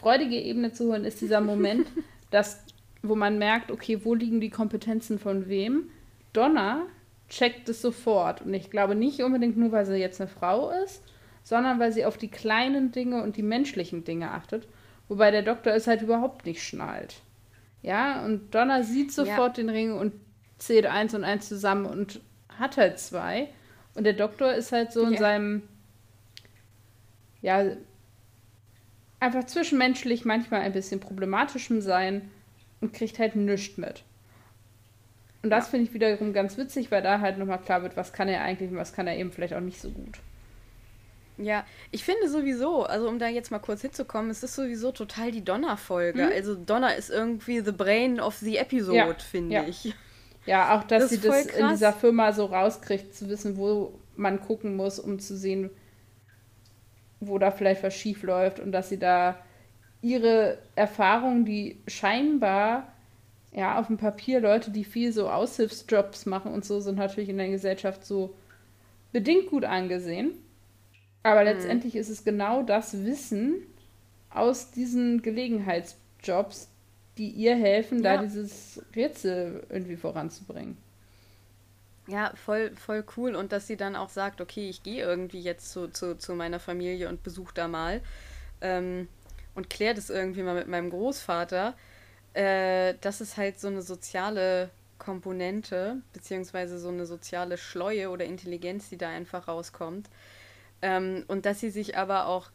freudige 0.00 0.40
Ebene 0.40 0.72
zu 0.72 0.90
holen, 0.90 1.04
ist 1.04 1.20
dieser 1.20 1.40
Moment, 1.40 1.86
dass, 2.30 2.64
wo 3.02 3.14
man 3.14 3.38
merkt, 3.38 3.70
okay, 3.70 4.04
wo 4.04 4.14
liegen 4.14 4.40
die 4.40 4.50
Kompetenzen 4.50 5.18
von 5.18 5.48
wem? 5.48 5.90
Donna 6.32 6.86
checkt 7.28 7.68
es 7.68 7.80
sofort. 7.80 8.42
Und 8.42 8.54
ich 8.54 8.70
glaube 8.70 8.94
nicht 8.94 9.22
unbedingt 9.22 9.56
nur, 9.56 9.72
weil 9.72 9.86
sie 9.86 9.96
jetzt 9.96 10.20
eine 10.20 10.28
Frau 10.28 10.70
ist, 10.70 11.02
sondern 11.42 11.78
weil 11.80 11.92
sie 11.92 12.04
auf 12.04 12.16
die 12.16 12.28
kleinen 12.28 12.92
Dinge 12.92 13.22
und 13.22 13.36
die 13.36 13.42
menschlichen 13.42 14.04
Dinge 14.04 14.30
achtet. 14.30 14.66
Wobei 15.08 15.30
der 15.30 15.42
Doktor 15.42 15.72
es 15.72 15.86
halt 15.86 16.02
überhaupt 16.02 16.46
nicht 16.46 16.62
schnallt. 16.62 17.16
Ja, 17.82 18.24
und 18.24 18.54
Donna 18.54 18.82
sieht 18.82 19.12
sofort 19.12 19.58
ja. 19.58 19.64
den 19.64 19.68
Ring 19.68 19.92
und 19.92 20.14
zählt 20.58 20.86
eins 20.86 21.14
und 21.14 21.24
eins 21.24 21.48
zusammen 21.48 21.86
und 21.86 22.20
hat 22.48 22.76
halt 22.76 22.98
zwei. 22.98 23.48
Und 23.94 24.04
der 24.04 24.12
Doktor 24.12 24.52
ist 24.54 24.72
halt 24.72 24.92
so 24.92 25.04
in 25.04 25.16
seinem, 25.16 25.62
ja, 27.42 27.64
einfach 29.20 29.44
zwischenmenschlich 29.44 30.24
manchmal 30.24 30.60
ein 30.60 30.72
bisschen 30.72 31.00
problematischem 31.00 31.80
Sein 31.80 32.30
und 32.80 32.92
kriegt 32.92 33.18
halt 33.18 33.36
nichts 33.36 33.76
mit. 33.76 34.04
Und 35.42 35.50
das 35.50 35.66
ja. 35.66 35.70
finde 35.72 35.86
ich 35.86 35.94
wiederum 35.94 36.32
ganz 36.32 36.56
witzig, 36.56 36.90
weil 36.90 37.02
da 37.02 37.20
halt 37.20 37.38
nochmal 37.38 37.60
klar 37.60 37.82
wird, 37.82 37.96
was 37.96 38.12
kann 38.12 38.28
er 38.28 38.42
eigentlich 38.42 38.70
und 38.70 38.76
was 38.76 38.92
kann 38.92 39.08
er 39.08 39.16
eben 39.16 39.32
vielleicht 39.32 39.54
auch 39.54 39.60
nicht 39.60 39.80
so 39.80 39.90
gut. 39.90 40.20
Ja, 41.44 41.64
ich 41.90 42.04
finde 42.04 42.28
sowieso, 42.28 42.84
also 42.84 43.08
um 43.08 43.18
da 43.18 43.28
jetzt 43.28 43.50
mal 43.50 43.58
kurz 43.58 43.82
hinzukommen, 43.82 44.30
es 44.30 44.42
ist 44.42 44.54
sowieso 44.54 44.92
total 44.92 45.30
die 45.30 45.44
Donner-Folge. 45.44 46.26
Mhm. 46.26 46.32
Also 46.32 46.54
Donner 46.54 46.96
ist 46.96 47.10
irgendwie 47.10 47.60
the 47.60 47.72
brain 47.72 48.20
of 48.20 48.36
the 48.36 48.56
episode, 48.56 48.96
ja. 48.96 49.14
finde 49.18 49.54
ja. 49.54 49.64
ich. 49.64 49.94
Ja, 50.46 50.76
auch, 50.76 50.84
dass 50.84 51.04
das 51.04 51.10
sie 51.10 51.20
das 51.20 51.46
krass. 51.46 51.58
in 51.58 51.68
dieser 51.68 51.92
Firma 51.92 52.32
so 52.32 52.46
rauskriegt, 52.46 53.14
zu 53.14 53.28
wissen, 53.28 53.56
wo 53.56 53.98
man 54.16 54.40
gucken 54.40 54.76
muss, 54.76 54.98
um 54.98 55.18
zu 55.18 55.36
sehen, 55.36 55.70
wo 57.20 57.38
da 57.38 57.50
vielleicht 57.50 57.82
was 57.82 57.94
schief 57.94 58.22
läuft 58.22 58.58
und 58.58 58.72
dass 58.72 58.88
sie 58.88 58.98
da 58.98 59.38
ihre 60.00 60.58
Erfahrungen, 60.74 61.44
die 61.44 61.80
scheinbar 61.86 62.92
ja 63.52 63.78
auf 63.78 63.86
dem 63.86 63.98
Papier 63.98 64.40
Leute, 64.40 64.70
die 64.70 64.84
viel 64.84 65.12
so 65.12 65.28
Aushilfsjobs 65.28 66.26
machen 66.26 66.52
und 66.52 66.64
so, 66.64 66.80
sind 66.80 66.98
natürlich 66.98 67.28
in 67.28 67.38
der 67.38 67.48
Gesellschaft 67.48 68.04
so 68.04 68.34
bedingt 69.12 69.46
gut 69.46 69.64
angesehen. 69.64 70.32
Aber 71.22 71.40
mhm. 71.40 71.46
letztendlich 71.46 71.96
ist 71.96 72.08
es 72.08 72.24
genau 72.24 72.62
das 72.62 73.04
Wissen 73.04 73.62
aus 74.30 74.70
diesen 74.70 75.22
Gelegenheitsjobs, 75.22 76.68
die 77.18 77.28
ihr 77.28 77.54
helfen, 77.54 78.02
ja. 78.02 78.16
da 78.16 78.22
dieses 78.22 78.82
Rätsel 78.96 79.64
irgendwie 79.68 79.96
voranzubringen. 79.96 80.76
Ja, 82.08 82.32
voll, 82.34 82.72
voll 82.76 83.04
cool. 83.16 83.36
Und 83.36 83.52
dass 83.52 83.66
sie 83.66 83.76
dann 83.76 83.94
auch 83.94 84.08
sagt, 84.08 84.40
okay, 84.40 84.68
ich 84.68 84.82
gehe 84.82 85.04
irgendwie 85.04 85.40
jetzt 85.40 85.70
zu, 85.70 85.88
zu, 85.88 86.18
zu 86.18 86.34
meiner 86.34 86.58
Familie 86.58 87.08
und 87.08 87.22
besuche 87.22 87.54
da 87.54 87.68
mal. 87.68 88.00
Ähm, 88.60 89.08
und 89.54 89.70
kläre 89.70 89.94
das 89.94 90.10
irgendwie 90.10 90.42
mal 90.42 90.54
mit 90.54 90.66
meinem 90.66 90.90
Großvater. 90.90 91.74
Äh, 92.34 92.94
das 93.00 93.20
ist 93.20 93.36
halt 93.36 93.60
so 93.60 93.68
eine 93.68 93.82
soziale 93.82 94.70
Komponente, 94.98 96.00
beziehungsweise 96.12 96.78
so 96.78 96.88
eine 96.88 97.06
soziale 97.06 97.58
Schleue 97.58 98.08
oder 98.10 98.24
Intelligenz, 98.24 98.88
die 98.88 98.96
da 98.96 99.08
einfach 99.08 99.48
rauskommt. 99.48 100.08
Ähm, 100.82 101.24
und 101.28 101.46
dass 101.46 101.60
sie 101.60 101.70
sich 101.70 101.96
aber 101.96 102.26
auch 102.26 102.50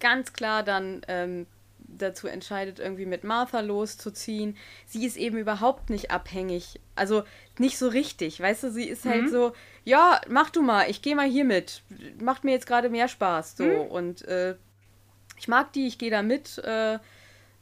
ganz 0.00 0.32
klar 0.32 0.62
dann 0.62 1.02
ähm, 1.08 1.46
dazu 1.88 2.28
entscheidet, 2.28 2.78
irgendwie 2.78 3.06
mit 3.06 3.24
Martha 3.24 3.60
loszuziehen. 3.60 4.56
Sie 4.86 5.04
ist 5.06 5.16
eben 5.16 5.38
überhaupt 5.38 5.90
nicht 5.90 6.10
abhängig. 6.10 6.80
Also 6.94 7.24
nicht 7.58 7.78
so 7.78 7.88
richtig. 7.88 8.40
Weißt 8.40 8.62
du, 8.62 8.70
sie 8.70 8.88
ist 8.88 9.04
halt 9.04 9.16
mhm. 9.16 9.22
halt 9.22 9.32
so, 9.32 9.52
ja, 9.84 10.20
mach 10.28 10.50
du 10.50 10.62
mal, 10.62 10.90
ich 10.90 11.02
gehe 11.02 11.16
mal 11.16 11.28
hier 11.28 11.44
mit. 11.44 11.82
Macht 12.20 12.44
mir 12.44 12.52
jetzt 12.52 12.66
gerade 12.66 12.88
mehr 12.90 13.08
Spaß. 13.08 13.56
So. 13.56 13.64
Mhm. 13.64 13.80
Und 13.80 14.22
äh, 14.22 14.54
ich 15.36 15.48
mag 15.48 15.72
die, 15.72 15.86
ich 15.86 15.98
gehe 15.98 16.10
da 16.10 16.22
mit. 16.22 16.58
Äh, 16.58 16.98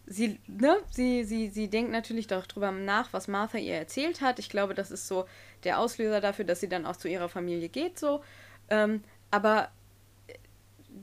sie, 0.06 0.40
ne, 0.46 0.76
sie, 0.90 1.24
sie, 1.24 1.48
sie 1.48 1.68
denkt 1.68 1.92
natürlich 1.92 2.26
darüber 2.26 2.72
nach, 2.72 3.12
was 3.12 3.28
Martha 3.28 3.58
ihr 3.58 3.74
erzählt 3.74 4.20
hat. 4.20 4.38
Ich 4.38 4.50
glaube, 4.50 4.74
das 4.74 4.90
ist 4.90 5.06
so 5.06 5.26
der 5.64 5.78
Auslöser 5.78 6.20
dafür, 6.20 6.44
dass 6.44 6.60
sie 6.60 6.68
dann 6.68 6.86
auch 6.86 6.96
zu 6.96 7.08
ihrer 7.08 7.28
Familie 7.28 7.68
geht, 7.68 7.98
so. 7.98 8.22
Ähm, 8.68 9.02
aber 9.30 9.70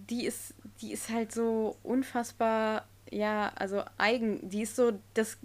die 0.09 0.25
ist, 0.25 0.53
die 0.81 0.91
ist 0.91 1.09
halt 1.09 1.31
so 1.31 1.77
unfassbar, 1.83 2.85
ja, 3.11 3.51
also 3.55 3.83
eigen, 3.97 4.49
die 4.49 4.63
ist 4.63 4.75
so 4.75 4.93
das, 5.13 5.37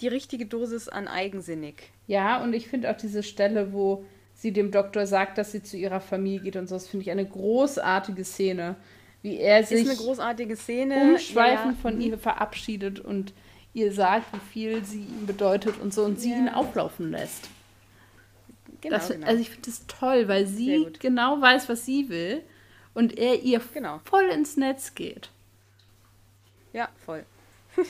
die 0.00 0.08
richtige 0.08 0.46
Dosis 0.46 0.88
an 0.88 1.08
eigensinnig. 1.08 1.90
Ja, 2.06 2.42
und 2.42 2.52
ich 2.52 2.68
finde 2.68 2.90
auch 2.90 2.96
diese 2.96 3.22
Stelle, 3.22 3.72
wo 3.72 4.04
sie 4.34 4.52
dem 4.52 4.70
Doktor 4.70 5.06
sagt, 5.06 5.36
dass 5.36 5.52
sie 5.52 5.62
zu 5.62 5.76
ihrer 5.76 6.00
Familie 6.00 6.40
geht 6.40 6.56
und 6.56 6.68
so, 6.68 6.76
das 6.76 6.86
finde 6.86 7.02
ich 7.02 7.10
eine 7.10 7.26
großartige 7.26 8.24
Szene. 8.24 8.76
Wie 9.20 9.36
er 9.38 9.64
sich 9.64 9.82
ist 9.82 9.90
eine 9.90 9.98
großartige 9.98 10.56
Szene. 10.56 11.10
umschweifend 11.10 11.76
ja. 11.76 11.82
von 11.82 11.96
mhm. 11.96 12.00
ihr 12.02 12.18
verabschiedet 12.18 13.00
und 13.00 13.32
ihr 13.74 13.92
sagt, 13.92 14.32
wie 14.32 14.52
viel 14.52 14.84
sie 14.84 15.00
ihm 15.00 15.26
bedeutet 15.26 15.80
und 15.80 15.92
so 15.92 16.04
und 16.04 16.20
sie 16.20 16.30
ja. 16.30 16.36
ihn 16.36 16.48
auflaufen 16.48 17.10
lässt. 17.10 17.48
Genau, 18.80 18.96
das, 18.96 19.08
genau. 19.08 19.26
Also 19.26 19.40
ich 19.40 19.50
finde 19.50 19.66
das 19.66 19.86
toll, 19.88 20.28
weil 20.28 20.46
sie 20.46 20.86
genau 21.00 21.40
weiß, 21.40 21.68
was 21.68 21.84
sie 21.84 22.08
will 22.08 22.42
und 22.94 23.16
er 23.16 23.42
ihr 23.42 23.60
genau. 23.72 24.00
voll 24.04 24.24
ins 24.24 24.56
Netz 24.56 24.94
geht. 24.94 25.30
Ja, 26.72 26.88
voll. 27.04 27.24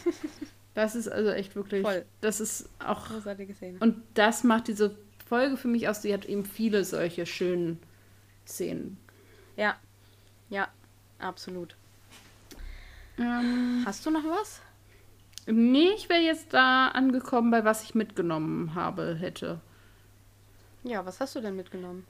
das 0.75 0.95
ist 0.95 1.09
also 1.09 1.31
echt 1.31 1.57
wirklich. 1.57 1.83
Voll. 1.83 2.05
Das 2.21 2.41
ist 2.41 2.69
auch. 2.79 3.09
Großartige 3.09 3.55
Szene. 3.55 3.79
Und 3.81 4.03
das 4.15 4.45
macht 4.45 4.69
diese 4.69 4.97
Folge 5.27 5.57
für 5.57 5.69
mich 5.69 5.89
aus. 5.89 6.03
Sie 6.03 6.13
hat 6.13 6.25
eben 6.25 6.45
viele 6.45 6.85
solche 6.85 7.27
schönen 7.27 7.79
Szenen. 8.47 8.99
Ja. 9.57 9.77
Ja, 10.51 10.69
absolut. 11.19 11.77
Ähm, 13.19 13.83
Hast 13.85 14.07
du 14.07 14.11
noch 14.11 14.25
was? 14.25 14.63
Nee, 15.47 15.91
ich 15.97 16.09
wäre 16.09 16.21
jetzt 16.21 16.53
da 16.53 16.89
angekommen, 16.89 17.51
bei 17.51 17.65
was 17.65 17.83
ich 17.83 17.95
mitgenommen 17.95 18.75
habe, 18.75 19.15
hätte. 19.15 19.61
Ja, 20.85 21.05
was 21.05 21.21
hast 21.21 21.35
du 21.35 21.41
denn 21.41 21.57
mitgenommen? 21.57 22.07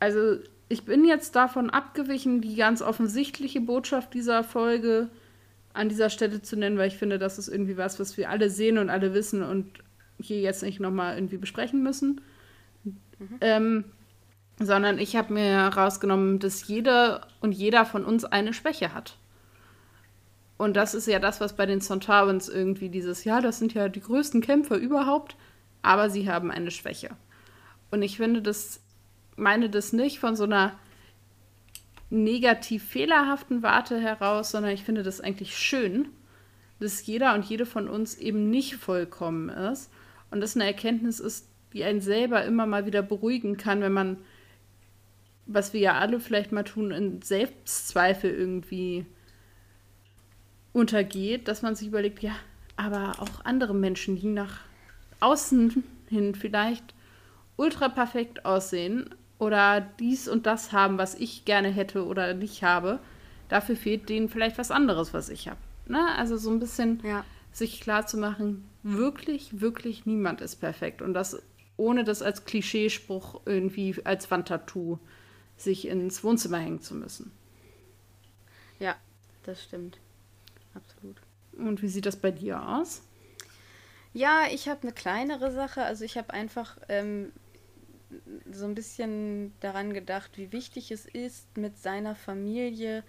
Also, 0.00 0.38
ich 0.70 0.84
bin 0.84 1.04
jetzt 1.04 1.34
davon 1.34 1.68
abgewichen, 1.68 2.40
die 2.40 2.54
ganz 2.54 2.80
offensichtliche 2.80 3.60
Botschaft 3.60 4.14
dieser 4.14 4.44
Folge 4.44 5.10
an 5.72 5.88
dieser 5.88 6.10
Stelle 6.10 6.42
zu 6.42 6.56
nennen, 6.56 6.78
weil 6.78 6.86
ich 6.86 6.96
finde, 6.96 7.18
das 7.18 7.38
ist 7.38 7.48
irgendwie 7.48 7.76
was, 7.76 7.98
was 7.98 8.16
wir 8.16 8.30
alle 8.30 8.48
sehen 8.50 8.78
und 8.78 8.88
alle 8.88 9.12
wissen 9.12 9.42
und 9.42 9.66
hier 10.20 10.40
jetzt 10.40 10.62
nicht 10.62 10.78
nochmal 10.78 11.16
irgendwie 11.16 11.38
besprechen 11.38 11.82
müssen. 11.82 12.20
Mhm. 13.18 13.38
Ähm, 13.40 13.84
sondern 14.60 14.98
ich 15.00 15.16
habe 15.16 15.32
mir 15.32 15.42
herausgenommen, 15.42 16.38
dass 16.38 16.68
jeder 16.68 17.26
und 17.40 17.50
jeder 17.50 17.84
von 17.84 18.04
uns 18.04 18.24
eine 18.24 18.54
Schwäche 18.54 18.94
hat. 18.94 19.16
Und 20.56 20.76
das 20.76 20.94
ist 20.94 21.08
ja 21.08 21.18
das, 21.18 21.40
was 21.40 21.56
bei 21.56 21.66
den 21.66 21.80
Sontarans 21.80 22.48
irgendwie 22.48 22.90
dieses, 22.90 23.24
ja, 23.24 23.40
das 23.40 23.58
sind 23.58 23.74
ja 23.74 23.88
die 23.88 24.02
größten 24.02 24.40
Kämpfer 24.40 24.76
überhaupt, 24.76 25.34
aber 25.82 26.10
sie 26.10 26.30
haben 26.30 26.52
eine 26.52 26.70
Schwäche. 26.70 27.10
Und 27.90 28.02
ich 28.02 28.18
finde 28.18 28.40
das 28.40 28.80
meine 29.40 29.70
das 29.70 29.92
nicht 29.92 30.18
von 30.18 30.36
so 30.36 30.44
einer 30.44 30.78
negativ 32.10 32.84
fehlerhaften 32.84 33.62
Warte 33.62 33.98
heraus, 33.98 34.50
sondern 34.50 34.72
ich 34.72 34.82
finde 34.82 35.02
das 35.02 35.20
eigentlich 35.20 35.56
schön, 35.56 36.08
dass 36.80 37.06
jeder 37.06 37.34
und 37.34 37.44
jede 37.44 37.66
von 37.66 37.88
uns 37.88 38.16
eben 38.16 38.50
nicht 38.50 38.76
vollkommen 38.76 39.48
ist 39.48 39.90
und 40.30 40.40
das 40.40 40.56
eine 40.56 40.64
Erkenntnis 40.64 41.20
ist, 41.20 41.48
die 41.72 41.84
einen 41.84 42.00
selber 42.00 42.44
immer 42.44 42.66
mal 42.66 42.86
wieder 42.86 43.02
beruhigen 43.02 43.56
kann, 43.56 43.80
wenn 43.80 43.92
man, 43.92 44.16
was 45.46 45.72
wir 45.72 45.80
ja 45.80 45.98
alle 45.98 46.18
vielleicht 46.18 46.52
mal 46.52 46.64
tun, 46.64 46.90
in 46.90 47.22
Selbstzweifel 47.22 48.30
irgendwie 48.32 49.06
untergeht, 50.72 51.48
dass 51.48 51.62
man 51.62 51.74
sich 51.74 51.88
überlegt, 51.88 52.22
ja, 52.22 52.34
aber 52.76 53.20
auch 53.20 53.44
andere 53.44 53.74
Menschen, 53.74 54.18
die 54.18 54.26
nach 54.26 54.60
außen 55.20 55.84
hin 56.08 56.34
vielleicht 56.34 56.94
ultra 57.56 57.88
perfekt 57.88 58.44
aussehen, 58.44 59.14
oder 59.40 59.80
dies 59.80 60.28
und 60.28 60.46
das 60.46 60.70
haben, 60.70 60.98
was 60.98 61.14
ich 61.14 61.44
gerne 61.44 61.70
hätte 61.70 62.06
oder 62.06 62.34
nicht 62.34 62.62
habe. 62.62 63.00
Dafür 63.48 63.74
fehlt 63.74 64.08
denen 64.08 64.28
vielleicht 64.28 64.58
was 64.58 64.70
anderes, 64.70 65.12
was 65.12 65.28
ich 65.30 65.48
habe. 65.48 65.58
Ne? 65.86 66.14
Also 66.16 66.36
so 66.36 66.50
ein 66.50 66.60
bisschen 66.60 67.00
ja. 67.02 67.24
sich 67.50 67.80
klar 67.80 68.06
zu 68.06 68.18
machen, 68.18 68.68
wirklich, 68.82 69.60
wirklich 69.60 70.06
niemand 70.06 70.40
ist 70.42 70.56
perfekt. 70.56 71.02
Und 71.02 71.14
das 71.14 71.42
ohne 71.78 72.04
das 72.04 72.20
als 72.20 72.44
Klischeespruch 72.44 73.40
irgendwie 73.46 73.96
als 74.04 74.30
Wandtattoo 74.30 74.98
sich 75.56 75.88
ins 75.88 76.22
Wohnzimmer 76.22 76.58
hängen 76.58 76.82
zu 76.82 76.94
müssen. 76.94 77.32
Ja, 78.78 78.96
das 79.44 79.64
stimmt. 79.64 79.98
Absolut. 80.74 81.16
Und 81.56 81.80
wie 81.80 81.88
sieht 81.88 82.04
das 82.04 82.16
bei 82.16 82.30
dir 82.30 82.62
aus? 82.68 83.02
Ja, 84.12 84.42
ich 84.50 84.68
habe 84.68 84.82
eine 84.82 84.92
kleinere 84.92 85.50
Sache. 85.52 85.82
Also 85.82 86.04
ich 86.04 86.18
habe 86.18 86.32
einfach 86.34 86.76
ähm, 86.88 87.32
so 88.50 88.64
ein 88.64 88.74
bisschen 88.74 89.52
daran 89.60 89.92
gedacht, 89.92 90.36
wie 90.36 90.52
wichtig 90.52 90.90
es 90.90 91.06
ist, 91.06 91.56
mit 91.56 91.78
seiner 91.78 92.14
Familie 92.14 93.02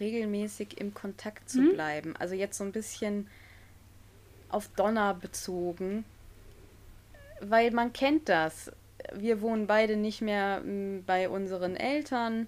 regelmäßig 0.00 0.78
im 0.80 0.94
Kontakt 0.94 1.48
zu 1.48 1.60
mhm. 1.60 1.72
bleiben. 1.72 2.16
Also 2.16 2.34
jetzt 2.34 2.58
so 2.58 2.64
ein 2.64 2.72
bisschen 2.72 3.28
auf 4.48 4.68
Donner 4.68 5.14
bezogen, 5.14 6.04
weil 7.40 7.70
man 7.70 7.92
kennt 7.92 8.28
das. 8.28 8.70
Wir 9.12 9.40
wohnen 9.40 9.66
beide 9.66 9.96
nicht 9.96 10.20
mehr 10.22 10.62
m, 10.64 11.02
bei 11.06 11.28
unseren 11.28 11.76
Eltern. 11.76 12.46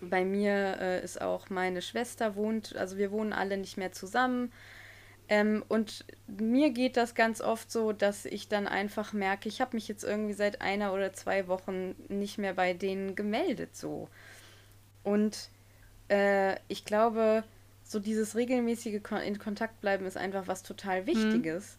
Bei 0.00 0.24
mir 0.24 0.78
äh, 0.80 1.04
ist 1.04 1.20
auch 1.20 1.50
meine 1.50 1.82
Schwester 1.82 2.36
wohnt, 2.36 2.76
also 2.76 2.96
wir 2.98 3.10
wohnen 3.10 3.32
alle 3.32 3.56
nicht 3.56 3.76
mehr 3.76 3.92
zusammen. 3.92 4.52
Ähm, 5.28 5.64
und 5.68 6.04
mir 6.26 6.70
geht 6.70 6.96
das 6.96 7.14
ganz 7.14 7.40
oft 7.40 7.70
so, 7.70 7.92
dass 7.92 8.26
ich 8.26 8.48
dann 8.48 8.66
einfach 8.66 9.12
merke, 9.12 9.48
ich 9.48 9.60
habe 9.60 9.74
mich 9.74 9.88
jetzt 9.88 10.04
irgendwie 10.04 10.34
seit 10.34 10.60
einer 10.60 10.92
oder 10.92 11.12
zwei 11.12 11.48
Wochen 11.48 11.94
nicht 12.08 12.36
mehr 12.38 12.54
bei 12.54 12.74
denen 12.74 13.14
gemeldet 13.14 13.74
so. 13.74 14.08
Und 15.02 15.48
äh, 16.08 16.56
ich 16.68 16.84
glaube, 16.84 17.44
so 17.84 18.00
dieses 18.00 18.36
regelmäßige 18.36 19.02
Kon 19.02 19.18
in 19.18 19.38
Kontakt 19.38 19.80
bleiben 19.80 20.06
ist 20.06 20.16
einfach 20.16 20.46
was 20.46 20.62
total 20.62 21.02
mhm. 21.02 21.06
Wichtiges. 21.06 21.78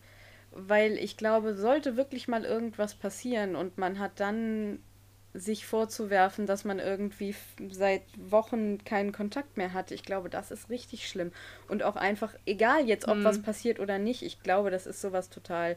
Mhm. 0.52 0.70
Weil 0.70 0.94
ich 0.94 1.18
glaube, 1.18 1.56
sollte 1.56 1.98
wirklich 1.98 2.28
mal 2.28 2.46
irgendwas 2.46 2.96
passieren 2.96 3.56
und 3.56 3.78
man 3.78 4.00
hat 4.00 4.20
dann 4.20 4.80
sich 5.36 5.66
vorzuwerfen, 5.66 6.46
dass 6.46 6.64
man 6.64 6.80
irgendwie 6.80 7.36
seit 7.70 8.04
Wochen 8.18 8.84
keinen 8.86 9.12
Kontakt 9.12 9.58
mehr 9.58 9.74
hat. 9.74 9.92
Ich 9.92 10.04
glaube, 10.04 10.30
das 10.30 10.50
ist 10.50 10.70
richtig 10.70 11.10
schlimm. 11.10 11.32
Und 11.68 11.84
auch 11.84 11.98
einfach, 11.98 12.34
egal 12.46 12.88
jetzt, 12.88 13.08
ob 13.08 13.18
mhm. 13.18 13.24
was 13.26 13.42
passiert 13.42 13.80
oder 13.80 14.00
nicht, 14.00 14.24
ich 14.24 14.42
glaube, 14.42 14.72
das 14.72 14.88
ist 14.88 15.02
sowas 15.02 15.30
total. 15.30 15.76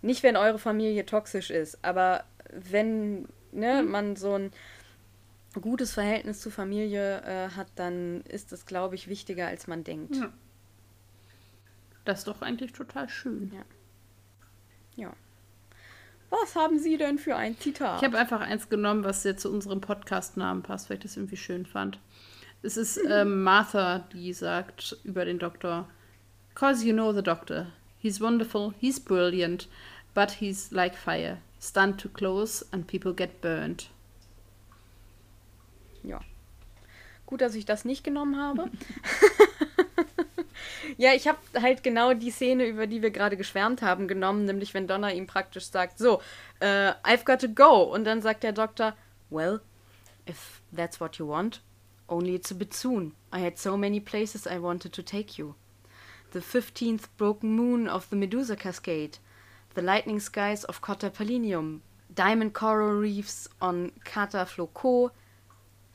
Nicht, 0.00 0.22
wenn 0.22 0.36
eure 0.36 0.58
Familie 0.58 1.04
toxisch 1.04 1.50
ist, 1.50 1.78
aber 1.82 2.24
wenn 2.52 3.28
ne, 3.52 3.82
mhm. 3.82 3.90
man 3.90 4.16
so 4.16 4.34
ein 4.34 4.52
gutes 5.60 5.92
Verhältnis 5.92 6.40
zur 6.40 6.52
Familie 6.52 7.22
äh, 7.22 7.50
hat, 7.50 7.66
dann 7.74 8.20
ist 8.22 8.52
das, 8.52 8.64
glaube 8.64 8.94
ich, 8.94 9.08
wichtiger, 9.08 9.48
als 9.48 9.66
man 9.66 9.82
denkt. 9.82 10.16
Ja. 10.16 10.32
Das 12.04 12.20
ist 12.20 12.28
doch 12.28 12.42
eigentlich 12.42 12.72
total 12.72 13.08
schön. 13.08 13.52
Ja. 13.52 13.64
Ja. 14.96 15.12
Was 16.30 16.54
haben 16.54 16.78
Sie 16.78 16.96
denn 16.96 17.18
für 17.18 17.36
ein 17.36 17.58
Zitat? 17.58 18.00
Ich 18.00 18.04
habe 18.06 18.16
einfach 18.16 18.40
eins 18.40 18.68
genommen, 18.68 19.04
was 19.04 19.24
jetzt 19.24 19.42
zu 19.42 19.50
unserem 19.50 19.80
Podcast-Namen 19.80 20.62
passt, 20.62 20.88
weil 20.88 20.96
ich 20.96 21.02
das 21.02 21.16
irgendwie 21.16 21.36
schön 21.36 21.66
fand. 21.66 21.98
Es 22.62 22.76
ist 22.76 22.98
äh, 22.98 23.24
Martha, 23.24 24.00
die 24.12 24.32
sagt 24.32 24.96
über 25.02 25.24
den 25.24 25.38
Doktor: 25.38 25.88
Cause 26.54 26.86
you 26.86 26.92
know 26.92 27.12
the 27.12 27.22
Doctor. 27.22 27.66
He's 27.98 28.20
wonderful, 28.20 28.74
he's 28.78 29.00
brilliant, 29.00 29.68
but 30.14 30.30
he's 30.30 30.70
like 30.70 30.96
fire. 30.96 31.38
Stand 31.60 32.00
too 32.00 32.08
close 32.08 32.64
and 32.70 32.86
people 32.86 33.12
get 33.12 33.40
burned. 33.40 33.90
Ja. 36.02 36.20
Gut, 37.26 37.40
dass 37.40 37.54
ich 37.54 37.66
das 37.66 37.84
nicht 37.84 38.04
genommen 38.04 38.40
habe. 38.40 38.70
Ja, 40.96 41.12
ich 41.14 41.28
habe 41.28 41.38
halt 41.60 41.82
genau 41.82 42.14
die 42.14 42.30
Szene, 42.30 42.66
über 42.66 42.86
die 42.86 43.02
wir 43.02 43.10
gerade 43.10 43.36
geschwärmt 43.36 43.82
haben, 43.82 44.08
genommen, 44.08 44.44
nämlich 44.44 44.74
wenn 44.74 44.86
Donna 44.86 45.10
ihm 45.10 45.26
praktisch 45.26 45.66
sagt, 45.66 45.98
so, 45.98 46.20
uh, 46.62 46.92
I've 47.04 47.24
got 47.24 47.40
to 47.40 47.48
go. 47.48 47.82
Und 47.82 48.04
dann 48.04 48.22
sagt 48.22 48.42
der 48.42 48.52
Doktor, 48.52 48.94
well, 49.30 49.60
if 50.28 50.60
that's 50.74 51.00
what 51.00 51.16
you 51.16 51.28
want, 51.28 51.62
only 52.08 52.34
it's 52.34 52.50
a 52.50 52.54
bit 52.54 52.74
soon. 52.74 53.14
I 53.32 53.40
had 53.40 53.58
so 53.58 53.76
many 53.76 54.00
places 54.00 54.46
I 54.46 54.58
wanted 54.58 54.92
to 54.94 55.02
take 55.02 55.38
you. 55.38 55.54
The 56.32 56.40
15th 56.40 57.08
broken 57.16 57.50
moon 57.50 57.88
of 57.88 58.08
the 58.10 58.16
Medusa 58.16 58.56
Cascade, 58.56 59.18
the 59.74 59.82
lightning 59.82 60.20
skies 60.20 60.64
of 60.64 60.80
Cotta 60.80 61.10
Palinium, 61.10 61.80
diamond 62.14 62.54
coral 62.54 62.94
reefs 62.94 63.48
on 63.60 63.92
Cata. 64.04 64.46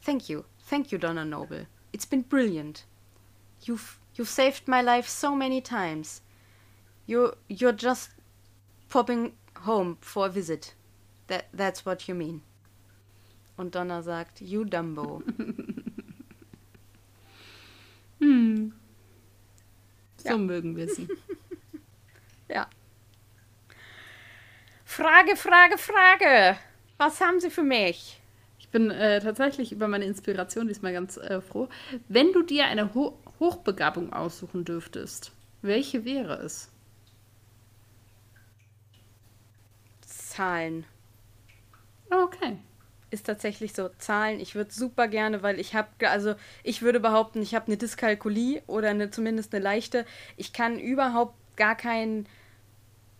Thank 0.02 0.30
you, 0.30 0.46
thank 0.60 0.92
you, 0.92 0.98
Donna 0.98 1.26
Noble. 1.26 1.66
It's 1.94 2.06
been 2.06 2.22
brilliant. 2.22 2.86
You've 3.64 4.00
You've 4.16 4.30
saved 4.30 4.68
my 4.68 4.82
life 4.82 5.08
so 5.08 5.36
many 5.36 5.62
times. 5.62 6.22
You, 7.06 7.34
you're 7.50 7.74
just 7.74 8.12
popping 8.90 9.34
home 9.62 9.98
for 10.02 10.28
a 10.28 10.30
visit. 10.30 10.74
That, 11.28 11.48
that's 11.54 11.86
what 11.86 12.08
you 12.08 12.16
mean. 12.16 12.42
Und 13.58 13.76
Donna 13.76 14.02
sagt, 14.02 14.42
you 14.42 14.66
Dumbo. 14.66 15.22
hm. 18.20 18.74
So 20.18 20.30
ja. 20.30 20.38
mögen 20.38 20.76
wir 20.76 20.88
sie. 20.88 21.08
ja. 22.50 22.68
Frage, 24.84 25.36
Frage, 25.36 25.78
Frage. 25.78 26.58
Was 26.98 27.20
haben 27.22 27.40
Sie 27.40 27.50
für 27.50 27.64
mich? 27.64 28.22
Ich 28.60 28.70
bin 28.70 28.92
äh, 28.92 29.20
tatsächlich 29.20 29.72
über 29.72 29.88
meine 29.88 30.06
Inspiration 30.06 30.68
diesmal 30.68 30.94
ganz 30.94 31.18
äh, 31.18 31.42
froh. 31.42 31.68
Wenn 32.08 32.32
du 32.34 32.44
dir 32.44 32.66
eine 32.66 32.94
Ho 32.94 33.18
Hochbegabung 33.40 34.14
aussuchen 34.14 34.66
dürftest, 34.66 35.32
welche 35.62 36.06
wäre 36.06 36.36
es? 36.38 36.70
Zahlen. 40.02 40.86
Okay. 42.10 42.58
Ist 43.12 43.26
tatsächlich 43.26 43.74
so. 43.74 43.90
Zahlen, 43.98 44.40
ich 44.40 44.56
würde 44.56 44.72
super 44.72 45.08
gerne, 45.08 45.44
weil 45.44 45.60
ich 45.60 45.76
habe, 45.76 46.10
also 46.10 46.36
ich 46.64 46.82
würde 46.82 47.00
behaupten, 47.00 47.42
ich 47.42 47.56
habe 47.56 47.68
eine 47.68 47.78
Dyskalkulie 47.78 48.62
oder 48.68 48.90
eine, 48.90 49.12
zumindest 49.12 49.54
eine 49.54 49.64
leichte. 49.64 50.06
Ich 50.38 50.54
kann 50.54 50.80
überhaupt 50.80 51.36
gar 51.56 51.76
keinen 51.76 52.28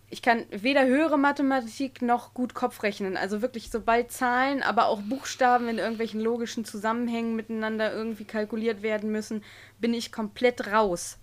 ich 0.08 0.22
kann 0.22 0.44
weder 0.50 0.86
höhere 0.86 1.18
Mathematik 1.18 2.00
noch 2.00 2.32
gut 2.32 2.54
Kopf 2.54 2.82
rechnen. 2.82 3.16
Also 3.16 3.42
wirklich, 3.42 3.70
sobald 3.70 4.12
Zahlen, 4.12 4.62
aber 4.62 4.86
auch 4.86 5.00
Buchstaben 5.02 5.68
in 5.68 5.78
irgendwelchen 5.78 6.20
logischen 6.20 6.64
Zusammenhängen 6.64 7.34
miteinander 7.34 7.92
irgendwie 7.92 8.24
kalkuliert 8.24 8.82
werden 8.82 9.10
müssen, 9.10 9.42
bin 9.80 9.94
ich 9.94 10.12
komplett 10.12 10.68
raus. 10.68 11.18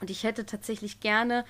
Und 0.00 0.10
ich 0.10 0.24
hätte 0.24 0.44
tatsächlich 0.44 0.98
gerne, 0.98 1.44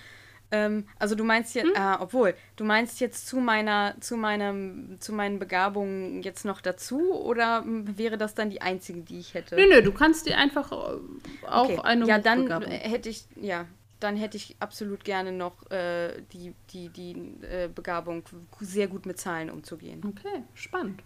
ähm, 0.51 0.87
also 0.99 1.15
du 1.15 1.25
meinst 1.25 1.55
jetzt, 1.55 1.75
hm? 1.75 1.75
äh, 1.75 1.97
obwohl, 1.99 2.35
du 2.57 2.65
meinst 2.65 3.01
jetzt 3.01 3.27
zu 3.27 3.39
meiner, 3.39 3.95
zu 4.01 4.19
meinem, 4.19 4.99
zu 5.01 5.15
meinen 5.15 5.39
Begabungen 5.39 6.23
jetzt 6.23 6.45
noch 6.45 6.61
dazu 6.61 7.15
oder 7.15 7.65
wäre 7.67 8.19
das 8.19 8.35
dann 8.35 8.51
die 8.51 8.61
einzige, 8.61 9.01
die 9.01 9.19
ich 9.19 9.33
hätte? 9.33 9.57
Nö, 9.57 9.67
nö, 9.67 9.81
du 9.81 9.93
kannst 9.93 10.27
dir 10.27 10.37
einfach 10.37 10.71
äh, 10.71 11.47
auch 11.47 11.65
okay. 11.65 11.81
eine 11.83 12.05
Ja, 12.05 12.19
dann 12.19 12.63
hätte 12.63 13.09
ich, 13.09 13.25
ja, 13.37 13.65
dann 14.03 14.17
hätte 14.17 14.37
ich 14.37 14.57
absolut 14.61 15.05
gerne 15.05 15.33
noch 15.33 15.71
äh, 15.71 16.23
die, 16.33 16.55
die, 16.71 16.89
die 16.89 17.13
äh, 17.43 17.69
Begabung, 17.73 18.25
sehr 18.61 18.89
gut 18.89 19.07
mit 19.07 19.19
Zahlen 19.19 19.51
umzugehen. 19.51 20.03
Okay, 20.05 20.43
spannend. 20.55 21.03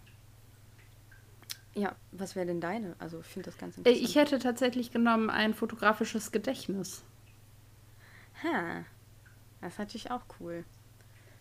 Ja, 1.75 1.95
was 2.13 2.37
wäre 2.37 2.47
denn 2.47 2.61
deine? 2.61 2.97
Also 2.99 3.21
ich 3.21 3.27
finde 3.27 3.51
das 3.51 3.59
ganz 3.59 3.77
äh, 3.77 3.81
interessant. 3.81 4.09
Ich 4.09 4.17
hätte 4.17 4.39
tatsächlich 4.39 4.91
genommen 4.93 5.29
ein 5.29 5.53
fotografisches 5.53 6.33
Gedächtnis. 6.33 7.05
Ha, 8.43 8.85
das 9.61 9.75
ist 9.75 9.79
natürlich 9.79 10.11
auch 10.11 10.23
cool. 10.41 10.65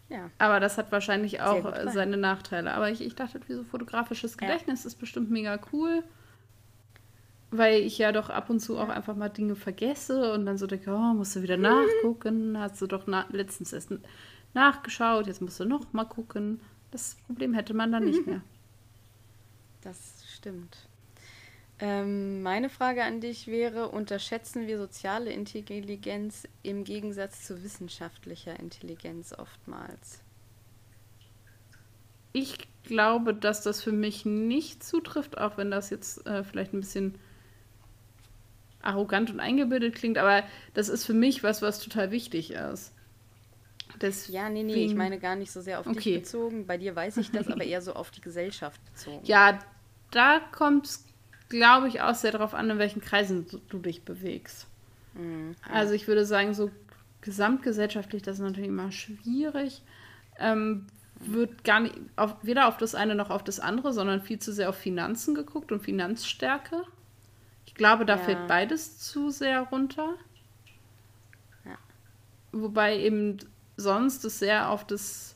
Ja. 0.09 0.29
Aber 0.37 0.59
das 0.59 0.77
hat 0.77 0.91
wahrscheinlich 0.91 1.41
auch 1.41 1.73
seine 1.91 2.17
Nachteile. 2.17 2.73
Aber 2.73 2.91
ich, 2.91 3.01
ich 3.01 3.15
dachte, 3.15 3.39
wieso 3.47 3.63
fotografisches 3.63 4.37
Gedächtnis 4.37 4.83
ja. 4.83 4.87
ist 4.87 4.95
bestimmt 4.95 5.31
mega 5.31 5.59
cool 5.71 6.03
weil 7.51 7.81
ich 7.81 7.97
ja 7.97 8.11
doch 8.11 8.29
ab 8.29 8.49
und 8.49 8.59
zu 8.59 8.77
auch 8.77 8.89
einfach 8.89 9.15
mal 9.15 9.29
Dinge 9.29 9.55
vergesse 9.55 10.33
und 10.33 10.45
dann 10.45 10.57
so 10.57 10.67
denke, 10.67 10.91
oh, 10.91 11.13
musst 11.13 11.35
du 11.35 11.41
wieder 11.41 11.57
nachgucken, 11.57 12.57
hast 12.59 12.81
du 12.81 12.87
doch 12.87 13.03
na 13.07 13.25
letztens 13.31 13.73
erst 13.73 13.93
nachgeschaut, 14.53 15.27
jetzt 15.27 15.41
musst 15.41 15.59
du 15.59 15.65
noch 15.65 15.91
mal 15.93 16.05
gucken. 16.05 16.59
Das 16.91 17.17
Problem 17.27 17.53
hätte 17.53 17.73
man 17.73 17.91
dann 17.91 18.05
nicht 18.05 18.25
mehr. 18.25 18.41
Das 19.81 20.23
stimmt. 20.27 20.87
Ähm, 21.77 22.41
meine 22.41 22.69
Frage 22.69 23.03
an 23.03 23.19
dich 23.19 23.47
wäre, 23.47 23.89
unterschätzen 23.89 24.65
wir 24.65 24.77
soziale 24.77 25.31
Intelligenz 25.31 26.47
im 26.63 26.85
Gegensatz 26.85 27.45
zu 27.45 27.63
wissenschaftlicher 27.63 28.57
Intelligenz 28.59 29.33
oftmals? 29.33 30.21
Ich 32.31 32.67
glaube, 32.83 33.33
dass 33.33 33.61
das 33.61 33.81
für 33.81 33.91
mich 33.91 34.25
nicht 34.25 34.83
zutrifft, 34.83 35.37
auch 35.37 35.57
wenn 35.57 35.69
das 35.69 35.89
jetzt 35.89 36.25
äh, 36.25 36.43
vielleicht 36.43 36.73
ein 36.73 36.79
bisschen 36.79 37.17
arrogant 38.85 39.31
und 39.31 39.39
eingebildet 39.39 39.95
klingt, 39.95 40.17
aber 40.17 40.43
das 40.73 40.89
ist 40.89 41.05
für 41.05 41.13
mich 41.13 41.43
was, 41.43 41.61
was 41.61 41.79
total 41.79 42.11
wichtig 42.11 42.51
ist. 42.51 42.93
Deswegen, 44.01 44.35
ja, 44.35 44.49
nee, 44.49 44.63
nee, 44.63 44.85
ich 44.85 44.95
meine 44.95 45.19
gar 45.19 45.35
nicht 45.35 45.51
so 45.51 45.61
sehr 45.61 45.79
auf 45.79 45.87
okay. 45.87 45.99
dich 45.99 46.23
bezogen. 46.23 46.67
Bei 46.67 46.77
dir 46.77 46.95
weiß 46.95 47.17
ich 47.17 47.31
das, 47.31 47.47
aber 47.47 47.63
eher 47.63 47.81
so 47.81 47.93
auf 47.93 48.11
die 48.11 48.21
Gesellschaft 48.21 48.83
bezogen. 48.85 49.21
Ja, 49.23 49.59
da 50.11 50.39
kommt 50.51 50.87
es, 50.87 51.05
glaube 51.49 51.87
ich, 51.87 52.01
auch 52.01 52.15
sehr 52.15 52.31
darauf 52.31 52.53
an, 52.53 52.69
in 52.69 52.77
welchen 52.77 53.01
Kreisen 53.01 53.45
du, 53.69 53.79
dich 53.79 54.03
bewegst. 54.03 54.67
Mhm. 55.13 55.55
Also 55.71 55.93
ich 55.93 56.07
würde 56.07 56.25
sagen, 56.25 56.53
so 56.53 56.71
gesamtgesellschaftlich, 57.21 58.21
das 58.21 58.37
ist 58.37 58.43
natürlich 58.43 58.69
immer 58.69 58.91
schwierig. 58.91 59.81
Ähm, 60.39 60.87
wird 61.19 61.63
gar 61.63 61.79
nicht 61.79 61.95
auf, 62.17 62.35
weder 62.41 62.67
auf 62.67 62.77
das 62.77 62.93
eine 62.93 63.15
noch 63.15 63.29
auf 63.29 63.43
das 63.43 63.59
andere, 63.59 63.93
sondern 63.93 64.21
viel 64.21 64.39
zu 64.39 64.51
sehr 64.51 64.69
auf 64.69 64.75
Finanzen 64.75 65.33
geguckt 65.33 65.71
und 65.71 65.81
Finanzstärke. 65.81 66.83
Ich 67.75 67.77
glaube, 67.77 68.05
da 68.05 68.15
ja. 68.15 68.21
fällt 68.23 68.47
beides 68.47 68.99
zu 68.99 69.31
sehr 69.31 69.59
runter. 69.63 70.13
Ja. 71.65 71.77
Wobei 72.53 72.97
eben 72.97 73.37
sonst 73.75 74.23
es 74.23 74.39
sehr 74.39 74.69
auf 74.69 74.87
das. 74.87 75.35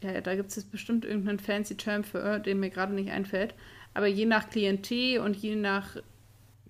Ja, 0.00 0.22
da 0.22 0.34
gibt 0.34 0.48
es 0.48 0.56
jetzt 0.56 0.72
bestimmt 0.72 1.04
irgendeinen 1.04 1.38
fancy 1.38 1.76
Term 1.76 2.02
für, 2.02 2.38
den 2.38 2.60
mir 2.60 2.70
gerade 2.70 2.94
nicht 2.94 3.10
einfällt. 3.10 3.54
Aber 3.92 4.06
je 4.06 4.24
nach 4.24 4.48
Klientel 4.48 5.18
und 5.18 5.36
je 5.36 5.54
nach 5.54 5.98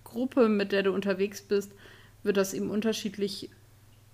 Gruppe, 0.03 0.49
mit 0.49 0.73
der 0.73 0.83
du 0.83 0.91
unterwegs 0.91 1.41
bist, 1.41 1.71
wird 2.21 2.35
das 2.35 2.53
eben 2.53 2.71
unterschiedlich 2.71 3.49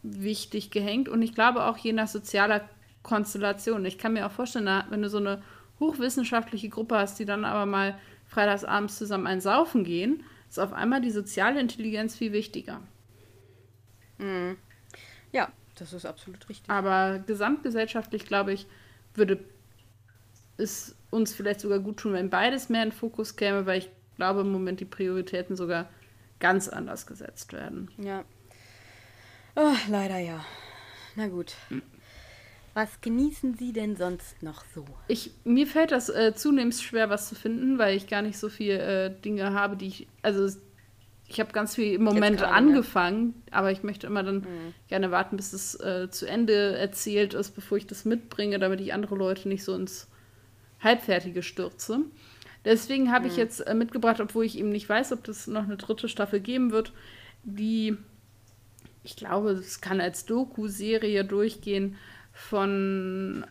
wichtig 0.04 0.70
gehängt. 0.70 1.10
Und 1.10 1.24
ich 1.24 1.34
glaube 1.34 1.66
auch 1.66 1.78
je 1.78 1.94
nach 1.94 2.08
sozialer 2.08 2.70
Konstellation. 3.02 3.84
Ich 3.86 3.98
kann 3.98 4.14
mir 4.14 4.28
auch 4.28 4.32
vorstellen, 4.32 4.84
wenn 4.92 5.02
du 5.02 5.10
so 5.10 5.18
eine 5.18 5.42
hochwissenschaftliche 5.80 6.70
Gruppe 6.70 7.00
hast, 7.00 7.18
die 7.18 7.26
dann 7.26 7.46
aber 7.46 7.66
mal 7.66 7.98
freitagsabends 8.32 8.98
zusammen 8.98 9.28
ein 9.28 9.42
Saufen 9.42 9.84
gehen, 9.84 10.24
ist 10.50 10.60
auf 10.60 10.74
einmal 10.74 11.02
die 11.02 11.12
soziale 11.12 11.60
Intelligenz 11.60 12.16
viel 12.16 12.32
wichtiger. 12.32 12.82
Mhm. 14.18 14.58
Ja, 15.34 15.52
das 15.76 15.94
ist 15.94 16.06
absolut 16.06 16.48
richtig. 16.48 16.70
Aber 16.70 17.20
gesamtgesellschaftlich, 17.20 18.26
glaube 18.26 18.54
ich, 18.54 18.68
würde 19.14 19.44
es 20.58 20.96
uns 21.10 21.34
vielleicht 21.34 21.60
sogar 21.60 21.80
gut 21.80 21.98
tun, 21.98 22.14
wenn 22.14 22.30
beides 22.30 22.70
mehr 22.70 22.84
in 22.84 22.90
den 22.90 22.96
Fokus 22.96 23.36
käme, 23.36 23.66
weil 23.66 23.80
ich 23.80 23.90
glaube, 24.16 24.42
im 24.42 24.52
Moment 24.52 24.80
die 24.80 24.86
Prioritäten 24.86 25.58
sogar 25.58 25.90
ganz 26.40 26.70
anders 26.70 27.06
gesetzt 27.06 27.52
werden. 27.52 27.90
Ja. 27.98 28.24
Oh, 29.56 29.76
leider 29.90 30.20
ja. 30.20 30.46
Na 31.16 31.28
gut. 31.28 31.56
Hm. 31.68 31.82
Was 32.74 33.02
genießen 33.02 33.56
Sie 33.56 33.74
denn 33.74 33.98
sonst 33.98 34.42
noch 34.42 34.64
so? 34.74 34.86
Ich, 35.08 35.32
mir 35.44 35.68
fällt 35.68 35.92
das 35.92 36.10
äh, 36.10 36.34
zunehmend 36.34 36.76
schwer, 36.76 37.10
was 37.10 37.28
zu 37.28 37.36
finden, 37.36 37.78
weil 37.78 37.98
ich 37.98 38.08
gar 38.08 38.22
nicht 38.22 38.38
so 38.38 38.48
viele 38.48 38.80
äh, 38.80 39.22
Dinge 39.22 39.54
habe, 39.54 39.76
die 39.76 39.88
ich. 39.88 40.08
Also, 40.22 40.58
ich 41.28 41.40
habe 41.40 41.52
ganz 41.52 41.76
viel 41.76 41.94
im 41.94 42.04
Moment 42.04 42.40
grade, 42.40 42.52
angefangen, 42.52 43.42
ja. 43.50 43.60
aber 43.60 43.72
ich 43.72 43.84
möchte 43.84 44.08
immer 44.08 44.24
dann 44.24 44.40
mhm. 44.40 44.74
gerne 44.90 45.12
warten, 45.12 45.38
bis 45.38 45.54
es 45.54 45.80
äh, 45.80 46.10
zu 46.10 46.26
Ende 46.26 46.78
erzählt 46.78 47.34
ist, 47.34 47.52
bevor 47.52 47.78
ich 47.78 47.88
das 47.88 48.04
mitbringe, 48.04 48.60
damit 48.60 48.82
ich 48.82 48.94
andere 48.94 49.16
Leute 49.16 49.48
nicht 49.48 49.64
so 49.64 49.74
ins 49.74 50.10
Halbfertige 50.82 51.44
stürze. 51.44 52.02
Deswegen 52.66 53.12
habe 53.12 53.26
mhm. 53.26 53.32
ich 53.32 53.38
jetzt 53.38 53.62
äh, 53.62 53.74
mitgebracht, 53.74 54.20
obwohl 54.20 54.46
ich 54.46 54.58
eben 54.58 54.70
nicht 54.70 54.88
weiß, 54.88 55.14
ob 55.14 55.24
das 55.24 55.48
noch 55.48 55.64
eine 55.64 55.78
dritte 55.78 56.08
Staffel 56.08 56.40
geben 56.40 56.72
wird, 56.72 56.92
die, 57.44 57.98
ich 59.04 59.16
glaube, 59.16 59.52
es 59.52 59.82
kann 59.82 60.02
als 60.02 60.26
Doku-Serie 60.26 61.26
durchgehen 61.26 61.96
von 62.32 63.46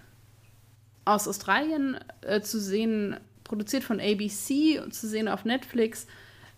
aus 1.04 1.26
Australien 1.26 1.98
äh, 2.22 2.40
zu 2.40 2.60
sehen, 2.60 3.16
produziert 3.44 3.84
von 3.84 4.00
ABC 4.00 4.80
und 4.80 4.94
zu 4.94 5.08
sehen 5.08 5.28
auf 5.28 5.44
Netflix, 5.44 6.06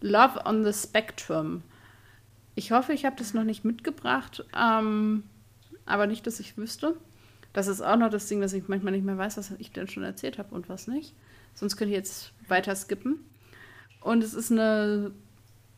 Love 0.01 0.45
on 0.45 0.65
the 0.65 0.73
Spectrum. 0.73 1.63
Ich 2.55 2.73
hoffe, 2.73 2.93
ich 2.93 3.05
habe 3.05 3.17
das 3.17 3.35
noch 3.35 3.45
nicht 3.45 3.65
mitgebracht, 3.65 4.45
ähm, 4.59 5.25
aber 5.87 6.07
nicht, 6.07 6.27
dass 6.27 6.41
ich 6.41 6.57
wüsste. 6.59 6.97
Das 7.53 7.67
ist 7.67 7.81
auch 7.81 7.97
noch 7.97 8.11
das 8.11 8.29
Ding, 8.29 8.41
dass 8.41 8.53
ich 8.53 8.69
manchmal 8.69 8.93
nicht 8.93 9.05
mehr 9.05 9.19
weiß, 9.19 9.37
was 9.37 9.53
ich 9.59 9.73
denn 9.73 9.89
schon 9.89 10.03
erzählt 10.03 10.39
habe 10.39 10.55
und 10.55 10.69
was 10.69 10.87
nicht. 10.87 11.15
Sonst 11.55 11.77
könnte 11.77 11.93
ich 11.93 11.99
jetzt 11.99 12.33
weiter 12.49 12.75
skippen. 12.75 13.25
Und 14.01 14.25
es 14.25 14.35
ist 14.35 14.51
eine 14.51 15.13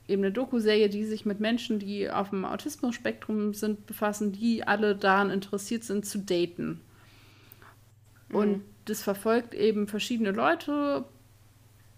eben 0.09 0.23
eine 0.23 0.33
Doku-Serie, 0.33 0.89
die 0.89 1.05
sich 1.05 1.25
mit 1.25 1.41
Menschen, 1.41 1.79
die 1.79 2.11
auf 2.11 2.31
dem 2.31 2.45
Autismus-Spektrum 2.45 3.55
sind, 3.55 3.87
befassen, 3.87 4.33
die 4.33 4.67
alle 4.67 4.95
daran 4.95 5.31
interessiert 5.31 5.85
sind, 5.85 6.05
zu 6.05 6.19
daten. 6.19 6.81
Mhm. 8.29 8.37
Und 8.37 8.65
das 8.85 9.03
verfolgt 9.03 9.55
eben 9.55 9.87
verschiedene 9.89 10.31
Leute 10.31 11.05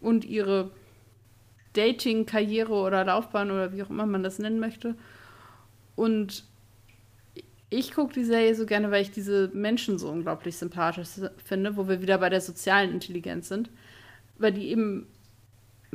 und 0.00 0.24
ihre 0.24 0.70
Dating-Karriere 1.72 2.72
oder 2.72 3.04
Laufbahn 3.04 3.50
oder 3.50 3.72
wie 3.72 3.82
auch 3.82 3.90
immer 3.90 4.06
man 4.06 4.22
das 4.22 4.38
nennen 4.38 4.60
möchte. 4.60 4.94
Und 5.96 6.44
ich 7.70 7.92
gucke 7.92 8.14
die 8.14 8.24
Serie 8.24 8.54
so 8.54 8.66
gerne, 8.66 8.90
weil 8.90 9.02
ich 9.02 9.10
diese 9.10 9.50
Menschen 9.52 9.98
so 9.98 10.08
unglaublich 10.08 10.56
sympathisch 10.56 11.08
finde, 11.44 11.76
wo 11.76 11.88
wir 11.88 12.00
wieder 12.00 12.18
bei 12.18 12.30
der 12.30 12.40
sozialen 12.40 12.92
Intelligenz 12.92 13.48
sind, 13.48 13.70
weil 14.38 14.52
die 14.52 14.68
eben 14.68 15.08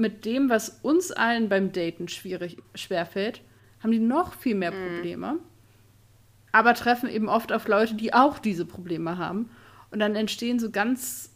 mit 0.02 0.26
dem, 0.26 0.50
was 0.50 0.80
uns 0.82 1.12
allen 1.12 1.48
beim 1.50 1.72
Daten 1.72 2.08
schwierig 2.08 2.58
schwerfällt, 2.76 3.42
haben 3.82 3.92
die 3.92 4.00
noch 4.00 4.34
viel 4.34 4.56
mehr 4.56 4.72
Mhm. 4.72 4.96
Probleme. 4.96 5.40
Aber 6.52 6.74
treffen 6.74 7.10
eben 7.10 7.30
oft 7.30 7.54
auf 7.54 7.68
Leute, 7.68 7.96
die 7.96 8.14
auch 8.14 8.40
diese 8.40 8.66
Probleme 8.66 9.18
haben. 9.18 9.50
Und 9.92 10.00
dann 10.00 10.16
entstehen 10.16 10.60
so 10.60 10.70
ganz 10.70 11.34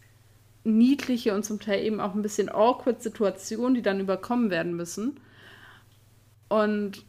niedliche 0.63 1.34
und 1.34 1.45
zum 1.45 1.59
Teil 1.59 1.84
eben 1.84 2.01
auch 2.01 2.16
ein 2.16 2.22
bisschen 2.22 2.49
awkward 2.49 3.01
Situationen, 3.01 3.76
die 3.76 3.82
dann 3.82 3.99
überkommen 3.99 4.49
werden 4.49 4.76
müssen. 4.76 5.20
Und 6.49 7.05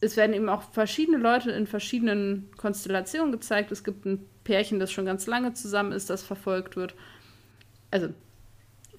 es 0.00 0.16
werden 0.16 0.34
eben 0.34 0.48
auch 0.48 0.62
verschiedene 0.62 1.18
Leute 1.18 1.50
in 1.50 1.66
verschiedenen 1.66 2.50
Konstellationen 2.56 3.32
gezeigt. 3.32 3.70
Es 3.72 3.84
gibt 3.84 4.06
ein 4.06 4.24
Pärchen, 4.44 4.78
das 4.78 4.92
schon 4.92 5.04
ganz 5.04 5.26
lange 5.26 5.52
zusammen 5.54 5.92
ist, 5.92 6.08
das 6.08 6.22
verfolgt 6.22 6.76
wird. 6.76 6.94
Also 7.90 8.08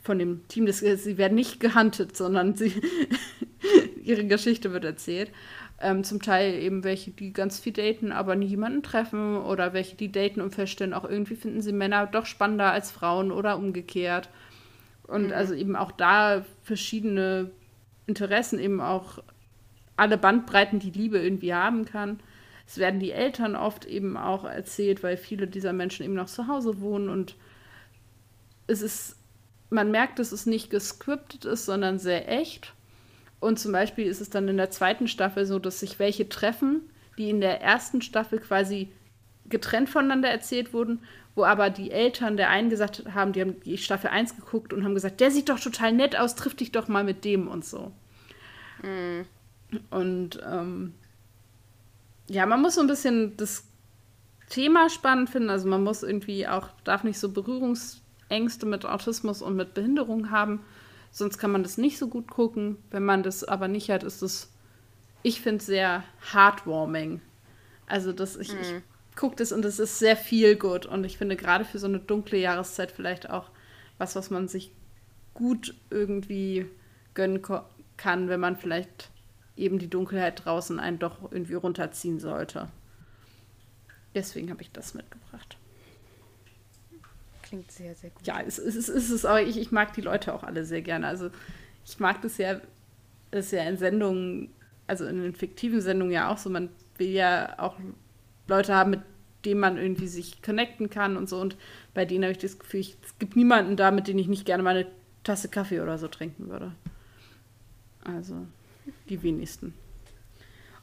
von 0.02 0.20
dem 0.20 0.47
Team, 0.47 0.66
das, 0.66 0.80
sie 0.80 1.18
werden 1.18 1.36
nicht 1.36 1.60
gehuntet, 1.60 2.16
sondern 2.16 2.56
sie, 2.56 2.74
ihre 4.04 4.26
Geschichte 4.26 4.72
wird 4.72 4.86
erzählt. 4.86 5.32
Ähm, 5.82 6.04
zum 6.04 6.22
Teil 6.22 6.56
eben 6.56 6.84
welche, 6.84 7.12
die 7.12 7.32
ganz 7.32 7.60
viel 7.60 7.72
daten, 7.72 8.12
aber 8.12 8.36
nie 8.36 8.47
jemanden 8.47 8.84
treffen 8.84 9.38
oder 9.38 9.74
welche, 9.74 9.95
die 9.95 10.12
daten 10.12 10.41
und 10.41 10.54
feststellen, 10.54 10.93
auch 10.93 11.06
irgendwie 11.06 11.36
finden 11.36 11.62
sie 11.62 11.72
Männer 11.72 12.06
doch 12.06 12.26
spannender 12.26 12.72
als 12.72 12.91
Frauen 12.91 13.32
oder 13.32 13.58
umgekehrt. 13.58 14.30
Und 15.08 15.32
also 15.32 15.54
eben 15.54 15.76
auch 15.76 15.91
da 15.91 16.45
verschiedene 16.64 17.52
Interessen, 18.08 18.60
eben 18.60 18.82
auch 18.82 19.24
alle 19.95 20.18
Bandbreiten, 20.18 20.80
die 20.80 20.91
Liebe 20.91 21.20
irgendwie 21.20 21.54
haben 21.54 21.86
kann. 21.86 22.20
Es 22.68 22.78
werden 22.78 23.00
die 23.00 23.12
Eltern 23.12 23.56
oft 23.56 23.86
eben 23.86 24.18
auch 24.18 24.45
erzählt, 24.45 25.02
weil 25.02 25.18
viele 25.18 25.47
dieser 25.47 25.74
Menschen 25.74 26.06
eben 26.06 26.14
noch 26.14 26.28
zu 26.28 26.47
Hause 26.47 26.82
wohnen 26.82 27.10
und 27.10 27.36
es 28.68 28.82
ist, 28.82 29.18
man 29.70 29.91
merkt, 29.91 30.20
dass 30.20 30.32
es 30.32 30.45
nicht 30.45 30.70
gescriptet 30.70 31.45
ist, 31.45 31.65
sondern 31.65 31.99
sehr 31.99 32.30
echt. 32.30 32.74
Und 33.39 33.59
zum 33.59 33.72
Beispiel 33.72 34.07
ist 34.07 34.22
es 34.22 34.30
dann 34.30 34.47
in 34.47 34.57
der 34.57 34.72
zweiten 34.72 35.07
Staffel 35.07 35.45
so, 35.45 35.59
dass 35.59 35.80
sich 35.80 35.99
welche 35.99 36.28
treffen, 36.28 36.82
die 37.17 37.30
in 37.30 37.41
der 37.41 37.61
ersten 37.61 38.01
Staffel 38.01 38.39
quasi 38.39 38.89
getrennt 39.47 39.89
voneinander 39.89 40.30
erzählt 40.30 40.74
wurden, 40.74 40.99
wo 41.36 41.43
aber 41.43 41.70
die 41.70 41.91
Eltern 41.91 42.38
der 42.38 42.49
einen 42.49 42.70
gesagt 42.70 43.03
haben, 43.13 43.34
die 43.34 43.41
haben 43.41 43.59
die 43.61 43.78
Staffel 43.78 44.09
1 44.09 44.36
geguckt 44.36 44.74
und 44.74 44.84
haben 44.84 44.93
gesagt, 44.93 45.20
der 45.22 45.32
sieht 45.32 45.49
doch 45.49 45.59
total 45.59 45.93
nett 45.93 46.17
aus, 46.17 46.36
triff 46.36 46.55
dich 46.55 46.72
doch 46.72 46.88
mal 46.88 47.03
mit 47.03 47.24
dem 47.24 47.47
und 47.47 47.65
so. 47.65 47.91
Und 49.89 50.39
ähm, 50.45 50.93
ja, 52.28 52.45
man 52.45 52.61
muss 52.61 52.76
so 52.76 52.82
ein 52.82 52.88
bisschen 52.88 53.38
das 53.38 53.65
Thema 54.49 54.89
spannend 54.89 55.30
finden. 55.30 55.49
Also 55.49 55.67
man 55.67 55.84
muss 55.84 56.03
irgendwie 56.03 56.47
auch, 56.47 56.70
darf 56.84 57.03
nicht 57.03 57.20
so 57.20 57.32
Berührungsängste 58.30 58.66
mit 58.66 58.86
Autismus 58.86 59.42
und 59.42 59.56
mit 59.56 59.74
Behinderung 59.74 60.32
haben. 60.32 60.64
Sonst 61.12 61.40
kann 61.40 61.52
man 61.52 61.64
das 61.64 61.78
nicht 61.78 61.98
so 61.98 62.08
gut 62.08 62.30
gucken. 62.30 62.78
Wenn 62.92 63.04
man 63.04 63.24
das 63.24 63.44
aber 63.44 63.68
nicht 63.68 63.90
hat, 63.90 64.04
ist 64.04 64.22
es, 64.22 64.52
ich 65.24 65.42
finde, 65.42 65.64
sehr 65.64 66.04
heartwarming. 66.32 67.22
Also 67.88 68.14
das, 68.14 68.36
ich, 68.36 68.54
ich 68.54 68.76
gucke 69.16 69.36
das 69.36 69.52
und 69.52 69.66
es 69.66 69.80
ist 69.80 69.98
sehr 69.98 70.16
viel 70.16 70.56
gut. 70.56 70.86
Und 70.86 71.04
ich 71.04 71.18
finde 71.18 71.36
gerade 71.36 71.66
für 71.66 71.80
so 71.80 71.88
eine 71.88 72.00
dunkle 72.00 72.38
Jahreszeit 72.38 72.92
vielleicht 72.92 73.30
auch 73.30 73.50
was, 73.98 74.16
was 74.16 74.30
man 74.30 74.48
sich 74.48 74.72
gut 75.34 75.76
irgendwie 75.90 76.68
gönnen 77.16 77.42
kann, 77.98 78.30
wenn 78.30 78.40
man 78.40 78.56
vielleicht 78.56 79.10
eben 79.58 79.80
die 79.80 79.90
Dunkelheit 79.90 80.46
draußen 80.46 80.80
einen 80.80 81.00
doch 81.00 81.32
irgendwie 81.32 81.56
runterziehen 81.56 82.20
sollte. 82.20 82.70
Deswegen 84.16 84.52
habe 84.52 84.62
ich 84.62 84.72
das 84.72 84.94
mitgebracht. 84.94 85.59
Klingt 87.50 87.72
sehr, 87.72 87.95
sehr 87.95 88.12
gut. 88.12 88.28
Ja, 88.28 88.41
es, 88.45 88.60
es, 88.60 88.76
es 88.76 88.89
ist 88.89 89.10
es, 89.10 89.26
aber 89.26 89.41
ich, 89.41 89.58
ich 89.58 89.72
mag 89.72 89.93
die 89.93 90.02
Leute 90.02 90.36
auch 90.36 90.43
alle 90.43 90.66
sehr 90.66 90.84
gerne. 90.84 91.08
Also 91.08 91.32
ich 91.84 92.00
mag 92.00 92.22
das 92.22 92.38
ja, 92.38 92.62
das 93.32 93.47
ist 93.47 93.52
ja 93.54 93.64
in 93.64 93.78
Sendungen, 93.78 94.52
also 94.86 95.06
in 95.06 95.20
den 95.20 95.34
fiktiven 95.34 95.82
Sendungen 95.82 96.14
ja 96.14 96.30
auch 96.30 96.38
so, 96.38 96.52
man 96.52 96.70
will 96.97 97.10
ja 97.10 97.58
auch 97.58 97.76
Leute 98.47 98.76
haben, 98.76 98.91
mit 98.91 99.02
denen 99.45 99.60
man 99.60 99.78
irgendwie 99.78 100.08
sich 100.08 100.43
connecten 100.43 100.91
kann 100.91 101.18
und 101.18 101.28
so. 101.28 101.41
Und 101.41 101.58
bei 101.95 102.06
denen 102.06 102.24
habe 102.24 102.34
ich 102.34 102.38
das 102.38 102.60
Gefühl, 102.60 102.82
ich, 102.82 102.97
es 103.04 103.18
gibt 103.18 103.36
niemanden 103.36 103.76
da, 103.76 103.89
mit 103.89 104.08
dem 104.08 104.20
ich 104.20 104.28
nicht 104.28 104.45
gerne 104.45 104.62
mal 104.62 104.76
eine 104.76 104.88
Tasse 105.24 105.50
Kaffee 105.50 105.82
oder 105.82 105.97
so 105.97 106.08
trinken 106.08 106.50
würde. 106.50 106.72
Also 108.04 108.45
die 109.10 109.24
wenigsten. 109.24 109.74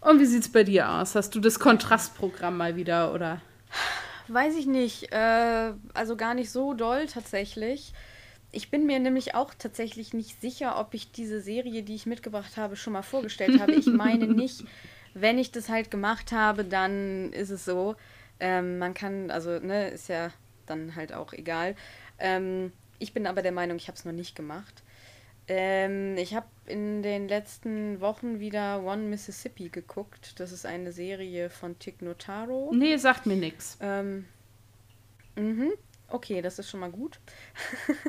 Und 0.01 0.19
wie 0.19 0.27
sieht 0.27 0.43
es 0.43 0.53
bei 0.53 0.64
dir 0.64 0.91
aus? 0.91 1.14
Hast 1.14 1.33
du 1.37 1.41
das 1.41 1.61
Kontrastprogramm 1.61 2.57
mal 2.57 2.75
wieder 2.75 3.14
oder? 3.14 3.41
Weiß 4.29 4.57
ich 4.57 4.66
nicht. 4.66 5.12
Äh, 5.12 5.72
also 5.95 6.16
gar 6.16 6.35
nicht 6.35 6.51
so 6.51 6.74
doll 6.74 7.07
tatsächlich. 7.07 7.93
Ich 8.53 8.70
bin 8.70 8.87
mir 8.87 8.99
nämlich 8.99 9.35
auch 9.35 9.53
tatsächlich 9.55 10.14
nicht 10.14 10.41
sicher, 10.41 10.79
ob 10.79 10.95
ich 10.95 11.12
diese 11.12 11.41
Serie, 11.41 11.83
die 11.83 11.95
ich 11.95 12.07
mitgebracht 12.07 12.57
habe, 12.57 12.77
schon 12.77 12.93
mal 12.93 13.03
vorgestellt 13.03 13.61
habe. 13.61 13.72
Ich 13.72 13.87
meine 13.87 14.27
nicht. 14.35 14.64
Wenn 15.14 15.39
ich 15.39 15.51
das 15.51 15.68
halt 15.68 15.91
gemacht 15.91 16.33
habe, 16.33 16.64
dann 16.64 17.33
ist 17.33 17.51
es 17.51 17.64
so. 17.64 17.97
Ähm, 18.39 18.79
man 18.79 18.95
kann, 18.95 19.31
also, 19.31 19.59
ne, 19.61 19.89
ist 19.89 20.09
ja 20.09 20.31
dann 20.66 20.95
halt 20.95 21.12
auch 21.12 21.33
egal. 21.33 21.74
Ähm, 22.18 22.72
ich 22.99 23.12
bin 23.12 23.27
aber 23.27 23.43
der 23.43 23.53
Meinung, 23.53 23.77
ich 23.77 23.89
habe 23.89 23.97
es 23.97 24.05
noch 24.05 24.12
nicht 24.12 24.37
gemacht. 24.37 24.83
Ähm, 25.49 26.16
ich 26.16 26.35
habe 26.35 26.47
in 26.67 27.03
den 27.03 27.29
letzten 27.29 28.01
Wochen 28.01 28.41
wieder 28.41 28.83
One 28.83 29.03
Mississippi 29.05 29.69
geguckt. 29.69 30.41
Das 30.41 30.51
ist 30.53 30.64
eine 30.67 30.93
Serie 30.93 31.51
von 31.51 31.79
Tig 31.79 32.03
Notaro. 32.03 32.73
Nee, 32.75 32.97
sagt 32.97 33.27
mir 33.27 33.37
nichts. 33.37 33.79
Ähm, 33.81 34.27
mhm. 35.37 35.73
Okay, 36.09 36.43
das 36.43 36.59
ist 36.59 36.69
schon 36.71 36.81
mal 36.81 36.91
gut. 36.91 37.21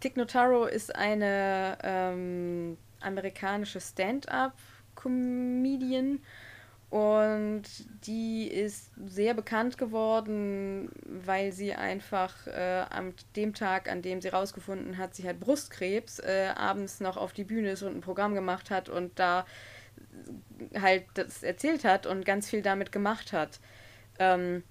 Tig 0.00 0.16
Notaro 0.16 0.64
ist 0.66 0.94
eine 0.94 1.76
ähm, 1.82 2.78
amerikanische 3.00 3.80
Stand-up-Comedian 3.80 6.20
und 6.90 7.64
die 8.06 8.48
ist 8.48 8.92
sehr 9.06 9.34
bekannt 9.34 9.76
geworden, 9.76 10.90
weil 11.04 11.52
sie 11.52 11.74
einfach 11.74 12.46
äh, 12.46 12.84
am 12.88 13.12
dem 13.36 13.52
Tag, 13.52 13.90
an 13.90 14.00
dem 14.00 14.22
sie 14.22 14.28
rausgefunden 14.28 14.96
hat, 14.96 15.14
sie 15.14 15.28
hat 15.28 15.38
Brustkrebs, 15.38 16.18
äh, 16.20 16.52
abends 16.56 17.00
noch 17.00 17.18
auf 17.18 17.34
die 17.34 17.44
Bühne 17.44 17.72
ist 17.72 17.82
und 17.82 17.94
ein 17.94 18.00
Programm 18.00 18.34
gemacht 18.34 18.70
hat 18.70 18.88
und 18.88 19.18
da 19.18 19.44
halt 20.80 21.04
das 21.14 21.42
erzählt 21.42 21.84
hat 21.84 22.06
und 22.06 22.24
ganz 22.24 22.48
viel 22.48 22.62
damit 22.62 22.90
gemacht 22.90 23.34
hat. 23.34 23.60
Ähm, 24.18 24.62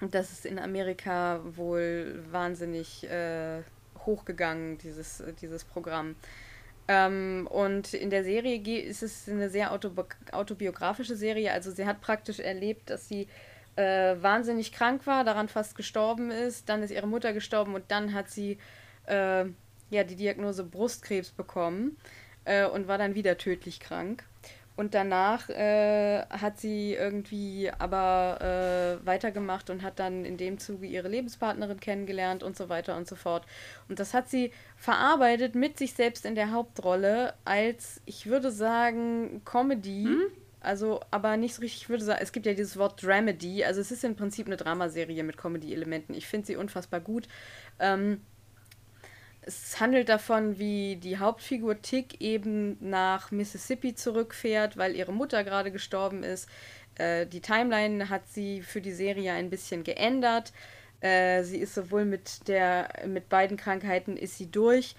das 0.00 0.30
ist 0.30 0.46
in 0.46 0.60
Amerika 0.60 1.40
wohl 1.44 2.22
wahnsinnig 2.30 3.08
äh, 3.10 3.62
hochgegangen, 4.06 4.78
dieses, 4.78 5.24
dieses 5.40 5.64
Programm. 5.64 6.14
Ähm, 6.88 7.46
und 7.50 7.92
in 7.92 8.08
der 8.08 8.24
Serie 8.24 8.58
ist 8.80 9.02
es 9.02 9.28
eine 9.28 9.50
sehr 9.50 9.72
autobi 9.72 10.02
autobiografische 10.32 11.16
Serie. 11.16 11.52
Also 11.52 11.70
sie 11.70 11.84
hat 11.86 12.00
praktisch 12.00 12.40
erlebt, 12.40 12.88
dass 12.88 13.06
sie 13.08 13.28
äh, 13.76 14.16
wahnsinnig 14.20 14.72
krank 14.72 15.06
war, 15.06 15.22
daran 15.22 15.48
fast 15.48 15.76
gestorben 15.76 16.30
ist. 16.30 16.68
Dann 16.68 16.82
ist 16.82 16.90
ihre 16.90 17.06
Mutter 17.06 17.34
gestorben 17.34 17.74
und 17.74 17.84
dann 17.88 18.14
hat 18.14 18.30
sie 18.30 18.58
äh, 19.06 19.44
ja, 19.90 20.04
die 20.04 20.16
Diagnose 20.16 20.64
Brustkrebs 20.64 21.30
bekommen 21.30 21.98
äh, 22.44 22.66
und 22.66 22.88
war 22.88 22.98
dann 22.98 23.14
wieder 23.14 23.36
tödlich 23.36 23.80
krank. 23.80 24.24
Und 24.78 24.94
danach 24.94 25.48
äh, 25.48 26.22
hat 26.30 26.60
sie 26.60 26.94
irgendwie 26.94 27.68
aber 27.80 29.00
äh, 29.02 29.04
weitergemacht 29.04 29.70
und 29.70 29.82
hat 29.82 29.98
dann 29.98 30.24
in 30.24 30.36
dem 30.36 30.58
Zuge 30.58 30.86
ihre 30.86 31.08
Lebenspartnerin 31.08 31.80
kennengelernt 31.80 32.44
und 32.44 32.56
so 32.56 32.68
weiter 32.68 32.96
und 32.96 33.08
so 33.08 33.16
fort. 33.16 33.44
Und 33.88 33.98
das 33.98 34.14
hat 34.14 34.28
sie 34.28 34.52
verarbeitet 34.76 35.56
mit 35.56 35.78
sich 35.78 35.94
selbst 35.94 36.24
in 36.24 36.36
der 36.36 36.52
Hauptrolle 36.52 37.34
als, 37.44 38.00
ich 38.06 38.26
würde 38.26 38.52
sagen, 38.52 39.42
Comedy. 39.44 40.06
Also, 40.60 41.00
aber 41.10 41.36
nicht 41.36 41.56
so 41.56 41.62
richtig, 41.62 41.82
ich 41.82 41.88
würde 41.88 42.04
sagen, 42.04 42.20
es 42.22 42.30
gibt 42.30 42.46
ja 42.46 42.54
dieses 42.54 42.76
Wort 42.76 43.02
Dramedy. 43.02 43.64
Also, 43.64 43.80
es 43.80 43.90
ist 43.90 44.04
im 44.04 44.14
Prinzip 44.14 44.46
eine 44.46 44.56
Dramaserie 44.56 45.24
mit 45.24 45.36
Comedy-Elementen. 45.36 46.14
Ich 46.14 46.28
finde 46.28 46.46
sie 46.46 46.54
unfassbar 46.54 47.00
gut. 47.00 47.26
Ähm, 47.80 48.20
es 49.48 49.80
handelt 49.80 50.10
davon, 50.10 50.58
wie 50.58 50.96
die 50.96 51.18
Hauptfigur 51.18 51.80
Tick 51.80 52.20
eben 52.20 52.76
nach 52.80 53.30
Mississippi 53.30 53.94
zurückfährt, 53.94 54.76
weil 54.76 54.94
ihre 54.94 55.12
Mutter 55.12 55.42
gerade 55.42 55.72
gestorben 55.72 56.22
ist. 56.22 56.48
Äh, 56.96 57.26
die 57.26 57.40
Timeline 57.40 58.10
hat 58.10 58.28
sie 58.28 58.60
für 58.60 58.82
die 58.82 58.92
Serie 58.92 59.32
ein 59.32 59.48
bisschen 59.48 59.84
geändert. 59.84 60.52
Äh, 61.00 61.44
sie 61.44 61.58
ist 61.58 61.74
sowohl 61.74 62.04
mit 62.04 62.46
der 62.46 62.88
mit 63.06 63.30
beiden 63.30 63.56
Krankheiten 63.56 64.16
ist 64.18 64.36
sie 64.36 64.50
durch 64.50 64.94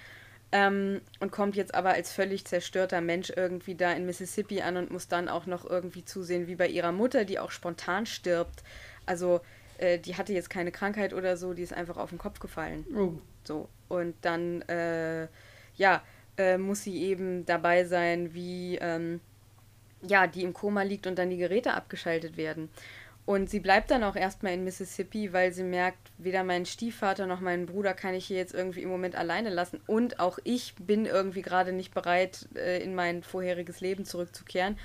ähm, 0.51 1.01
und 1.19 1.31
kommt 1.31 1.55
jetzt 1.55 1.75
aber 1.75 1.89
als 1.91 2.11
völlig 2.11 2.45
zerstörter 2.45 3.01
Mensch 3.01 3.31
irgendwie 3.35 3.75
da 3.75 3.91
in 3.91 4.07
Mississippi 4.07 4.61
an 4.61 4.77
und 4.77 4.89
muss 4.89 5.07
dann 5.07 5.29
auch 5.29 5.45
noch 5.45 5.69
irgendwie 5.69 6.05
zusehen, 6.05 6.47
wie 6.47 6.55
bei 6.55 6.67
ihrer 6.67 6.91
Mutter, 6.91 7.23
die 7.23 7.37
auch 7.37 7.51
spontan 7.51 8.07
stirbt. 8.07 8.63
Also 9.05 9.41
äh, 9.79 9.99
die 9.99 10.15
hatte 10.15 10.33
jetzt 10.33 10.49
keine 10.49 10.71
Krankheit 10.71 11.13
oder 11.13 11.37
so, 11.37 11.53
die 11.53 11.63
ist 11.63 11.73
einfach 11.73 11.97
auf 11.97 12.09
den 12.09 12.19
Kopf 12.19 12.39
gefallen. 12.39 12.85
Oh. 12.95 13.13
So. 13.43 13.69
Und 13.87 14.15
dann, 14.21 14.61
äh, 14.63 15.27
ja, 15.75 16.03
äh, 16.37 16.57
muss 16.57 16.83
sie 16.83 17.03
eben 17.03 17.45
dabei 17.45 17.85
sein, 17.85 18.33
wie, 18.33 18.77
ähm, 18.81 19.19
ja, 20.01 20.27
die 20.27 20.43
im 20.43 20.53
Koma 20.53 20.83
liegt 20.83 21.07
und 21.07 21.17
dann 21.17 21.29
die 21.29 21.37
Geräte 21.37 21.73
abgeschaltet 21.73 22.37
werden. 22.37 22.69
Und 23.25 23.49
sie 23.49 23.59
bleibt 23.59 23.91
dann 23.91 24.03
auch 24.03 24.15
erstmal 24.15 24.53
in 24.53 24.63
Mississippi, 24.63 25.33
weil 25.33 25.53
sie 25.53 25.63
merkt, 25.63 26.11
weder 26.17 26.43
meinen 26.43 26.65
Stiefvater 26.65 27.27
noch 27.27 27.41
meinen 27.41 27.67
Bruder 27.67 27.93
kann 27.93 28.15
ich 28.15 28.25
hier 28.25 28.37
jetzt 28.37 28.55
irgendwie 28.55 28.81
im 28.81 28.89
Moment 28.89 29.15
alleine 29.15 29.49
lassen. 29.49 29.79
Und 29.85 30.19
auch 30.19 30.39
ich 30.43 30.73
bin 30.79 31.05
irgendwie 31.05 31.43
gerade 31.43 31.71
nicht 31.71 31.93
bereit, 31.93 32.47
äh, 32.55 32.81
in 32.81 32.95
mein 32.95 33.21
vorheriges 33.21 33.81
Leben 33.81 34.03
zurückzukehren. 34.03 34.79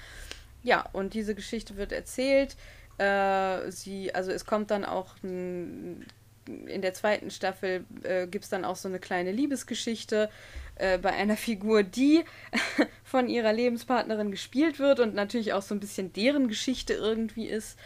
Ja, 0.62 0.84
und 0.92 1.14
diese 1.14 1.34
Geschichte 1.34 1.76
wird 1.76 1.92
erzählt. 1.92 2.56
Äh, 2.98 3.70
sie, 3.70 4.14
also 4.14 4.30
es 4.30 4.44
kommt 4.44 4.70
dann 4.70 4.84
auch 4.84 5.16
in 5.22 6.82
der 6.82 6.92
zweiten 6.92 7.30
Staffel 7.30 7.84
äh, 8.02 8.26
gibt 8.26 8.44
es 8.44 8.50
dann 8.50 8.66
auch 8.66 8.76
so 8.76 8.88
eine 8.88 8.98
kleine 8.98 9.32
Liebesgeschichte 9.32 10.30
äh, 10.76 10.98
bei 10.98 11.10
einer 11.10 11.36
Figur, 11.38 11.82
die 11.82 12.24
von 13.04 13.28
ihrer 13.28 13.52
Lebenspartnerin 13.52 14.30
gespielt 14.30 14.78
wird 14.78 15.00
und 15.00 15.14
natürlich 15.14 15.52
auch 15.52 15.62
so 15.62 15.74
ein 15.74 15.80
bisschen 15.80 16.12
deren 16.12 16.48
Geschichte 16.48 16.92
irgendwie 16.92 17.46
ist. 17.46 17.78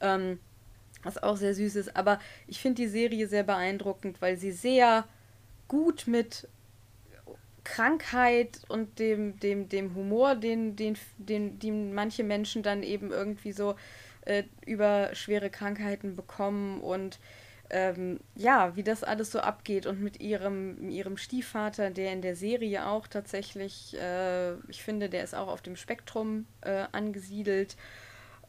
Ähm, 0.00 0.38
was 1.06 1.22
auch 1.22 1.36
sehr 1.36 1.54
süß 1.54 1.76
ist. 1.76 1.96
Aber 1.96 2.18
ich 2.46 2.60
finde 2.60 2.82
die 2.82 2.88
Serie 2.88 3.28
sehr 3.28 3.44
beeindruckend, 3.44 4.20
weil 4.20 4.36
sie 4.36 4.50
sehr 4.50 5.06
gut 5.68 6.06
mit 6.06 6.48
Krankheit 7.64 8.60
und 8.68 8.98
dem, 8.98 9.40
dem, 9.40 9.68
dem 9.68 9.94
Humor, 9.94 10.34
den, 10.34 10.76
den, 10.76 10.96
den, 11.18 11.58
den 11.58 11.94
manche 11.94 12.22
Menschen 12.22 12.62
dann 12.62 12.82
eben 12.82 13.10
irgendwie 13.10 13.52
so 13.52 13.74
äh, 14.26 14.44
über 14.66 15.10
schwere 15.14 15.50
Krankheiten 15.50 16.14
bekommen 16.16 16.80
und 16.80 17.18
ähm, 17.70 18.20
ja, 18.34 18.76
wie 18.76 18.82
das 18.82 19.02
alles 19.02 19.32
so 19.32 19.40
abgeht 19.40 19.86
und 19.86 20.00
mit 20.00 20.20
ihrem, 20.20 20.88
ihrem 20.88 21.16
Stiefvater, 21.16 21.90
der 21.90 22.12
in 22.12 22.22
der 22.22 22.36
Serie 22.36 22.86
auch 22.86 23.06
tatsächlich, 23.06 23.96
äh, 23.98 24.54
ich 24.68 24.82
finde, 24.82 25.08
der 25.08 25.24
ist 25.24 25.34
auch 25.34 25.48
auf 25.48 25.62
dem 25.62 25.76
Spektrum 25.76 26.46
äh, 26.60 26.84
angesiedelt. 26.92 27.76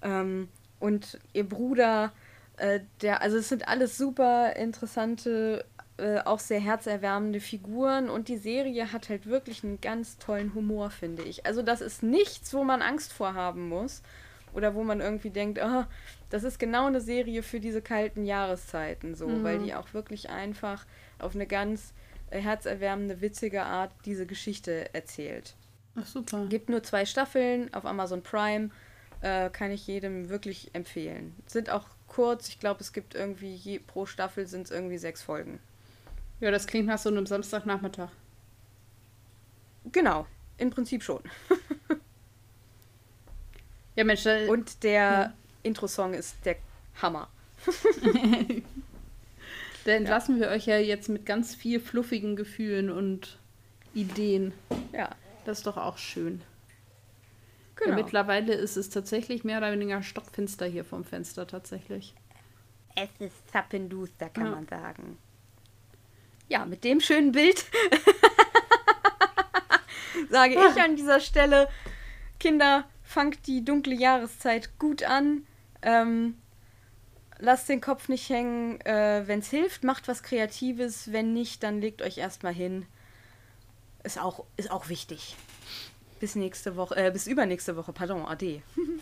Ähm, 0.04 0.50
und 0.80 1.20
ihr 1.34 1.48
Bruder, 1.48 2.12
äh, 2.58 2.82
der, 3.02 3.22
also 3.22 3.38
es 3.38 3.50
sind 3.50 3.68
alles 3.68 3.98
super 3.98 4.56
interessante, 4.56 5.66
äh, 5.98 6.20
auch 6.20 6.40
sehr 6.40 6.60
herzerwärmende 6.60 7.40
Figuren 7.40 8.10
und 8.10 8.28
die 8.28 8.38
Serie 8.38 8.92
hat 8.94 9.10
halt 9.10 9.26
wirklich 9.26 9.64
einen 9.64 9.82
ganz 9.82 10.20
tollen 10.20 10.54
Humor, 10.54 10.92
finde 10.92 11.24
ich. 11.24 11.48
Also 11.48 11.64
das 11.64 11.82
ist 11.82 12.04
nichts, 12.04 12.54
wo 12.54 12.64
man 12.64 12.84
Angst 12.84 13.14
vor 13.14 13.34
haben 13.34 13.68
muss 13.68 14.04
oder 14.58 14.74
wo 14.74 14.84
man 14.84 15.02
irgendwie 15.02 15.30
denkt, 15.30 15.60
oh, 15.64 15.84
das 16.32 16.44
ist 16.44 16.58
genau 16.58 16.88
eine 16.88 17.00
Serie 17.00 17.44
für 17.44 17.60
diese 17.60 17.82
kalten 17.82 18.26
Jahreszeiten, 18.26 19.14
so, 19.14 19.28
mhm. 19.28 19.44
weil 19.44 19.60
die 19.60 19.76
auch 19.76 19.94
wirklich 19.94 20.32
einfach 20.32 20.86
auf 21.20 21.36
eine 21.36 21.46
ganz 21.46 21.94
äh, 22.32 22.40
herzerwärmende, 22.42 23.22
witzige 23.22 23.64
Art 23.64 23.92
diese 24.06 24.26
Geschichte 24.26 24.92
erzählt. 24.96 25.56
Ach 25.96 26.08
super. 26.08 26.48
Gibt 26.48 26.70
nur 26.70 26.82
zwei 26.82 27.06
Staffeln 27.06 27.72
auf 27.72 27.86
Amazon 27.86 28.24
Prime. 28.24 28.72
Äh, 29.22 29.52
kann 29.52 29.72
ich 29.72 29.86
jedem 29.86 30.30
wirklich 30.30 30.74
empfehlen. 30.74 31.36
Sind 31.46 31.70
auch 31.70 31.86
kurz, 32.08 32.50
ich 32.50 32.60
glaube, 32.60 32.82
es 32.82 32.94
gibt 32.94 33.14
irgendwie 33.14 33.54
je, 33.54 33.78
pro 33.78 34.08
Staffel 34.08 34.48
sind 34.48 34.66
es 34.66 34.72
irgendwie 34.72 34.98
sechs 34.98 35.22
Folgen. 35.22 35.60
Ja, 36.40 36.50
das 36.50 36.66
klingt 36.66 36.88
nach 36.88 37.00
so 37.00 37.10
einem 37.10 37.28
Samstagnachmittag. 37.28 38.10
Genau, 39.92 40.26
im 40.58 40.72
Prinzip 40.72 41.04
schon. 41.04 41.22
ja, 43.98 44.04
Mensch. 44.04 44.26
Äh, 44.26 44.48
Und 44.48 44.84
der 44.84 44.94
ja. 44.94 45.34
Intro-Song 45.64 46.14
ist 46.14 46.38
der 46.46 46.56
Hammer. 47.02 47.30
da 49.86 49.92
entlassen 49.92 50.38
ja. 50.38 50.44
wir 50.44 50.50
euch 50.50 50.68
ja 50.68 50.78
jetzt 50.78 51.10
mit 51.10 51.26
ganz 51.26 51.56
viel 51.56 51.80
fluffigen 51.80 52.36
Gefühlen 52.36 52.90
und 52.90 53.38
Ideen. 53.94 54.54
Ja. 54.94 55.10
Das 55.46 55.60
ist 55.60 55.68
doch 55.68 55.78
auch 55.78 55.98
schön. 55.98 56.42
Genau. 57.76 57.92
Ja, 57.92 57.96
mittlerweile 57.96 58.54
ist 58.54 58.78
es 58.78 58.90
tatsächlich 58.90 59.44
mehr 59.44 59.60
oder 59.60 59.72
weniger 59.72 60.02
stockfinster 60.02 60.66
hier 60.66 60.84
vom 60.84 61.04
Fenster 61.04 61.48
tatsächlich. 61.48 62.14
Es 62.96 63.10
ist 63.20 63.52
zappenduster, 63.52 64.30
kann 64.30 64.46
ja. 64.46 64.52
man 64.52 64.68
sagen. 64.68 65.18
Ja, 66.50 66.66
mit 66.66 66.84
dem 66.84 67.00
schönen 67.00 67.32
Bild 67.32 67.60
sage 70.30 70.54
ich 70.54 70.82
an 70.82 70.96
dieser 70.96 71.20
Stelle, 71.20 71.70
Kinder, 72.40 72.86
fangt 73.08 73.48
die 73.48 73.64
dunkle 73.64 73.96
Jahreszeit 73.96 74.78
gut 74.80 75.04
an. 75.04 75.44
Ähm, 75.82 76.36
lasst 77.40 77.70
den 77.70 77.80
Kopf 77.80 78.10
nicht 78.10 78.28
hängen. 78.30 78.82
Äh, 78.82 79.24
Wenn 79.26 79.40
es 79.40 79.50
hilft, 79.50 79.86
macht 79.86 80.10
was 80.10 80.24
Kreatives. 80.24 81.14
Wenn 81.14 81.32
nicht, 81.34 81.64
dann 81.64 81.80
legt 81.80 82.02
euch 82.02 82.18
erstmal 82.18 82.54
hin. 82.54 82.86
Ist 84.04 84.22
auch, 84.22 84.44
ist 84.58 84.70
auch 84.70 84.90
wichtig. 84.90 85.38
Bis 86.20 86.36
nächste 86.36 86.76
Woche, 86.76 86.98
äh, 86.98 87.10
bis 87.12 87.28
übernächste 87.28 87.78
Woche, 87.78 87.94
pardon, 87.94 88.26
ade. 88.26 88.62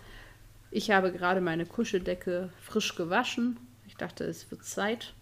Ich 0.71 0.91
habe 0.91 1.13
gerade 1.13 1.41
meine 1.41 1.65
Kuscheldecke 1.65 2.51
frisch 2.61 2.95
gewaschen. 2.95 3.57
Ich 3.87 3.97
dachte, 3.97 4.25
es 4.25 4.51
wird 4.51 4.65
Zeit. 4.65 5.15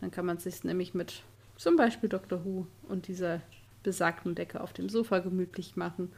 Dann 0.00 0.12
kann 0.12 0.26
man 0.26 0.36
es 0.36 0.44
sich 0.44 0.62
nämlich 0.62 0.94
mit 0.94 1.22
zum 1.56 1.76
Beispiel 1.76 2.08
Dr. 2.08 2.44
Who 2.44 2.68
und 2.84 3.08
dieser 3.08 3.40
besagten 3.82 4.36
Decke 4.36 4.60
auf 4.60 4.72
dem 4.72 4.88
Sofa 4.88 5.18
gemütlich 5.18 5.74
machen. 5.74 6.12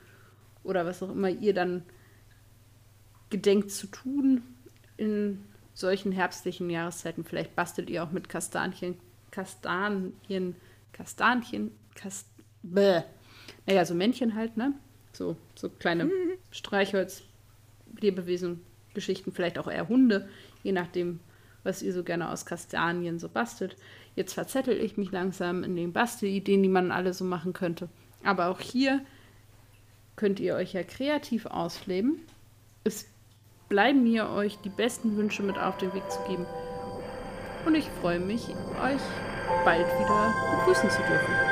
Oder 0.65 0.85
was 0.85 1.03
auch 1.03 1.11
immer 1.11 1.31
ihr 1.31 1.55
dann 1.55 1.83
gedenkt 3.31 3.71
zu 3.71 3.87
tun 3.87 4.43
in 4.99 5.43
solchen 5.73 6.13
herbstlichen 6.13 6.69
Jahreszeiten. 6.69 7.25
Vielleicht 7.25 7.57
bastelt 7.57 7.89
ihr 7.89 8.05
auch 8.05 8.11
mit 8.11 8.29
Kastanchen, 8.29 8.99
Kastanien, 9.31 10.57
Kastanchen, 10.93 11.71
Kast, 11.97 12.29
bäh. 12.63 13.03
Naja, 13.67 13.85
so 13.85 13.95
Männchen 13.95 14.37
halt, 14.37 14.57
ne? 14.57 14.75
So, 15.13 15.37
so 15.55 15.69
kleine 15.69 16.11
Streichholz, 16.51 17.23
Lebewesen, 18.01 18.61
Geschichten, 18.95 19.33
vielleicht 19.33 19.59
auch 19.59 19.67
eher 19.67 19.89
Hunde, 19.89 20.29
je 20.63 20.73
nachdem, 20.73 21.21
was 21.65 21.83
ihr 21.83 21.93
so 21.93 22.05
gerne 22.05 22.31
aus 22.31 22.47
Kastanien 22.47 23.19
so 23.19 23.29
bastelt. 23.29 23.77
Jetzt 24.15 24.35
verzettel 24.35 24.79
ich 24.79 24.97
mich 24.97 25.11
langsam 25.11 25.65
in 25.65 25.75
den 25.75 25.93
Bastelideen, 25.93 26.63
die 26.63 26.69
man 26.69 26.93
alle 26.93 27.13
so 27.13 27.25
machen 27.25 27.53
könnte. 27.53 27.89
Aber 28.23 28.49
auch 28.49 28.61
hier 28.61 29.05
könnt 30.17 30.41
ihr 30.41 30.55
euch 30.55 30.73
ja 30.73 30.83
kreativ 30.83 31.47
ausleben. 31.47 32.21
Es 32.85 33.07
bleiben 33.69 34.05
mir 34.05 34.31
euch 34.31 34.57
die 34.59 34.71
besten 34.71 35.17
Wünsche 35.17 35.43
mit 35.43 35.59
auf 35.59 35.77
den 35.79 35.93
Weg 35.93 36.11
zu 36.11 36.19
geben. 36.29 36.47
Und 37.67 37.75
ich 37.75 37.89
freue 38.01 38.21
mich, 38.21 38.49
euch 38.83 39.03
bald 39.65 39.87
wieder 39.87 40.35
begrüßen 40.59 40.89
zu 40.89 40.99
dürfen. 41.03 41.46